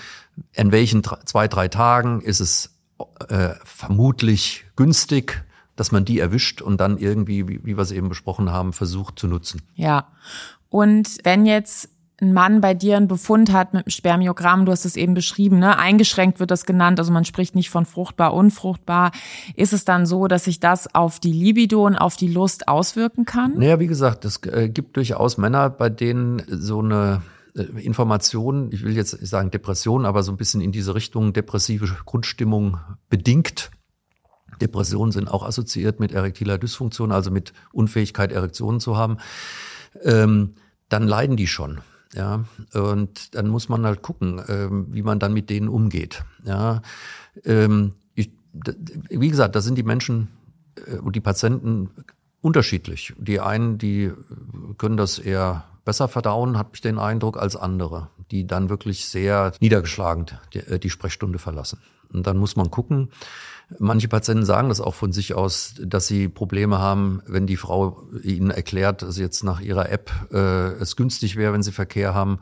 in 0.53 0.71
welchen 0.71 1.03
zwei, 1.03 1.49
drei 1.49 1.67
Tagen 1.67 2.21
ist 2.21 2.39
es 2.39 2.75
äh, 3.27 3.49
vermutlich 3.65 4.65
günstig, 4.77 5.43
dass 5.75 5.91
man 5.91 6.05
die 6.05 6.19
erwischt 6.19 6.61
und 6.61 6.79
dann 6.79 6.97
irgendwie, 6.97 7.47
wie, 7.47 7.65
wie 7.65 7.75
wir 7.75 7.81
es 7.81 7.91
eben 7.91 8.07
besprochen 8.07 8.51
haben, 8.51 8.71
versucht 8.71 9.19
zu 9.19 9.27
nutzen. 9.27 9.61
Ja. 9.75 10.07
Und 10.69 11.17
wenn 11.23 11.45
jetzt 11.45 11.89
ein 12.21 12.33
Mann 12.33 12.61
bei 12.61 12.73
dir 12.73 12.97
einen 12.97 13.07
Befund 13.07 13.51
hat 13.51 13.73
mit 13.73 13.85
einem 13.85 13.91
Spermiogramm, 13.91 14.65
du 14.65 14.71
hast 14.71 14.85
es 14.85 14.95
eben 14.95 15.13
beschrieben, 15.13 15.59
ne? 15.59 15.77
eingeschränkt 15.77 16.39
wird 16.39 16.51
das 16.51 16.65
genannt, 16.65 16.99
also 16.99 17.11
man 17.11 17.25
spricht 17.25 17.55
nicht 17.55 17.69
von 17.69 17.85
fruchtbar, 17.85 18.33
unfruchtbar, 18.33 19.11
ist 19.55 19.73
es 19.73 19.85
dann 19.85 20.05
so, 20.05 20.27
dass 20.27 20.45
sich 20.45 20.59
das 20.59 20.93
auf 20.93 21.19
die 21.19 21.31
Libido 21.31 21.85
und 21.85 21.95
auf 21.95 22.15
die 22.15 22.27
Lust 22.27 22.67
auswirken 22.67 23.25
kann? 23.25 23.57
Naja, 23.57 23.79
wie 23.79 23.87
gesagt, 23.87 24.23
es 24.25 24.37
äh, 24.43 24.69
gibt 24.69 24.95
durchaus 24.97 25.37
Männer, 25.37 25.69
bei 25.69 25.89
denen 25.89 26.43
so 26.47 26.79
eine 26.79 27.23
äh, 27.55 27.63
Information, 27.81 28.71
ich 28.71 28.83
will 28.83 28.95
jetzt 28.95 29.11
sagen 29.25 29.51
Depression, 29.51 30.05
aber 30.05 30.23
so 30.23 30.31
ein 30.31 30.37
bisschen 30.37 30.61
in 30.61 30.71
diese 30.71 30.93
Richtung 30.95 31.33
depressive 31.33 31.87
Grundstimmung 32.05 32.77
bedingt, 33.09 33.71
Depressionen 34.61 35.11
sind 35.11 35.27
auch 35.27 35.43
assoziiert 35.43 35.99
mit 35.99 36.11
erektiler 36.11 36.59
Dysfunktion, 36.59 37.11
also 37.11 37.31
mit 37.31 37.51
Unfähigkeit, 37.71 38.31
Erektionen 38.31 38.79
zu 38.79 38.95
haben. 38.95 39.17
Ähm, 40.03 40.53
dann 40.89 41.07
leiden 41.07 41.35
die 41.35 41.47
schon. 41.47 41.79
Ja, 42.13 42.43
und 42.73 43.35
dann 43.35 43.47
muss 43.47 43.69
man 43.69 43.85
halt 43.85 44.01
gucken, 44.01 44.41
ähm, 44.47 44.87
wie 44.89 45.01
man 45.01 45.19
dann 45.19 45.33
mit 45.33 45.49
denen 45.49 45.69
umgeht. 45.69 46.25
Ja, 46.43 46.81
ähm, 47.45 47.93
ich, 48.15 48.31
wie 49.09 49.29
gesagt, 49.29 49.55
da 49.55 49.61
sind 49.61 49.77
die 49.77 49.83
Menschen 49.83 50.27
äh, 50.87 50.97
und 50.97 51.15
die 51.15 51.21
Patienten 51.21 51.89
unterschiedlich. 52.41 53.13
Die 53.17 53.39
einen, 53.39 53.77
die 53.77 54.11
können 54.77 54.97
das 54.97 55.19
eher 55.19 55.63
besser 55.85 56.07
verdauen, 56.07 56.57
habe 56.57 56.71
ich 56.73 56.81
den 56.81 56.99
Eindruck, 56.99 57.37
als 57.37 57.55
andere, 57.55 58.09
die 58.31 58.45
dann 58.45 58.69
wirklich 58.69 59.07
sehr 59.07 59.53
niedergeschlagen 59.59 60.25
die, 60.53 60.59
äh, 60.59 60.79
die 60.79 60.89
Sprechstunde 60.89 61.39
verlassen. 61.39 61.79
Und 62.13 62.27
dann 62.27 62.37
muss 62.37 62.55
man 62.55 62.69
gucken. 62.69 63.09
Manche 63.79 64.09
Patienten 64.09 64.45
sagen 64.45 64.67
das 64.67 64.81
auch 64.81 64.95
von 64.95 65.13
sich 65.13 65.33
aus, 65.33 65.75
dass 65.81 66.05
sie 66.05 66.27
Probleme 66.27 66.79
haben, 66.79 67.21
wenn 67.25 67.47
die 67.47 67.55
Frau 67.55 68.03
ihnen 68.21 68.51
erklärt, 68.51 69.01
dass 69.01 69.17
jetzt 69.17 69.43
nach 69.43 69.61
ihrer 69.61 69.89
App 69.89 70.11
äh, 70.31 70.73
es 70.73 70.97
günstig 70.97 71.37
wäre, 71.37 71.53
wenn 71.53 71.63
sie 71.63 71.71
Verkehr 71.71 72.13
haben, 72.13 72.39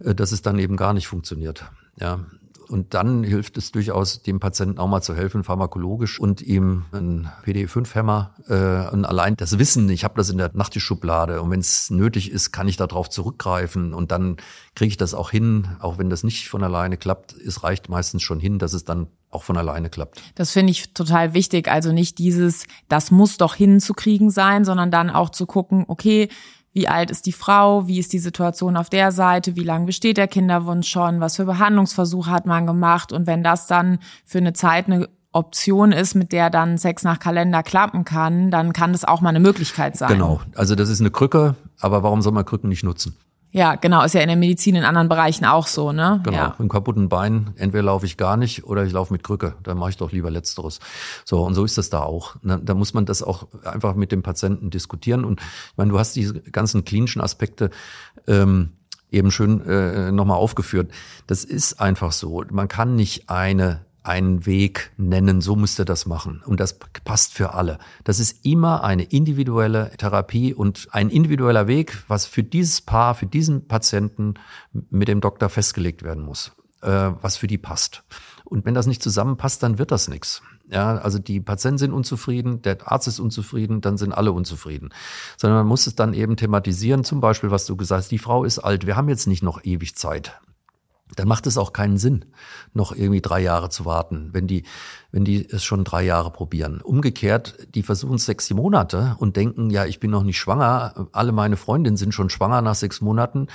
äh, 0.00 0.14
dass 0.14 0.32
es 0.32 0.42
dann 0.42 0.58
eben 0.58 0.76
gar 0.76 0.92
nicht 0.92 1.08
funktioniert. 1.08 1.64
Ja, 1.98 2.26
und 2.68 2.94
dann 2.94 3.24
hilft 3.24 3.56
es 3.56 3.72
durchaus, 3.72 4.22
dem 4.22 4.40
Patienten 4.40 4.78
auch 4.78 4.88
mal 4.88 5.02
zu 5.02 5.14
helfen, 5.14 5.44
pharmakologisch 5.44 6.18
und 6.20 6.42
ihm 6.42 6.84
einen 6.92 7.28
PD5-Hämmer 7.44 8.34
äh, 8.48 8.94
und 8.94 9.04
allein 9.04 9.36
das 9.36 9.58
Wissen, 9.58 9.88
ich 9.88 10.04
habe 10.04 10.14
das 10.16 10.30
in 10.30 10.38
der 10.38 10.50
Nachttischschublade 10.52 11.40
und 11.40 11.50
wenn 11.50 11.60
es 11.60 11.90
nötig 11.90 12.30
ist, 12.30 12.52
kann 12.52 12.68
ich 12.68 12.76
darauf 12.76 13.10
zurückgreifen 13.10 13.94
und 13.94 14.10
dann 14.10 14.36
kriege 14.74 14.88
ich 14.88 14.96
das 14.96 15.14
auch 15.14 15.30
hin, 15.30 15.76
auch 15.80 15.98
wenn 15.98 16.10
das 16.10 16.24
nicht 16.24 16.48
von 16.48 16.62
alleine 16.62 16.96
klappt. 16.96 17.32
Es 17.32 17.62
reicht 17.62 17.88
meistens 17.88 18.22
schon 18.22 18.40
hin, 18.40 18.58
dass 18.58 18.72
es 18.72 18.84
dann 18.84 19.08
auch 19.30 19.42
von 19.42 19.56
alleine 19.56 19.90
klappt. 19.90 20.22
Das 20.34 20.52
finde 20.52 20.70
ich 20.70 20.94
total 20.94 21.34
wichtig. 21.34 21.68
Also 21.68 21.92
nicht 21.92 22.18
dieses, 22.18 22.66
das 22.88 23.10
muss 23.10 23.36
doch 23.36 23.54
hinzukriegen 23.54 24.30
sein, 24.30 24.64
sondern 24.64 24.90
dann 24.90 25.10
auch 25.10 25.30
zu 25.30 25.46
gucken, 25.46 25.84
okay, 25.88 26.28
wie 26.76 26.88
alt 26.88 27.10
ist 27.10 27.24
die 27.24 27.32
Frau, 27.32 27.88
wie 27.88 27.98
ist 27.98 28.12
die 28.12 28.18
Situation 28.18 28.76
auf 28.76 28.90
der 28.90 29.10
Seite, 29.10 29.56
wie 29.56 29.62
lange 29.62 29.86
besteht 29.86 30.18
der 30.18 30.28
Kinderwunsch 30.28 30.90
schon, 30.90 31.20
was 31.20 31.36
für 31.36 31.46
Behandlungsversuche 31.46 32.30
hat 32.30 32.44
man 32.44 32.66
gemacht? 32.66 33.14
Und 33.14 33.26
wenn 33.26 33.42
das 33.42 33.66
dann 33.66 33.98
für 34.26 34.36
eine 34.38 34.52
Zeit 34.52 34.86
eine 34.86 35.08
Option 35.32 35.92
ist, 35.92 36.14
mit 36.14 36.32
der 36.32 36.50
dann 36.50 36.76
Sex 36.76 37.02
nach 37.02 37.18
Kalender 37.18 37.62
klappen 37.62 38.04
kann, 38.04 38.50
dann 38.50 38.74
kann 38.74 38.92
das 38.92 39.06
auch 39.06 39.22
mal 39.22 39.30
eine 39.30 39.40
Möglichkeit 39.40 39.96
sein. 39.96 40.10
Genau, 40.10 40.42
also 40.54 40.74
das 40.74 40.90
ist 40.90 41.00
eine 41.00 41.10
Krücke, 41.10 41.54
aber 41.80 42.02
warum 42.02 42.20
soll 42.20 42.32
man 42.32 42.44
Krücken 42.44 42.68
nicht 42.68 42.84
nutzen? 42.84 43.16
Ja, 43.56 43.76
genau, 43.76 44.04
ist 44.04 44.12
ja 44.12 44.20
in 44.20 44.28
der 44.28 44.36
Medizin 44.36 44.74
in 44.74 44.84
anderen 44.84 45.08
Bereichen 45.08 45.46
auch 45.46 45.66
so, 45.66 45.90
ne? 45.90 46.20
Genau, 46.24 46.36
ja. 46.36 46.48
mit 46.50 46.60
einem 46.60 46.68
kaputten 46.68 47.08
Bein, 47.08 47.54
entweder 47.56 47.84
laufe 47.84 48.04
ich 48.04 48.18
gar 48.18 48.36
nicht 48.36 48.64
oder 48.64 48.84
ich 48.84 48.92
laufe 48.92 49.14
mit 49.14 49.24
Krücke, 49.24 49.54
dann 49.62 49.78
mache 49.78 49.88
ich 49.88 49.96
doch 49.96 50.12
lieber 50.12 50.30
letzteres. 50.30 50.78
So, 51.24 51.42
und 51.42 51.54
so 51.54 51.64
ist 51.64 51.78
das 51.78 51.88
da 51.88 52.02
auch. 52.02 52.36
Da 52.42 52.74
muss 52.74 52.92
man 52.92 53.06
das 53.06 53.22
auch 53.22 53.48
einfach 53.64 53.94
mit 53.94 54.12
dem 54.12 54.22
Patienten 54.22 54.68
diskutieren. 54.68 55.24
Und 55.24 55.40
ich 55.40 55.76
meine, 55.78 55.90
du 55.90 55.98
hast 55.98 56.14
diese 56.16 56.34
ganzen 56.42 56.84
klinischen 56.84 57.22
Aspekte 57.22 57.70
ähm, 58.26 58.72
eben 59.10 59.30
schön 59.30 59.66
äh, 59.66 60.12
nochmal 60.12 60.36
aufgeführt. 60.36 60.92
Das 61.26 61.42
ist 61.42 61.80
einfach 61.80 62.12
so. 62.12 62.44
Man 62.50 62.68
kann 62.68 62.94
nicht 62.94 63.30
eine 63.30 63.85
einen 64.06 64.46
Weg 64.46 64.92
nennen, 64.96 65.40
so 65.40 65.56
müsste 65.56 65.84
das 65.84 66.06
machen. 66.06 66.42
Und 66.46 66.60
das 66.60 66.78
passt 67.04 67.34
für 67.34 67.54
alle. 67.54 67.78
Das 68.04 68.20
ist 68.20 68.44
immer 68.44 68.84
eine 68.84 69.04
individuelle 69.04 69.90
Therapie 69.96 70.54
und 70.54 70.88
ein 70.92 71.10
individueller 71.10 71.66
Weg, 71.66 72.04
was 72.08 72.26
für 72.26 72.42
dieses 72.42 72.80
Paar, 72.80 73.14
für 73.14 73.26
diesen 73.26 73.66
Patienten 73.66 74.34
mit 74.72 75.08
dem 75.08 75.20
Doktor 75.20 75.48
festgelegt 75.48 76.02
werden 76.02 76.24
muss, 76.24 76.52
äh, 76.82 77.10
was 77.20 77.36
für 77.36 77.46
die 77.46 77.58
passt. 77.58 78.04
Und 78.44 78.64
wenn 78.64 78.74
das 78.74 78.86
nicht 78.86 79.02
zusammenpasst, 79.02 79.62
dann 79.62 79.78
wird 79.78 79.90
das 79.90 80.08
nichts. 80.08 80.42
Ja, 80.68 80.96
also 80.98 81.18
die 81.18 81.40
Patienten 81.40 81.78
sind 81.78 81.92
unzufrieden, 81.92 82.62
der 82.62 82.90
Arzt 82.90 83.06
ist 83.06 83.20
unzufrieden, 83.20 83.80
dann 83.80 83.96
sind 83.96 84.12
alle 84.12 84.32
unzufrieden. 84.32 84.90
Sondern 85.36 85.60
man 85.60 85.66
muss 85.66 85.86
es 85.86 85.94
dann 85.94 86.12
eben 86.12 86.36
thematisieren, 86.36 87.04
zum 87.04 87.20
Beispiel, 87.20 87.50
was 87.50 87.66
du 87.66 87.76
gesagt 87.76 88.02
hast, 88.02 88.10
die 88.10 88.18
Frau 88.18 88.44
ist 88.44 88.58
alt, 88.58 88.86
wir 88.86 88.96
haben 88.96 89.08
jetzt 89.08 89.26
nicht 89.26 89.42
noch 89.42 89.64
ewig 89.64 89.96
Zeit 89.96 90.40
dann 91.14 91.28
macht 91.28 91.46
es 91.46 91.56
auch 91.56 91.72
keinen 91.72 91.98
Sinn, 91.98 92.24
noch 92.74 92.92
irgendwie 92.94 93.20
drei 93.20 93.40
Jahre 93.40 93.68
zu 93.68 93.84
warten, 93.84 94.30
wenn 94.32 94.48
die, 94.48 94.64
wenn 95.12 95.24
die 95.24 95.48
es 95.48 95.62
schon 95.62 95.84
drei 95.84 96.02
Jahre 96.02 96.32
probieren. 96.32 96.80
Umgekehrt, 96.80 97.68
die 97.74 97.84
versuchen 97.84 98.18
sechs 98.18 98.50
Monate 98.50 99.14
und 99.18 99.36
denken, 99.36 99.70
ja, 99.70 99.84
ich 99.86 100.00
bin 100.00 100.10
noch 100.10 100.24
nicht 100.24 100.38
schwanger, 100.38 101.08
alle 101.12 101.30
meine 101.30 101.56
Freundinnen 101.56 101.96
sind 101.96 102.12
schon 102.12 102.28
schwanger 102.28 102.60
nach 102.60 102.74
sechs 102.74 103.00
Monaten, 103.00 103.46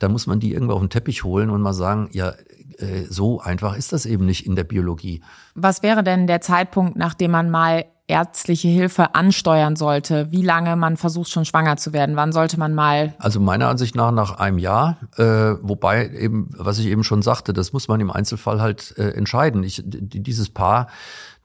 dann 0.00 0.10
muss 0.10 0.26
man 0.26 0.40
die 0.40 0.52
irgendwo 0.52 0.74
auf 0.74 0.80
den 0.80 0.90
Teppich 0.90 1.22
holen 1.22 1.50
und 1.50 1.62
mal 1.62 1.74
sagen, 1.74 2.08
ja, 2.12 2.34
äh, 2.78 3.04
so 3.08 3.40
einfach 3.40 3.76
ist 3.76 3.92
das 3.92 4.04
eben 4.04 4.26
nicht 4.26 4.44
in 4.44 4.56
der 4.56 4.64
Biologie. 4.64 5.22
Was 5.54 5.82
wäre 5.82 6.02
denn 6.02 6.26
der 6.26 6.40
Zeitpunkt, 6.40 6.96
nachdem 6.96 7.30
man 7.30 7.50
mal 7.50 7.84
ärztliche 8.08 8.68
Hilfe 8.68 9.14
ansteuern 9.14 9.74
sollte, 9.74 10.30
wie 10.30 10.42
lange 10.42 10.76
man 10.76 10.96
versucht 10.96 11.30
schon 11.30 11.44
schwanger 11.44 11.76
zu 11.76 11.92
werden? 11.92 12.16
Wann 12.16 12.32
sollte 12.32 12.58
man 12.58 12.74
mal? 12.74 13.14
Also 13.18 13.40
meiner 13.40 13.68
Ansicht 13.68 13.96
nach 13.96 14.12
nach 14.12 14.38
einem 14.38 14.58
Jahr, 14.58 14.98
äh, 15.16 15.22
wobei 15.60 16.08
eben, 16.10 16.50
was 16.56 16.78
ich 16.78 16.86
eben 16.86 17.02
schon 17.02 17.22
sagte, 17.22 17.52
das 17.52 17.72
muss 17.72 17.88
man 17.88 18.00
im 18.00 18.10
Einzelfall 18.10 18.60
halt 18.60 18.94
äh, 18.96 19.10
entscheiden. 19.10 19.64
Ich, 19.64 19.82
dieses 19.84 20.50
Paar, 20.50 20.86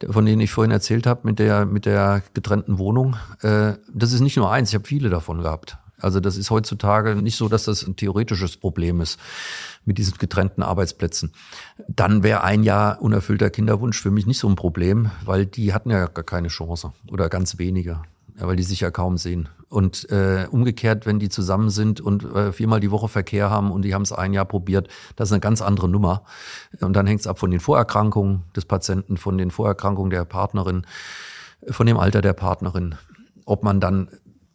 von 0.07 0.25
denen 0.25 0.41
ich 0.41 0.51
vorhin 0.51 0.71
erzählt 0.71 1.07
habe, 1.07 1.21
mit 1.23 1.39
der 1.39 1.65
mit 1.65 1.85
der 1.85 2.21
getrennten 2.33 2.77
Wohnung, 2.77 3.15
äh, 3.41 3.73
das 3.91 4.13
ist 4.13 4.21
nicht 4.21 4.37
nur 4.37 4.51
eins, 4.51 4.69
ich 4.69 4.75
habe 4.75 4.87
viele 4.87 5.09
davon 5.09 5.41
gehabt. 5.41 5.77
Also 6.01 6.19
das 6.19 6.37
ist 6.37 6.49
heutzutage 6.49 7.15
nicht 7.15 7.35
so, 7.35 7.47
dass 7.47 7.65
das 7.65 7.85
ein 7.85 7.95
theoretisches 7.95 8.57
Problem 8.57 9.01
ist 9.01 9.19
mit 9.85 9.97
diesen 9.97 10.17
getrennten 10.17 10.63
Arbeitsplätzen. 10.63 11.31
Dann 11.87 12.23
wäre 12.23 12.43
ein 12.43 12.63
Jahr 12.63 13.01
unerfüllter 13.01 13.49
Kinderwunsch 13.49 14.01
für 14.01 14.11
mich 14.11 14.27
nicht 14.27 14.39
so 14.39 14.47
ein 14.47 14.55
Problem, 14.55 15.11
weil 15.25 15.45
die 15.45 15.73
hatten 15.73 15.89
ja 15.89 16.07
gar 16.07 16.23
keine 16.23 16.49
Chance 16.49 16.93
oder 17.09 17.29
ganz 17.29 17.57
wenige, 17.57 18.01
weil 18.35 18.55
die 18.55 18.63
sich 18.63 18.81
ja 18.81 18.91
kaum 18.91 19.17
sehen. 19.17 19.49
Und 19.69 20.09
äh, 20.09 20.47
umgekehrt, 20.51 21.05
wenn 21.05 21.19
die 21.19 21.29
zusammen 21.29 21.69
sind 21.69 22.01
und 22.01 22.25
äh, 22.25 22.51
viermal 22.51 22.81
die 22.81 22.91
Woche 22.91 23.07
Verkehr 23.07 23.49
haben 23.49 23.71
und 23.71 23.83
die 23.83 23.93
haben 23.93 24.01
es 24.01 24.11
ein 24.11 24.33
Jahr 24.33 24.45
probiert, 24.45 24.89
das 25.15 25.29
ist 25.29 25.33
eine 25.33 25.39
ganz 25.39 25.61
andere 25.61 25.87
Nummer. 25.87 26.23
Und 26.81 26.93
dann 26.93 27.07
hängt 27.07 27.21
es 27.21 27.27
ab 27.27 27.39
von 27.39 27.51
den 27.51 27.61
Vorerkrankungen 27.61 28.43
des 28.53 28.65
Patienten, 28.65 29.15
von 29.15 29.37
den 29.37 29.49
Vorerkrankungen 29.49 30.09
der 30.09 30.25
Partnerin, 30.25 30.85
von 31.69 31.87
dem 31.87 31.97
Alter 31.97 32.21
der 32.21 32.33
Partnerin, 32.33 32.95
ob 33.45 33.63
man 33.63 33.79
dann 33.79 34.09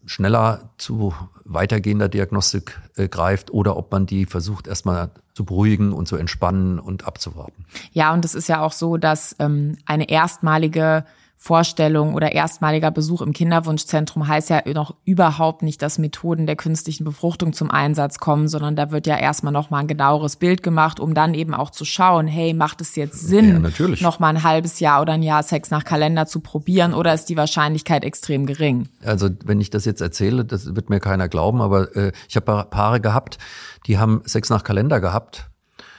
schneller 0.06 0.70
zu 0.78 1.14
weitergehender 1.44 2.08
Diagnostik 2.08 2.80
äh, 2.96 3.08
greift 3.08 3.50
oder 3.50 3.76
ob 3.76 3.92
man 3.92 4.06
die 4.06 4.26
versucht 4.26 4.66
erstmal 4.66 5.10
zu 5.34 5.44
beruhigen 5.44 5.92
und 5.92 6.08
zu 6.08 6.16
entspannen 6.16 6.78
und 6.78 7.06
abzuwarten. 7.06 7.66
Ja, 7.92 8.14
und 8.14 8.24
es 8.24 8.34
ist 8.34 8.48
ja 8.48 8.60
auch 8.60 8.72
so, 8.72 8.96
dass 8.96 9.36
ähm, 9.38 9.76
eine 9.84 10.08
erstmalige 10.08 11.04
Vorstellung 11.38 12.14
oder 12.14 12.32
erstmaliger 12.32 12.90
Besuch 12.90 13.20
im 13.20 13.32
Kinderwunschzentrum 13.32 14.26
heißt 14.26 14.48
ja 14.50 14.62
noch 14.72 14.94
überhaupt 15.04 15.62
nicht, 15.62 15.82
dass 15.82 15.98
Methoden 15.98 16.46
der 16.46 16.56
künstlichen 16.56 17.04
Befruchtung 17.04 17.52
zum 17.52 17.70
Einsatz 17.70 18.18
kommen, 18.18 18.48
sondern 18.48 18.74
da 18.74 18.90
wird 18.90 19.06
ja 19.06 19.16
erstmal 19.16 19.52
nochmal 19.52 19.82
ein 19.82 19.86
genaueres 19.86 20.36
Bild 20.36 20.62
gemacht, 20.62 20.98
um 20.98 21.12
dann 21.14 21.34
eben 21.34 21.54
auch 21.54 21.70
zu 21.70 21.84
schauen, 21.84 22.26
hey, 22.26 22.54
macht 22.54 22.80
es 22.80 22.96
jetzt 22.96 23.20
Sinn, 23.20 23.64
ja, 23.78 23.88
nochmal 24.00 24.34
ein 24.34 24.42
halbes 24.42 24.80
Jahr 24.80 25.02
oder 25.02 25.12
ein 25.12 25.22
Jahr 25.22 25.42
Sex 25.42 25.70
nach 25.70 25.84
Kalender 25.84 26.26
zu 26.26 26.40
probieren 26.40 26.94
oder 26.94 27.12
ist 27.12 27.28
die 27.28 27.36
Wahrscheinlichkeit 27.36 28.02
extrem 28.04 28.46
gering? 28.46 28.88
Also 29.04 29.28
wenn 29.44 29.60
ich 29.60 29.68
das 29.68 29.84
jetzt 29.84 30.00
erzähle, 30.00 30.44
das 30.44 30.74
wird 30.74 30.88
mir 30.88 31.00
keiner 31.00 31.28
glauben, 31.28 31.60
aber 31.60 31.94
äh, 31.96 32.12
ich 32.28 32.36
habe 32.36 32.66
Paare 32.70 33.00
gehabt, 33.00 33.38
die 33.86 33.98
haben 33.98 34.22
Sex 34.24 34.48
nach 34.48 34.64
Kalender 34.64 35.00
gehabt 35.00 35.50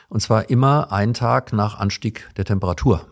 und 0.10 0.20
zwar 0.20 0.50
immer 0.50 0.92
einen 0.92 1.14
Tag 1.14 1.54
nach 1.54 1.78
Anstieg 1.78 2.28
der 2.38 2.46
Temperatur 2.46 3.06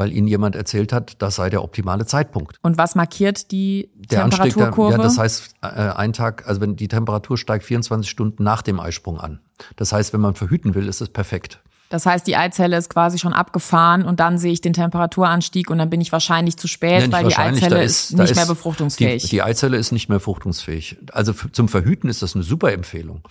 weil 0.00 0.14
ihnen 0.14 0.26
jemand 0.26 0.56
erzählt 0.56 0.94
hat, 0.94 1.20
das 1.20 1.36
sei 1.36 1.50
der 1.50 1.62
optimale 1.62 2.06
Zeitpunkt. 2.06 2.56
Und 2.62 2.78
was 2.78 2.94
markiert 2.94 3.52
die 3.52 3.90
der 3.94 4.22
Temperaturkurve? 4.22 4.94
Anstieg, 4.94 4.98
ja, 4.98 5.04
das 5.04 5.18
heißt, 5.18 5.54
äh, 5.60 5.66
ein 5.66 6.14
Tag, 6.14 6.48
also 6.48 6.62
wenn 6.62 6.74
die 6.74 6.88
Temperatur 6.88 7.36
steigt 7.36 7.66
24 7.66 8.08
Stunden 8.08 8.42
nach 8.42 8.62
dem 8.62 8.80
Eisprung 8.80 9.20
an. 9.20 9.40
Das 9.76 9.92
heißt, 9.92 10.14
wenn 10.14 10.22
man 10.22 10.36
verhüten 10.36 10.74
will, 10.74 10.88
ist 10.88 11.02
es 11.02 11.10
perfekt. 11.10 11.60
Das 11.90 12.06
heißt, 12.06 12.24
die 12.28 12.36
Eizelle 12.36 12.76
ist 12.76 12.88
quasi 12.88 13.18
schon 13.18 13.32
abgefahren 13.32 14.04
und 14.04 14.20
dann 14.20 14.38
sehe 14.38 14.52
ich 14.52 14.60
den 14.60 14.72
Temperaturanstieg 14.72 15.70
und 15.70 15.78
dann 15.78 15.90
bin 15.90 16.00
ich 16.00 16.12
wahrscheinlich 16.12 16.56
zu 16.56 16.68
spät, 16.68 17.02
ja, 17.02 17.12
weil 17.12 17.26
die 17.26 17.36
Eizelle 17.36 17.82
ist, 17.82 18.12
ist 18.12 18.16
nicht 18.16 18.36
mehr 18.36 18.46
befruchtungsfähig. 18.46 19.24
Die, 19.24 19.28
die, 19.28 19.42
Eizelle 19.42 19.76
ist 19.76 19.90
nicht 19.90 20.08
mehr 20.08 20.18
befruchtungsfähig. 20.18 20.98
Also 21.12 21.32
zum 21.32 21.68
Verhüten 21.68 22.08
ist 22.08 22.22
das 22.22 22.36
eine 22.36 22.44
super 22.44 22.72
Empfehlung. 22.72 23.22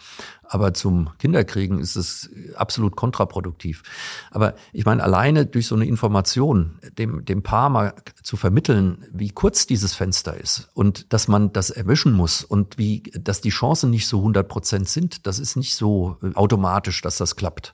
Aber 0.43 0.73
zum 0.73 1.11
Kinderkriegen 1.19 1.79
ist 1.79 1.95
es 1.95 2.31
absolut 2.55 2.97
kontraproduktiv. 2.97 3.83
Aber 4.31 4.55
ich 4.73 4.83
meine, 4.83 5.03
alleine 5.03 5.45
durch 5.45 5.67
so 5.67 5.75
eine 5.75 5.85
Information 5.85 6.79
dem, 6.97 7.23
dem 7.23 7.43
Paar 7.43 7.69
mal 7.69 7.93
zu 8.23 8.35
vermitteln, 8.35 9.05
wie 9.13 9.29
kurz 9.29 9.67
dieses 9.67 9.93
Fenster 9.93 10.35
ist 10.35 10.67
und 10.73 11.13
dass 11.13 11.29
man 11.29 11.53
das 11.53 11.69
erwischen 11.69 12.11
muss 12.11 12.43
und 12.43 12.77
wie, 12.77 13.03
dass 13.17 13.39
die 13.39 13.51
Chancen 13.51 13.89
nicht 13.89 14.07
so 14.07 14.17
100 14.17 14.49
Prozent 14.49 14.89
sind, 14.89 15.27
das 15.27 15.39
ist 15.39 15.55
nicht 15.55 15.75
so 15.75 16.17
automatisch, 16.33 17.01
dass 17.01 17.17
das 17.17 17.37
klappt. 17.37 17.73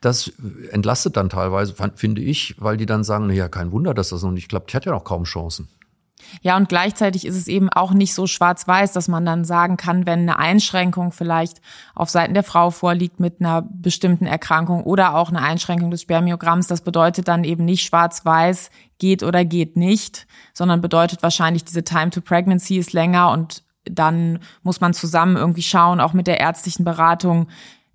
Das 0.00 0.32
entlastet 0.70 1.16
dann 1.16 1.28
teilweise, 1.28 1.74
finde 1.96 2.22
ich, 2.22 2.54
weil 2.58 2.76
die 2.76 2.86
dann 2.86 3.04
sagen, 3.04 3.26
na 3.26 3.34
ja, 3.34 3.48
kein 3.48 3.72
Wunder, 3.72 3.94
dass 3.94 4.10
das 4.10 4.22
noch 4.22 4.30
nicht 4.30 4.48
klappt. 4.48 4.70
Ich 4.70 4.76
hatte 4.76 4.90
ja 4.90 4.94
noch 4.94 5.04
kaum 5.04 5.24
Chancen. 5.24 5.68
Ja, 6.42 6.56
und 6.56 6.68
gleichzeitig 6.68 7.26
ist 7.26 7.36
es 7.36 7.48
eben 7.48 7.68
auch 7.70 7.92
nicht 7.92 8.14
so 8.14 8.26
schwarz-weiß, 8.26 8.92
dass 8.92 9.08
man 9.08 9.24
dann 9.24 9.44
sagen 9.44 9.76
kann, 9.76 10.06
wenn 10.06 10.20
eine 10.20 10.38
Einschränkung 10.38 11.12
vielleicht 11.12 11.60
auf 11.94 12.10
Seiten 12.10 12.34
der 12.34 12.42
Frau 12.42 12.70
vorliegt 12.70 13.20
mit 13.20 13.40
einer 13.40 13.62
bestimmten 13.62 14.26
Erkrankung 14.26 14.82
oder 14.84 15.14
auch 15.14 15.30
eine 15.30 15.42
Einschränkung 15.42 15.90
des 15.90 16.02
Spermiogramms, 16.02 16.66
das 16.66 16.80
bedeutet 16.80 17.28
dann 17.28 17.44
eben 17.44 17.64
nicht 17.64 17.84
schwarz-weiß, 17.84 18.70
geht 18.98 19.22
oder 19.22 19.44
geht 19.44 19.76
nicht, 19.76 20.26
sondern 20.52 20.80
bedeutet 20.80 21.22
wahrscheinlich, 21.22 21.64
diese 21.64 21.84
Time 21.84 22.10
to 22.10 22.20
Pregnancy 22.20 22.78
ist 22.78 22.92
länger 22.92 23.30
und 23.30 23.62
dann 23.84 24.40
muss 24.62 24.80
man 24.80 24.92
zusammen 24.92 25.36
irgendwie 25.36 25.62
schauen, 25.62 26.00
auch 26.00 26.12
mit 26.12 26.26
der 26.26 26.40
ärztlichen 26.40 26.84
Beratung, 26.84 27.48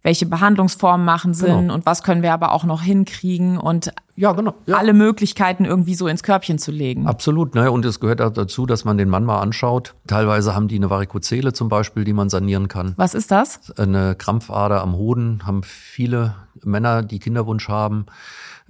welche 0.04 0.26
Behandlungsformen 0.26 1.06
machen 1.06 1.34
Sinn 1.34 1.62
genau. 1.62 1.74
und 1.74 1.86
was 1.86 2.04
können 2.04 2.22
wir 2.22 2.34
aber 2.34 2.51
auch 2.51 2.66
noch 2.66 2.82
hinkriegen 2.82 3.58
und 3.58 3.91
ja, 4.16 4.34
genau, 4.34 4.54
ja. 4.66 4.78
alle 4.78 4.93
Möglichkeiten 4.93 5.66
irgendwie 5.66 5.95
so 5.95 6.08
ins 6.08 6.22
Körbchen 6.22 6.60
zu 6.60 6.72
legen. 6.72 7.08
Absolut, 7.08 7.56
ne? 7.56 7.72
und 7.72 7.84
es 7.86 7.99
gehört 7.99 8.22
auch 8.22 8.32
dazu, 8.32 8.66
dass 8.66 8.86
man 8.86 8.97
den 8.97 9.10
Mann 9.10 9.24
mal 9.24 9.39
anschaut. 9.39 9.95
Teilweise 10.06 10.54
haben 10.54 10.68
die 10.68 10.76
eine 10.76 10.89
Varikozele 10.89 11.54
zum 11.54 11.70
Beispiel, 11.70 12.04
die 12.04 12.14
man 12.14 12.30
sanieren 12.30 12.68
kann. 12.68 12.93
Was 12.97 13.16
ist 13.16 13.32
das? 13.32 13.72
Eine 13.78 14.16
Krampfader 14.16 14.82
am 14.82 14.95
Hoden 14.95 15.45
haben 15.45 15.64
viele 15.64 16.36
Männer, 16.64 17.01
die 17.01 17.20
Kinderwunsch 17.20 17.70
haben. 17.70 18.06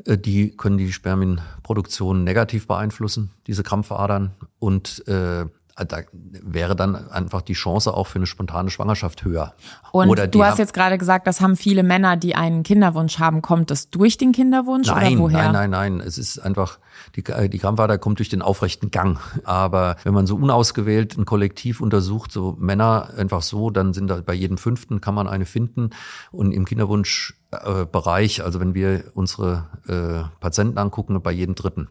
Äh, 0.06 0.18
die 0.18 0.56
können 0.56 0.78
die 0.78 0.94
Spermienproduktion 0.94 2.24
negativ 2.24 2.68
beeinflussen, 2.68 3.32
diese 3.48 3.64
Krampfadern. 3.64 4.32
Und 4.60 5.06
äh, 5.08 5.46
da 5.76 6.02
wäre 6.12 6.76
dann 6.76 7.10
einfach 7.10 7.42
die 7.42 7.54
Chance 7.54 7.94
auch 7.94 8.06
für 8.06 8.20
eine 8.20 8.28
spontane 8.28 8.70
Schwangerschaft 8.70 9.24
höher. 9.24 9.54
Und 9.92 10.10
oder 10.10 10.28
du 10.28 10.44
hast 10.44 10.60
jetzt 10.60 10.74
gerade 10.74 10.98
gesagt, 10.98 11.26
das 11.26 11.42
haben 11.42 11.56
viele 11.56 11.82
Männer, 11.82 12.16
die 12.16 12.36
einen 12.36 12.64
Kinderwunsch 12.64 13.18
haben. 13.20 13.42
Kommt 13.42 13.72
das 13.72 13.90
durch 13.90 14.18
den 14.18 14.34
Kinderwunsch 14.34 14.88
nein, 14.88 15.14
oder 15.14 15.24
woher? 15.24 15.52
Nein, 15.52 15.70
nein, 15.72 15.98
nein. 15.98 16.00
Es 16.06 16.18
ist 16.18 16.40
einfach, 16.40 16.78
die, 17.16 17.26
äh, 17.26 17.50
die 17.50 17.60
Krampfader 17.60 17.98
kommt 17.98 18.20
durch 18.20 18.30
den 18.30 18.42
aufrechten 18.42 18.92
Gang. 18.92 19.20
Aber 19.44 19.98
wenn 20.04 20.14
man 20.14 20.28
so 20.28 20.36
unausgewählt 20.36 21.18
ein 21.18 21.26
Kollektiv 21.26 21.82
untersucht, 21.82 22.32
so 22.32 22.56
Männer 22.60 23.10
einfach 23.18 23.42
so, 23.42 23.70
dann 23.70 23.94
sind 23.94 24.08
da 24.08 24.22
bei 24.22 24.34
jedem 24.34 24.58
fünften 24.58 25.02
kann 25.02 25.16
man 25.16 25.28
eine 25.28 25.46
finden. 25.46 25.92
Und 26.32 26.52
im 26.52 26.66
Kinderwunsch 26.66 27.36
äh, 27.52 27.86
Bereich, 27.86 28.44
also 28.44 28.60
wenn 28.60 28.74
wir 28.74 29.12
unsere 29.14 29.68
äh, 29.88 30.30
Patienten 30.40 30.78
angucken, 30.78 31.22
bei 31.22 31.32
jedem 31.32 31.56
Dritten. 31.56 31.90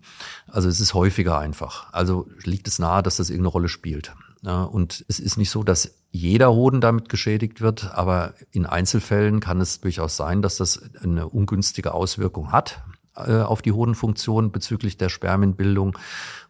Also 0.49 0.69
es 0.69 0.81
ist 0.81 0.95
häufiger 0.95 1.39
einfach. 1.39 1.93
Also 1.93 2.29
liegt 2.45 2.69
es 2.69 2.79
nahe, 2.79 3.03
dass 3.03 3.17
das 3.17 3.31
irgendeine 3.31 3.53
Rolle 3.53 3.69
spielt. 3.69 4.15
Ja, 4.45 4.65
und 4.65 5.05
es 5.09 5.21
ist 5.21 5.37
nicht 5.37 5.51
so, 5.51 5.63
dass 5.63 5.95
jeder 6.11 6.53
Hoden 6.53 6.81
damit 6.81 7.09
geschädigt 7.09 7.61
wird, 7.61 7.93
aber 7.95 8.35
in 8.51 8.67
Einzelfällen 8.67 9.39
kann 9.39 9.61
es 9.61 9.81
durchaus 9.81 10.17
sein, 10.17 10.43
dass 10.43 10.57
das 10.57 10.83
eine 11.01 11.29
ungünstige 11.29 11.95
Auswirkung 11.95 12.51
hat. 12.51 12.83
Äh, 13.15 13.43
auf 13.43 13.61
die 13.61 13.73
Hodenfunktion 13.73 14.53
bezüglich 14.53 14.97
der 14.97 15.11
Spermienbildung. 15.11 15.99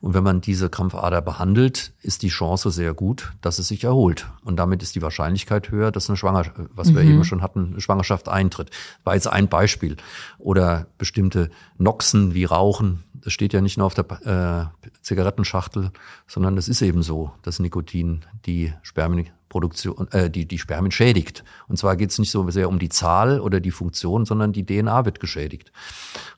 Und 0.01 0.15
wenn 0.15 0.23
man 0.23 0.41
diese 0.41 0.71
Krampfader 0.71 1.21
behandelt, 1.21 1.93
ist 2.03 2.23
die 2.23 2.29
Chance 2.29 2.71
sehr 2.71 2.95
gut, 2.95 3.33
dass 3.41 3.59
es 3.59 3.67
sich 3.67 3.83
erholt. 3.83 4.29
Und 4.45 4.61
damit 4.61 4.81
ist 4.81 4.95
die 4.95 5.03
Wahrscheinlichkeit 5.03 5.73
höher, 5.73 5.91
dass 5.91 6.09
eine 6.09 6.17
Schwangerschaft, 6.17 6.57
was 6.73 6.91
mhm. 6.91 6.95
wir 6.95 7.03
eben 7.03 7.25
schon 7.25 7.43
hatten, 7.43 7.73
eine 7.73 7.81
Schwangerschaft 7.81 8.29
eintritt. 8.29 8.71
War 9.03 9.15
jetzt 9.15 9.27
ein 9.27 9.49
Beispiel. 9.49 9.97
Oder 10.39 10.87
bestimmte 10.99 11.51
Noxen 11.79 12.33
wie 12.33 12.45
Rauchen. 12.45 13.03
Das 13.13 13.33
steht 13.33 13.53
ja 13.53 13.61
nicht 13.61 13.77
nur 13.77 13.89
auf 13.89 13.95
der 13.95 14.71
äh, 14.85 14.89
Zigarettenschachtel, 15.01 15.91
sondern 16.29 16.57
es 16.57 16.69
ist 16.69 16.81
eben 16.81 17.03
so, 17.03 17.33
dass 17.43 17.59
Nikotin 17.59 18.21
die 18.47 18.73
Spermien 18.83 19.31
Produktion, 19.53 20.09
äh, 20.13 20.31
die, 20.31 20.47
die 20.47 20.59
Spermien 20.59 20.91
schädigt. 20.91 21.45
Und 21.69 21.77
zwar 21.77 21.97
geht 21.97 22.11
es 22.11 22.19
nicht 22.19 22.31
so 22.31 22.49
sehr 22.51 22.71
um 22.71 22.79
die 22.79 22.89
Zahl 22.89 23.39
oder 23.39 23.61
die 23.61 23.71
Funktion, 23.71 24.25
sondern 24.25 24.55
die 24.55 24.65
DNA 24.65 25.05
wird 25.05 25.21
geschädigt. 25.21 25.73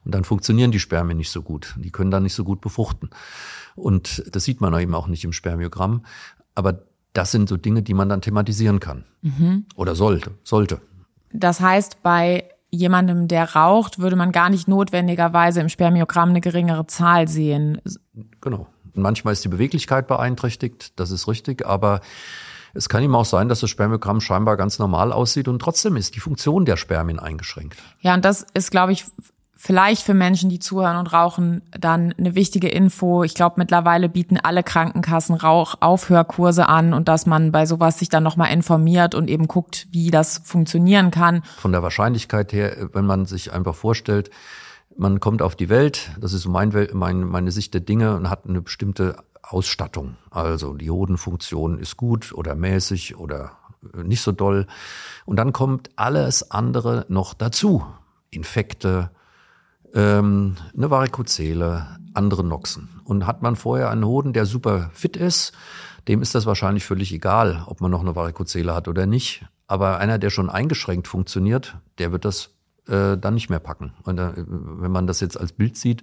Und 0.04 0.12
dann 0.12 0.24
funktionieren 0.24 0.72
die 0.72 0.80
Spermien 0.80 1.16
nicht 1.16 1.30
so 1.30 1.40
gut. 1.40 1.76
Die 1.78 1.92
können 1.92 2.10
dann 2.10 2.24
nicht 2.24 2.34
so 2.34 2.42
gut 2.42 2.60
befruchten. 2.60 3.10
Und 3.76 4.24
das 4.32 4.42
sieht 4.42 4.60
man 4.60 4.76
eben 4.80 4.96
auch 4.96 5.06
nicht 5.06 5.22
im 5.22 5.32
Spermiogramm. 5.32 6.04
Aber 6.56 6.80
das 7.12 7.30
sind 7.30 7.48
so 7.48 7.56
Dinge, 7.56 7.82
die 7.82 7.94
man 7.94 8.08
dann 8.08 8.20
thematisieren 8.20 8.80
kann. 8.80 9.04
Mhm. 9.22 9.66
Oder 9.76 9.94
sollte, 9.94 10.32
sollte. 10.42 10.80
Das 11.32 11.60
heißt, 11.60 12.02
bei 12.02 12.48
jemandem, 12.72 13.28
der 13.28 13.54
raucht, 13.54 14.00
würde 14.00 14.16
man 14.16 14.32
gar 14.32 14.50
nicht 14.50 14.66
notwendigerweise 14.66 15.60
im 15.60 15.68
Spermiogramm 15.68 16.30
eine 16.30 16.40
geringere 16.40 16.88
Zahl 16.88 17.28
sehen. 17.28 17.80
Genau. 18.40 18.66
Manchmal 18.94 19.34
ist 19.34 19.44
die 19.44 19.48
Beweglichkeit 19.48 20.08
beeinträchtigt, 20.08 20.98
das 20.98 21.12
ist 21.12 21.28
richtig, 21.28 21.64
aber 21.64 22.00
es 22.74 22.88
kann 22.88 23.02
ihm 23.02 23.14
auch 23.14 23.24
sein, 23.24 23.48
dass 23.48 23.60
das 23.60 23.70
Spermiogramm 23.70 24.20
scheinbar 24.20 24.56
ganz 24.56 24.78
normal 24.78 25.12
aussieht 25.12 25.48
und 25.48 25.60
trotzdem 25.60 25.96
ist 25.96 26.14
die 26.16 26.20
Funktion 26.20 26.64
der 26.64 26.76
Spermien 26.76 27.18
eingeschränkt. 27.18 27.76
Ja, 28.00 28.14
und 28.14 28.24
das 28.24 28.44
ist, 28.54 28.70
glaube 28.70 28.92
ich, 28.92 29.04
vielleicht 29.56 30.02
für 30.02 30.12
Menschen, 30.12 30.50
die 30.50 30.58
zuhören 30.58 30.98
und 30.98 31.06
rauchen, 31.12 31.62
dann 31.70 32.12
eine 32.18 32.34
wichtige 32.34 32.68
Info. 32.68 33.22
Ich 33.22 33.34
glaube, 33.34 33.54
mittlerweile 33.58 34.10
bieten 34.10 34.38
alle 34.38 34.62
Krankenkassen 34.62 35.36
Rauchaufhörkurse 35.36 36.68
an 36.68 36.92
und 36.92 37.08
dass 37.08 37.24
man 37.24 37.50
bei 37.50 37.64
sowas 37.64 37.98
sich 37.98 38.10
dann 38.10 38.22
nochmal 38.22 38.52
informiert 38.52 39.14
und 39.14 39.30
eben 39.30 39.48
guckt, 39.48 39.86
wie 39.90 40.10
das 40.10 40.42
funktionieren 40.44 41.10
kann. 41.10 41.42
Von 41.56 41.72
der 41.72 41.82
Wahrscheinlichkeit 41.82 42.52
her, 42.52 42.90
wenn 42.92 43.06
man 43.06 43.24
sich 43.24 43.52
einfach 43.54 43.74
vorstellt, 43.74 44.30
man 44.98 45.18
kommt 45.18 45.40
auf 45.40 45.56
die 45.56 45.70
Welt, 45.70 46.10
das 46.20 46.34
ist 46.34 46.46
mein, 46.46 46.70
mein, 46.92 47.24
meine 47.24 47.50
Sicht 47.50 47.72
der 47.72 47.80
Dinge 47.80 48.16
und 48.16 48.28
hat 48.28 48.46
eine 48.46 48.60
bestimmte 48.60 49.16
Ausstattung. 49.48 50.16
Also 50.30 50.74
die 50.74 50.90
Hodenfunktion 50.90 51.78
ist 51.78 51.96
gut 51.96 52.32
oder 52.32 52.54
mäßig 52.54 53.16
oder 53.16 53.52
äh, 53.94 54.02
nicht 54.02 54.22
so 54.22 54.32
doll. 54.32 54.66
Und 55.24 55.36
dann 55.36 55.52
kommt 55.52 55.90
alles 55.96 56.50
andere 56.50 57.06
noch 57.08 57.34
dazu. 57.34 57.84
Infekte, 58.30 59.10
ähm, 59.94 60.56
eine 60.76 60.90
Varikozele, 60.90 61.98
andere 62.14 62.44
Noxen. 62.44 62.88
Und 63.04 63.26
hat 63.26 63.42
man 63.42 63.56
vorher 63.56 63.90
einen 63.90 64.04
Hoden, 64.04 64.32
der 64.32 64.46
super 64.46 64.90
fit 64.92 65.16
ist, 65.16 65.52
dem 66.08 66.20
ist 66.20 66.34
das 66.34 66.46
wahrscheinlich 66.46 66.84
völlig 66.84 67.12
egal, 67.12 67.64
ob 67.66 67.80
man 67.80 67.90
noch 67.90 68.00
eine 68.00 68.16
Varikozele 68.16 68.74
hat 68.74 68.88
oder 68.88 69.06
nicht. 69.06 69.46
Aber 69.66 69.98
einer, 69.98 70.18
der 70.18 70.30
schon 70.30 70.50
eingeschränkt 70.50 71.08
funktioniert, 71.08 71.78
der 71.98 72.12
wird 72.12 72.24
das 72.24 72.50
äh, 72.88 73.16
dann 73.16 73.34
nicht 73.34 73.48
mehr 73.48 73.60
packen. 73.60 73.94
Und 74.02 74.18
äh, 74.18 74.32
wenn 74.36 74.92
man 74.92 75.06
das 75.06 75.20
jetzt 75.20 75.40
als 75.40 75.52
Bild 75.52 75.76
sieht, 75.76 76.02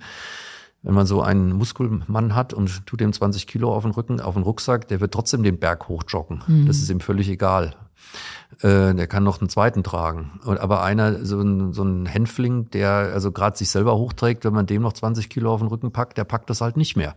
wenn 0.84 0.94
man 0.96 1.06
so 1.06 1.22
einen 1.22 1.54
Muskelmann 1.54 2.36
hat 2.36 2.54
und 2.54 2.86
tut 2.88 3.02
ihm 3.02 3.14
20 3.14 3.48
Kilo 3.48 3.74
auf 3.74 3.84
den 3.84 3.92
Rücken, 3.92 4.20
auf 4.20 4.34
den 4.34 4.44
Rucksack, 4.44 4.88
der 4.88 5.00
wird 5.00 5.14
trotzdem 5.14 5.44
den 5.44 5.60
Berg 5.60 5.88
hochjoggen. 5.88 6.44
Mhm. 6.48 6.66
Das 6.66 6.78
ist 6.78 6.90
ihm 6.90 7.00
völlig 7.00 7.30
egal. 7.30 7.76
Äh, 8.62 8.94
der 8.96 9.08
kann 9.08 9.24
noch 9.24 9.40
einen 9.40 9.50
zweiten 9.50 9.84
tragen. 9.84 10.40
Und, 10.44 10.60
aber 10.60 10.82
einer, 10.84 11.24
so 11.24 11.40
ein, 11.40 11.74
so 11.74 11.84
ein 11.84 12.06
Hänfling, 12.06 12.70
der 12.72 13.12
also 13.14 13.32
gerade 13.32 13.58
sich 13.58 13.70
selber 13.70 13.96
hochträgt, 13.96 14.44
wenn 14.44 14.54
man 14.54 14.66
dem 14.66 14.82
noch 14.82 14.94
20 14.94 15.30
Kilo 15.30 15.54
auf 15.54 15.62
den 15.62 15.68
Rücken 15.68 15.92
packt, 15.92 16.18
der 16.18 16.24
packt 16.24 16.50
das 16.50 16.62
halt 16.62 16.78
nicht 16.78 16.96
mehr. 16.96 17.16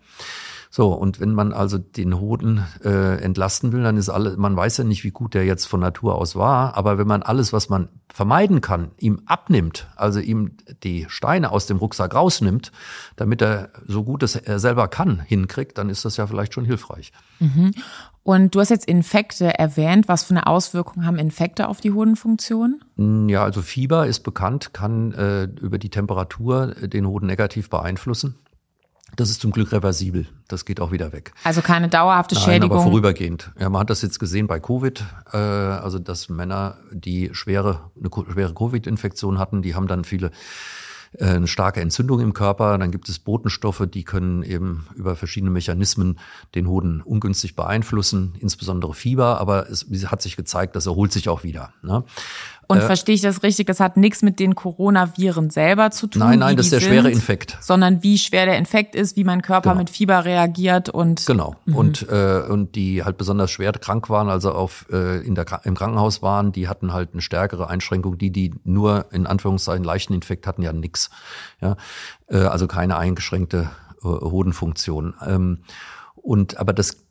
So, 0.77 0.93
und 0.93 1.20
wenn 1.20 1.35
man 1.35 1.53
also 1.53 1.79
den 1.79 2.18
Hoden 2.18 2.64
äh, 2.83 3.22
entlasten 3.22 3.70
will, 3.70 3.85
dann 3.85 3.97
ist 3.97 4.09
alles, 4.09 4.37
man 4.37 4.57
weiß 4.57 4.79
ja 4.79 4.83
nicht, 4.83 5.05
wie 5.05 5.12
gut 5.12 5.35
der 5.35 5.45
jetzt 5.45 5.66
von 5.66 5.79
Natur 5.79 6.16
aus 6.16 6.35
war, 6.35 6.77
aber 6.77 6.99
wenn 6.99 7.07
man 7.07 7.22
alles, 7.22 7.53
was 7.53 7.68
man 7.68 7.91
vermeiden 8.12 8.61
kann, 8.61 8.91
ihm 8.99 9.22
abnimmt, 9.25 9.87
also 9.95 10.18
ihm 10.18 10.57
die 10.83 11.07
Steine 11.09 11.53
aus 11.53 11.66
dem 11.66 11.77
Rucksack 11.77 12.16
rausnimmt, 12.16 12.72
damit 13.14 13.41
er 13.41 13.68
so 13.87 14.03
gut 14.03 14.25
es 14.25 14.35
er 14.35 14.59
selber 14.59 14.89
kann, 14.89 15.20
hinkriegt, 15.20 15.79
dann 15.79 15.91
ist 15.91 16.05
das 16.05 16.16
ja 16.16 16.27
vielleicht 16.27 16.55
schon 16.55 16.64
hilfreich. 16.64 17.12
Mhm. 17.39 17.70
Und 18.25 18.57
du 18.57 18.59
hast 18.59 18.70
jetzt 18.70 18.89
Infekte 18.89 19.57
erwähnt. 19.57 20.09
Was 20.09 20.25
für 20.25 20.31
eine 20.31 20.49
Auswirkung 20.49 21.07
haben 21.07 21.18
Infekte 21.18 21.68
auf 21.68 21.81
die 21.81 21.93
Hodenfunktion? 21.93 22.81
Ja, 23.29 23.45
also 23.45 23.62
Fieber 23.62 24.09
ist 24.09 24.25
bekannt, 24.25 24.75
kann 24.75 25.12
äh, 25.12 25.45
über 25.45 25.79
die 25.79 25.91
Temperatur 25.91 26.75
den 26.75 27.07
Hoden 27.07 27.27
negativ 27.27 27.70
beeinflussen. 27.70 28.41
Das 29.16 29.30
ist 29.30 29.40
zum 29.40 29.50
Glück 29.52 29.72
reversibel. 29.72 30.26
Das 30.48 30.64
geht 30.64 30.80
auch 30.80 30.92
wieder 30.92 31.12
weg. 31.12 31.32
Also 31.44 31.62
keine 31.62 31.88
dauerhafte 31.88 32.34
Nein, 32.34 32.44
Schädigung. 32.44 32.78
aber 32.78 32.82
vorübergehend. 32.82 33.52
Ja, 33.58 33.68
man 33.70 33.80
hat 33.80 33.90
das 33.90 34.02
jetzt 34.02 34.18
gesehen 34.18 34.46
bei 34.46 34.60
Covid. 34.60 35.04
Äh, 35.32 35.36
also 35.36 35.98
dass 35.98 36.28
Männer, 36.28 36.78
die 36.90 37.30
schwere 37.32 37.90
eine 37.98 38.10
schwere 38.32 38.54
Covid-Infektion 38.54 39.38
hatten, 39.38 39.62
die 39.62 39.74
haben 39.74 39.86
dann 39.86 40.04
viele 40.04 40.30
äh, 41.18 41.26
eine 41.26 41.46
starke 41.46 41.80
Entzündung 41.80 42.20
im 42.20 42.32
Körper. 42.32 42.76
Dann 42.78 42.90
gibt 42.90 43.08
es 43.08 43.18
Botenstoffe, 43.18 43.86
die 43.86 44.04
können 44.04 44.42
eben 44.42 44.86
über 44.94 45.16
verschiedene 45.16 45.50
Mechanismen 45.50 46.18
den 46.54 46.68
Hoden 46.68 47.00
ungünstig 47.00 47.54
beeinflussen, 47.56 48.34
insbesondere 48.38 48.94
Fieber. 48.94 49.40
Aber 49.40 49.68
es 49.70 49.86
hat 50.06 50.22
sich 50.22 50.36
gezeigt, 50.36 50.76
das 50.76 50.86
erholt 50.86 51.12
sich 51.12 51.28
auch 51.28 51.44
wieder. 51.44 51.72
Ne? 51.82 52.04
Und 52.68 52.78
äh, 52.78 52.80
verstehe 52.82 53.14
ich 53.14 53.20
das 53.20 53.42
richtig? 53.42 53.66
Das 53.66 53.80
hat 53.80 53.96
nichts 53.96 54.22
mit 54.22 54.38
den 54.38 54.54
Coronaviren 54.54 55.50
selber 55.50 55.90
zu 55.90 56.06
tun. 56.06 56.20
Nein, 56.20 56.38
nein, 56.38 56.56
das 56.56 56.66
ist 56.66 56.72
der 56.72 56.80
sind, 56.80 56.90
schwere 56.90 57.10
Infekt. 57.10 57.58
Sondern 57.60 58.02
wie 58.02 58.18
schwer 58.18 58.46
der 58.46 58.58
Infekt 58.58 58.94
ist, 58.94 59.16
wie 59.16 59.24
mein 59.24 59.42
Körper 59.42 59.70
genau. 59.70 59.80
mit 59.80 59.90
Fieber 59.90 60.24
reagiert 60.24 60.88
und 60.88 61.26
genau. 61.26 61.56
Mhm. 61.64 61.76
Und 61.76 62.08
äh, 62.08 62.42
und 62.48 62.74
die 62.74 63.04
halt 63.04 63.18
besonders 63.18 63.50
schwer 63.50 63.72
krank 63.72 64.10
waren, 64.10 64.28
also 64.28 64.52
auf 64.52 64.86
äh, 64.90 65.20
in 65.26 65.34
der 65.34 65.46
im 65.64 65.74
Krankenhaus 65.74 66.22
waren, 66.22 66.52
die 66.52 66.68
hatten 66.68 66.92
halt 66.92 67.10
eine 67.12 67.22
stärkere 67.22 67.68
Einschränkung. 67.68 68.18
Die, 68.18 68.30
die 68.30 68.54
nur 68.64 69.06
in 69.10 69.26
Anführungszeichen 69.26 69.84
leichten 69.84 70.14
Infekt 70.14 70.46
hatten, 70.46 70.62
ja 70.62 70.72
nix. 70.72 71.10
Ja, 71.60 71.76
äh, 72.28 72.38
also 72.38 72.66
keine 72.66 72.96
eingeschränkte 72.96 73.70
äh, 74.02 74.06
Hodenfunktion. 74.06 75.14
Ähm, 75.26 75.58
und 76.14 76.56
aber 76.56 76.72
das 76.72 77.03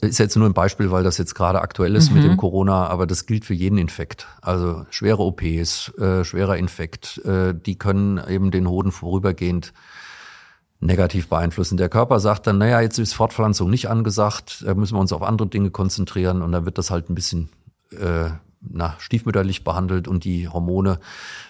ist 0.00 0.18
jetzt 0.18 0.36
nur 0.36 0.46
ein 0.46 0.54
Beispiel, 0.54 0.90
weil 0.90 1.02
das 1.02 1.18
jetzt 1.18 1.34
gerade 1.34 1.62
aktuell 1.62 1.94
ist 1.94 2.10
mhm. 2.10 2.16
mit 2.16 2.24
dem 2.24 2.32
mhm. 2.32 2.36
Corona, 2.36 2.86
aber 2.88 3.06
das 3.06 3.26
gilt 3.26 3.44
für 3.44 3.54
jeden 3.54 3.78
Infekt. 3.78 4.26
Also 4.42 4.84
schwere 4.90 5.22
OPs, 5.22 5.92
äh, 5.98 6.24
schwerer 6.24 6.56
Infekt, 6.56 7.18
äh, 7.24 7.54
die 7.54 7.78
können 7.78 8.20
eben 8.28 8.50
den 8.50 8.68
Hoden 8.68 8.92
vorübergehend 8.92 9.72
negativ 10.80 11.28
beeinflussen. 11.28 11.78
Der 11.78 11.88
Körper 11.88 12.20
sagt 12.20 12.46
dann, 12.46 12.58
naja, 12.58 12.80
jetzt 12.80 12.98
ist 12.98 13.14
Fortpflanzung 13.14 13.70
nicht 13.70 13.88
angesagt, 13.88 14.62
da 14.66 14.74
müssen 14.74 14.94
wir 14.94 15.00
uns 15.00 15.12
auf 15.12 15.22
andere 15.22 15.48
Dinge 15.48 15.70
konzentrieren 15.70 16.42
und 16.42 16.52
dann 16.52 16.66
wird 16.66 16.76
das 16.76 16.90
halt 16.90 17.08
ein 17.08 17.14
bisschen 17.14 17.48
äh, 17.92 18.30
na, 18.60 18.94
stiefmütterlich 18.98 19.64
behandelt 19.64 20.08
und 20.08 20.24
die 20.24 20.48
Hormone 20.48 20.98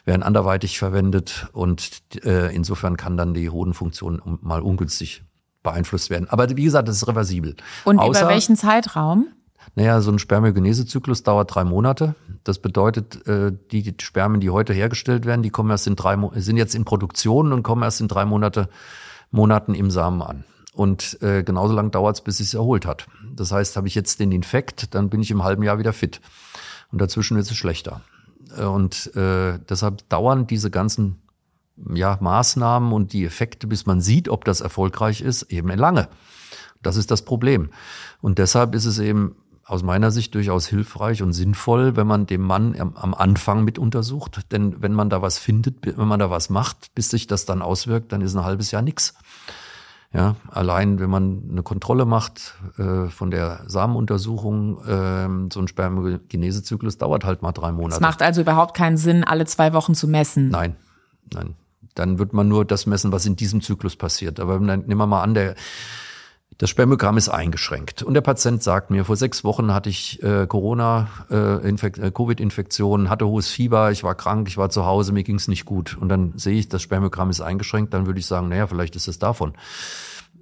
werden 0.05 0.23
anderweitig 0.23 0.79
verwendet 0.79 1.49
und 1.53 2.03
äh, 2.25 2.55
insofern 2.55 2.97
kann 2.97 3.17
dann 3.17 3.35
die 3.35 3.51
Hodenfunktion 3.51 4.21
mal 4.43 4.61
ungünstig 4.61 5.25
beeinflusst 5.67 6.09
werden. 6.09 6.29
Aber 6.31 6.49
wie 6.57 6.65
gesagt, 6.65 6.89
das 6.89 6.97
ist 6.97 7.09
reversibel. 7.09 7.57
Und 7.85 7.99
Außer, 7.99 8.23
über 8.23 8.31
welchen 8.31 8.57
Zeitraum? 8.57 9.29
Naja, 9.75 10.01
so 10.01 10.11
ein 10.11 10.19
Spermiogenesezyklus 10.19 11.23
dauert 11.23 11.55
drei 11.55 11.65
Monate. 11.65 12.15
Das 12.45 12.61
bedeutet, 12.61 13.27
äh, 13.27 13.53
die, 13.73 13.95
Spermien, 14.01 14.41
die 14.41 14.51
heute 14.51 14.73
hergestellt 14.73 15.27
werden, 15.27 15.43
die 15.43 15.51
kommen 15.51 15.71
erst 15.71 15.87
in 15.87 15.97
drei, 15.97 16.17
sind 16.37 16.57
jetzt 16.57 16.75
in 16.75 16.85
Produktion 16.85 17.53
und 17.53 17.63
kommen 17.63 17.83
erst 17.83 18.01
in 18.01 18.09
drei 18.09 18.25
Monate, 18.25 18.69
Monaten 19.31 19.75
im 19.75 19.91
Samen 19.91 20.23
an. 20.23 20.45
Und 20.73 21.21
äh, 21.21 21.43
genauso 21.43 21.75
lang 21.75 21.91
dauert 21.91 22.17
es, 22.17 22.21
bis 22.23 22.39
es 22.41 22.55
erholt 22.55 22.87
hat. 22.87 23.07
Das 23.35 23.51
heißt, 23.51 23.77
habe 23.77 23.89
ich 23.89 23.95
jetzt 23.95 24.21
den 24.21 24.31
Infekt, 24.31 24.95
dann 24.95 25.11
bin 25.11 25.21
ich 25.21 25.31
im 25.31 25.43
halben 25.43 25.63
Jahr 25.63 25.79
wieder 25.79 25.93
fit. 25.93 26.21
Und 26.93 27.01
dazwischen 27.01 27.37
wird 27.37 27.51
es 27.51 27.57
schlechter. 27.57 28.03
Äh, 28.57 28.65
und 28.65 29.15
äh, 29.17 29.59
deshalb 29.69 30.09
dauern 30.09 30.47
diese 30.47 30.71
ganzen 30.71 31.21
ja, 31.93 32.19
Maßnahmen 32.21 32.93
und 32.93 33.13
die 33.13 33.25
Effekte, 33.25 33.67
bis 33.67 33.87
man 33.87 34.01
sieht, 34.01 34.29
ob 34.29 34.45
das 34.45 34.61
erfolgreich 34.61 35.21
ist, 35.21 35.43
eben 35.45 35.69
lange. 35.69 36.09
Das 36.83 36.97
ist 36.97 37.11
das 37.11 37.23
Problem. 37.23 37.71
Und 38.21 38.39
deshalb 38.39 38.75
ist 38.75 38.87
es 38.87 38.99
eben 38.99 39.37
aus 39.65 39.83
meiner 39.83 40.13
Sicht 40.13 40.35
durchaus 40.35 40.67
hilfreich 40.67 41.23
und 41.23 41.33
sinnvoll, 41.33 41.97
wenn 41.97 42.07
man 42.07 42.27
dem 42.27 42.43
Mann 42.43 42.77
am 42.79 43.15
Anfang 43.15 43.65
mit 43.65 43.79
untersucht. 43.79 44.53
Denn 44.53 44.81
wenn 44.81 44.93
man 44.93 45.11
da 45.11 45.23
was 45.23 45.39
findet, 45.39 45.85
wenn 45.99 46.07
man 46.07 46.21
da 46.21 46.31
was 46.31 46.51
macht, 46.51 46.95
bis 46.95 47.11
sich 47.11 47.27
das 47.27 47.47
dann 47.47 47.63
auswirkt, 47.63 48.13
dann 48.13 48.21
ist 48.21 48.37
ein 48.37 48.45
halbes 48.45 48.71
Jahr 48.71 48.83
nichts. 48.83 49.15
Ja, 50.13 50.37
allein 50.49 51.01
wenn 51.01 51.11
man 51.11 51.49
eine 51.51 51.65
Kontrolle 51.65 52.07
macht 52.07 52.55
äh, 52.79 53.09
von 53.09 53.33
der 53.33 53.65
Samenuntersuchung, 53.67 54.79
äh, 54.85 55.53
so 55.53 55.61
ein 55.61 55.67
Spermiogenesezyklus 55.67 56.97
dauert 56.97 57.25
halt 57.25 57.43
mal 57.43 57.53
drei 57.53 57.73
Monate. 57.73 57.97
Es 57.97 58.01
macht 58.01 58.23
also 58.23 58.41
überhaupt 58.41 58.77
keinen 58.77 58.97
Sinn, 58.97 59.25
alle 59.25 59.47
zwei 59.47 59.73
Wochen 59.73 59.95
zu 59.95 60.07
messen. 60.07 60.49
Nein, 60.49 60.77
nein. 61.35 61.57
Dann 61.97 62.19
wird 62.19 62.33
man 62.33 62.47
nur 62.47 62.65
das 62.65 62.87
messen, 62.87 63.11
was 63.11 63.27
in 63.27 63.35
diesem 63.35 63.61
Zyklus 63.61 63.97
passiert. 63.97 64.39
Aber 64.39 64.61
nehmen 64.61 64.87
wir 64.87 65.07
mal 65.07 65.23
an, 65.23 65.35
der 65.35 65.57
das 66.59 66.71
Spermiogramm 66.71 67.19
ist 67.19 67.29
eingeschränkt. 67.29 68.03
Und 68.03 68.15
der 68.15 68.23
Patient 68.23 68.63
sagt 68.63 68.91
mir, 68.91 69.05
vor 69.05 69.17
sechs 69.17 69.45
Wochen 69.45 69.75
hatte 69.75 69.91
ich 69.91 70.23
äh, 70.23 70.47
Corona, 70.47 71.09
äh, 71.31 71.69
äh, 71.69 72.11
Covid-Infektion, 72.11 73.11
hatte 73.11 73.27
hohes 73.27 73.51
Fieber, 73.51 73.91
ich 73.91 74.05
war 74.05 74.15
krank, 74.15 74.49
ich 74.49 74.57
war 74.57 74.71
zu 74.71 74.87
Hause, 74.87 75.13
mir 75.13 75.23
ging 75.23 75.37
es 75.37 75.49
nicht 75.49 75.67
gut. 75.67 75.99
Und 76.01 76.09
dann 76.09 76.33
sehe 76.39 76.59
ich, 76.59 76.69
das 76.69 76.81
Spermiogramm 76.81 77.29
ist 77.29 77.43
eingeschränkt, 77.43 77.93
dann 77.93 78.07
würde 78.07 78.21
ich 78.21 78.27
sagen, 78.27 78.49
naja, 78.49 78.67
vielleicht 78.67 78.97
ist 78.97 79.07
es 79.09 79.19
davon. 79.19 79.53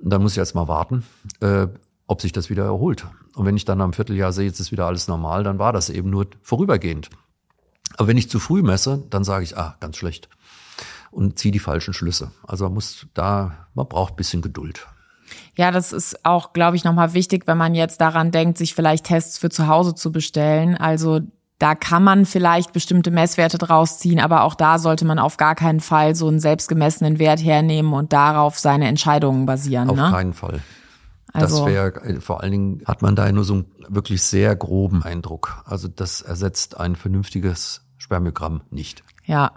Und 0.03 0.11
dann 0.11 0.23
muss 0.23 0.33
ich 0.33 0.37
jetzt 0.37 0.55
mal 0.55 0.69
warten, 0.69 1.05
äh, 1.41 1.67
ob 2.07 2.21
sich 2.21 2.31
das 2.31 2.49
wieder 2.49 2.65
erholt. 2.65 3.07
Und 3.35 3.47
wenn 3.47 3.57
ich 3.57 3.65
dann 3.65 3.81
am 3.81 3.93
Vierteljahr 3.93 4.33
sehe, 4.33 4.47
jetzt 4.47 4.61
ist 4.61 4.71
wieder 4.71 4.87
alles 4.87 5.09
normal, 5.09 5.43
dann 5.43 5.59
war 5.59 5.73
das 5.73 5.91
eben 5.91 6.11
nur 6.11 6.27
vorübergehend. 6.43 7.11
Aber 7.97 8.09
wenn 8.09 8.17
ich 8.17 8.31
zu 8.31 8.39
früh 8.39 8.63
messe, 8.63 9.03
dann 9.11 9.25
sage 9.25 9.45
ich, 9.45 9.57
ah, 9.57 9.77
ganz 9.81 9.97
schlecht. 9.97 10.29
Und 11.15 11.39
ziehe 11.39 11.53
die 11.53 11.61
falschen 11.61 11.95
Schlüsse. 11.95 12.33
Also 12.45 12.65
man 12.65 12.75
muss 12.75 13.07
da, 13.15 13.69
man 13.75 13.87
braucht 13.89 14.17
bisschen 14.17 14.43
Geduld. 14.43 14.87
Ja, 15.57 15.71
das 15.71 15.93
ist 15.93 16.25
auch, 16.25 16.53
glaube 16.53 16.77
ich, 16.77 16.85
nochmal 16.85 17.15
wichtig, 17.15 17.47
wenn 17.47 17.57
man 17.57 17.75
jetzt 17.75 18.01
daran 18.01 18.33
denkt, 18.33 18.59
sich 18.59 18.75
vielleicht 18.75 19.07
Tests 19.07 19.39
für 19.39 19.49
zu 19.49 19.69
Hause 19.69 19.95
zu 19.95 20.11
bestellen. 20.11 20.77
Also 20.77 21.21
da 21.59 21.75
kann 21.75 22.03
man 22.03 22.27
vielleicht 22.27 22.73
bestimmte 22.73 23.11
Messwerte 23.11 23.59
draus 23.59 23.99
ziehen, 23.99 24.19
aber 24.19 24.43
auch 24.43 24.55
da 24.55 24.79
sollte 24.79 25.05
man 25.05 25.19
auf 25.19 25.37
gar 25.37 25.55
keinen 25.55 25.81
Fall 25.81 26.17
so 26.17 26.27
einen 26.27 26.41
selbstgemessenen 26.41 27.19
Wert 27.19 27.43
hernehmen 27.43 27.93
und 27.93 28.13
darauf 28.13 28.59
seine 28.59 28.89
Entscheidungen 28.89 29.47
basieren. 29.47 29.89
Auf 29.89 29.97
ne? 29.97 30.11
keinen 30.11 30.35
Fall. 30.35 30.61
Also, 31.33 31.65
das 31.65 31.73
wäre, 31.73 32.21
vor 32.21 32.43
allen 32.43 32.53
Dingen 32.53 32.83
hat 32.87 33.03
man 33.03 33.17
da 33.17 33.31
nur 33.31 33.45
so 33.45 33.55
einen 33.55 33.67
wirklich 33.89 34.23
sehr 34.23 34.55
groben 34.55 35.03
Eindruck. 35.03 35.63
Also 35.65 35.89
das 35.89 36.23
ersetzt 36.23 36.79
ein 36.79 36.97
vernünftiges 36.97 37.83
Spermiogramm 37.99 38.63
nicht. 38.71 39.03
Ja, 39.25 39.53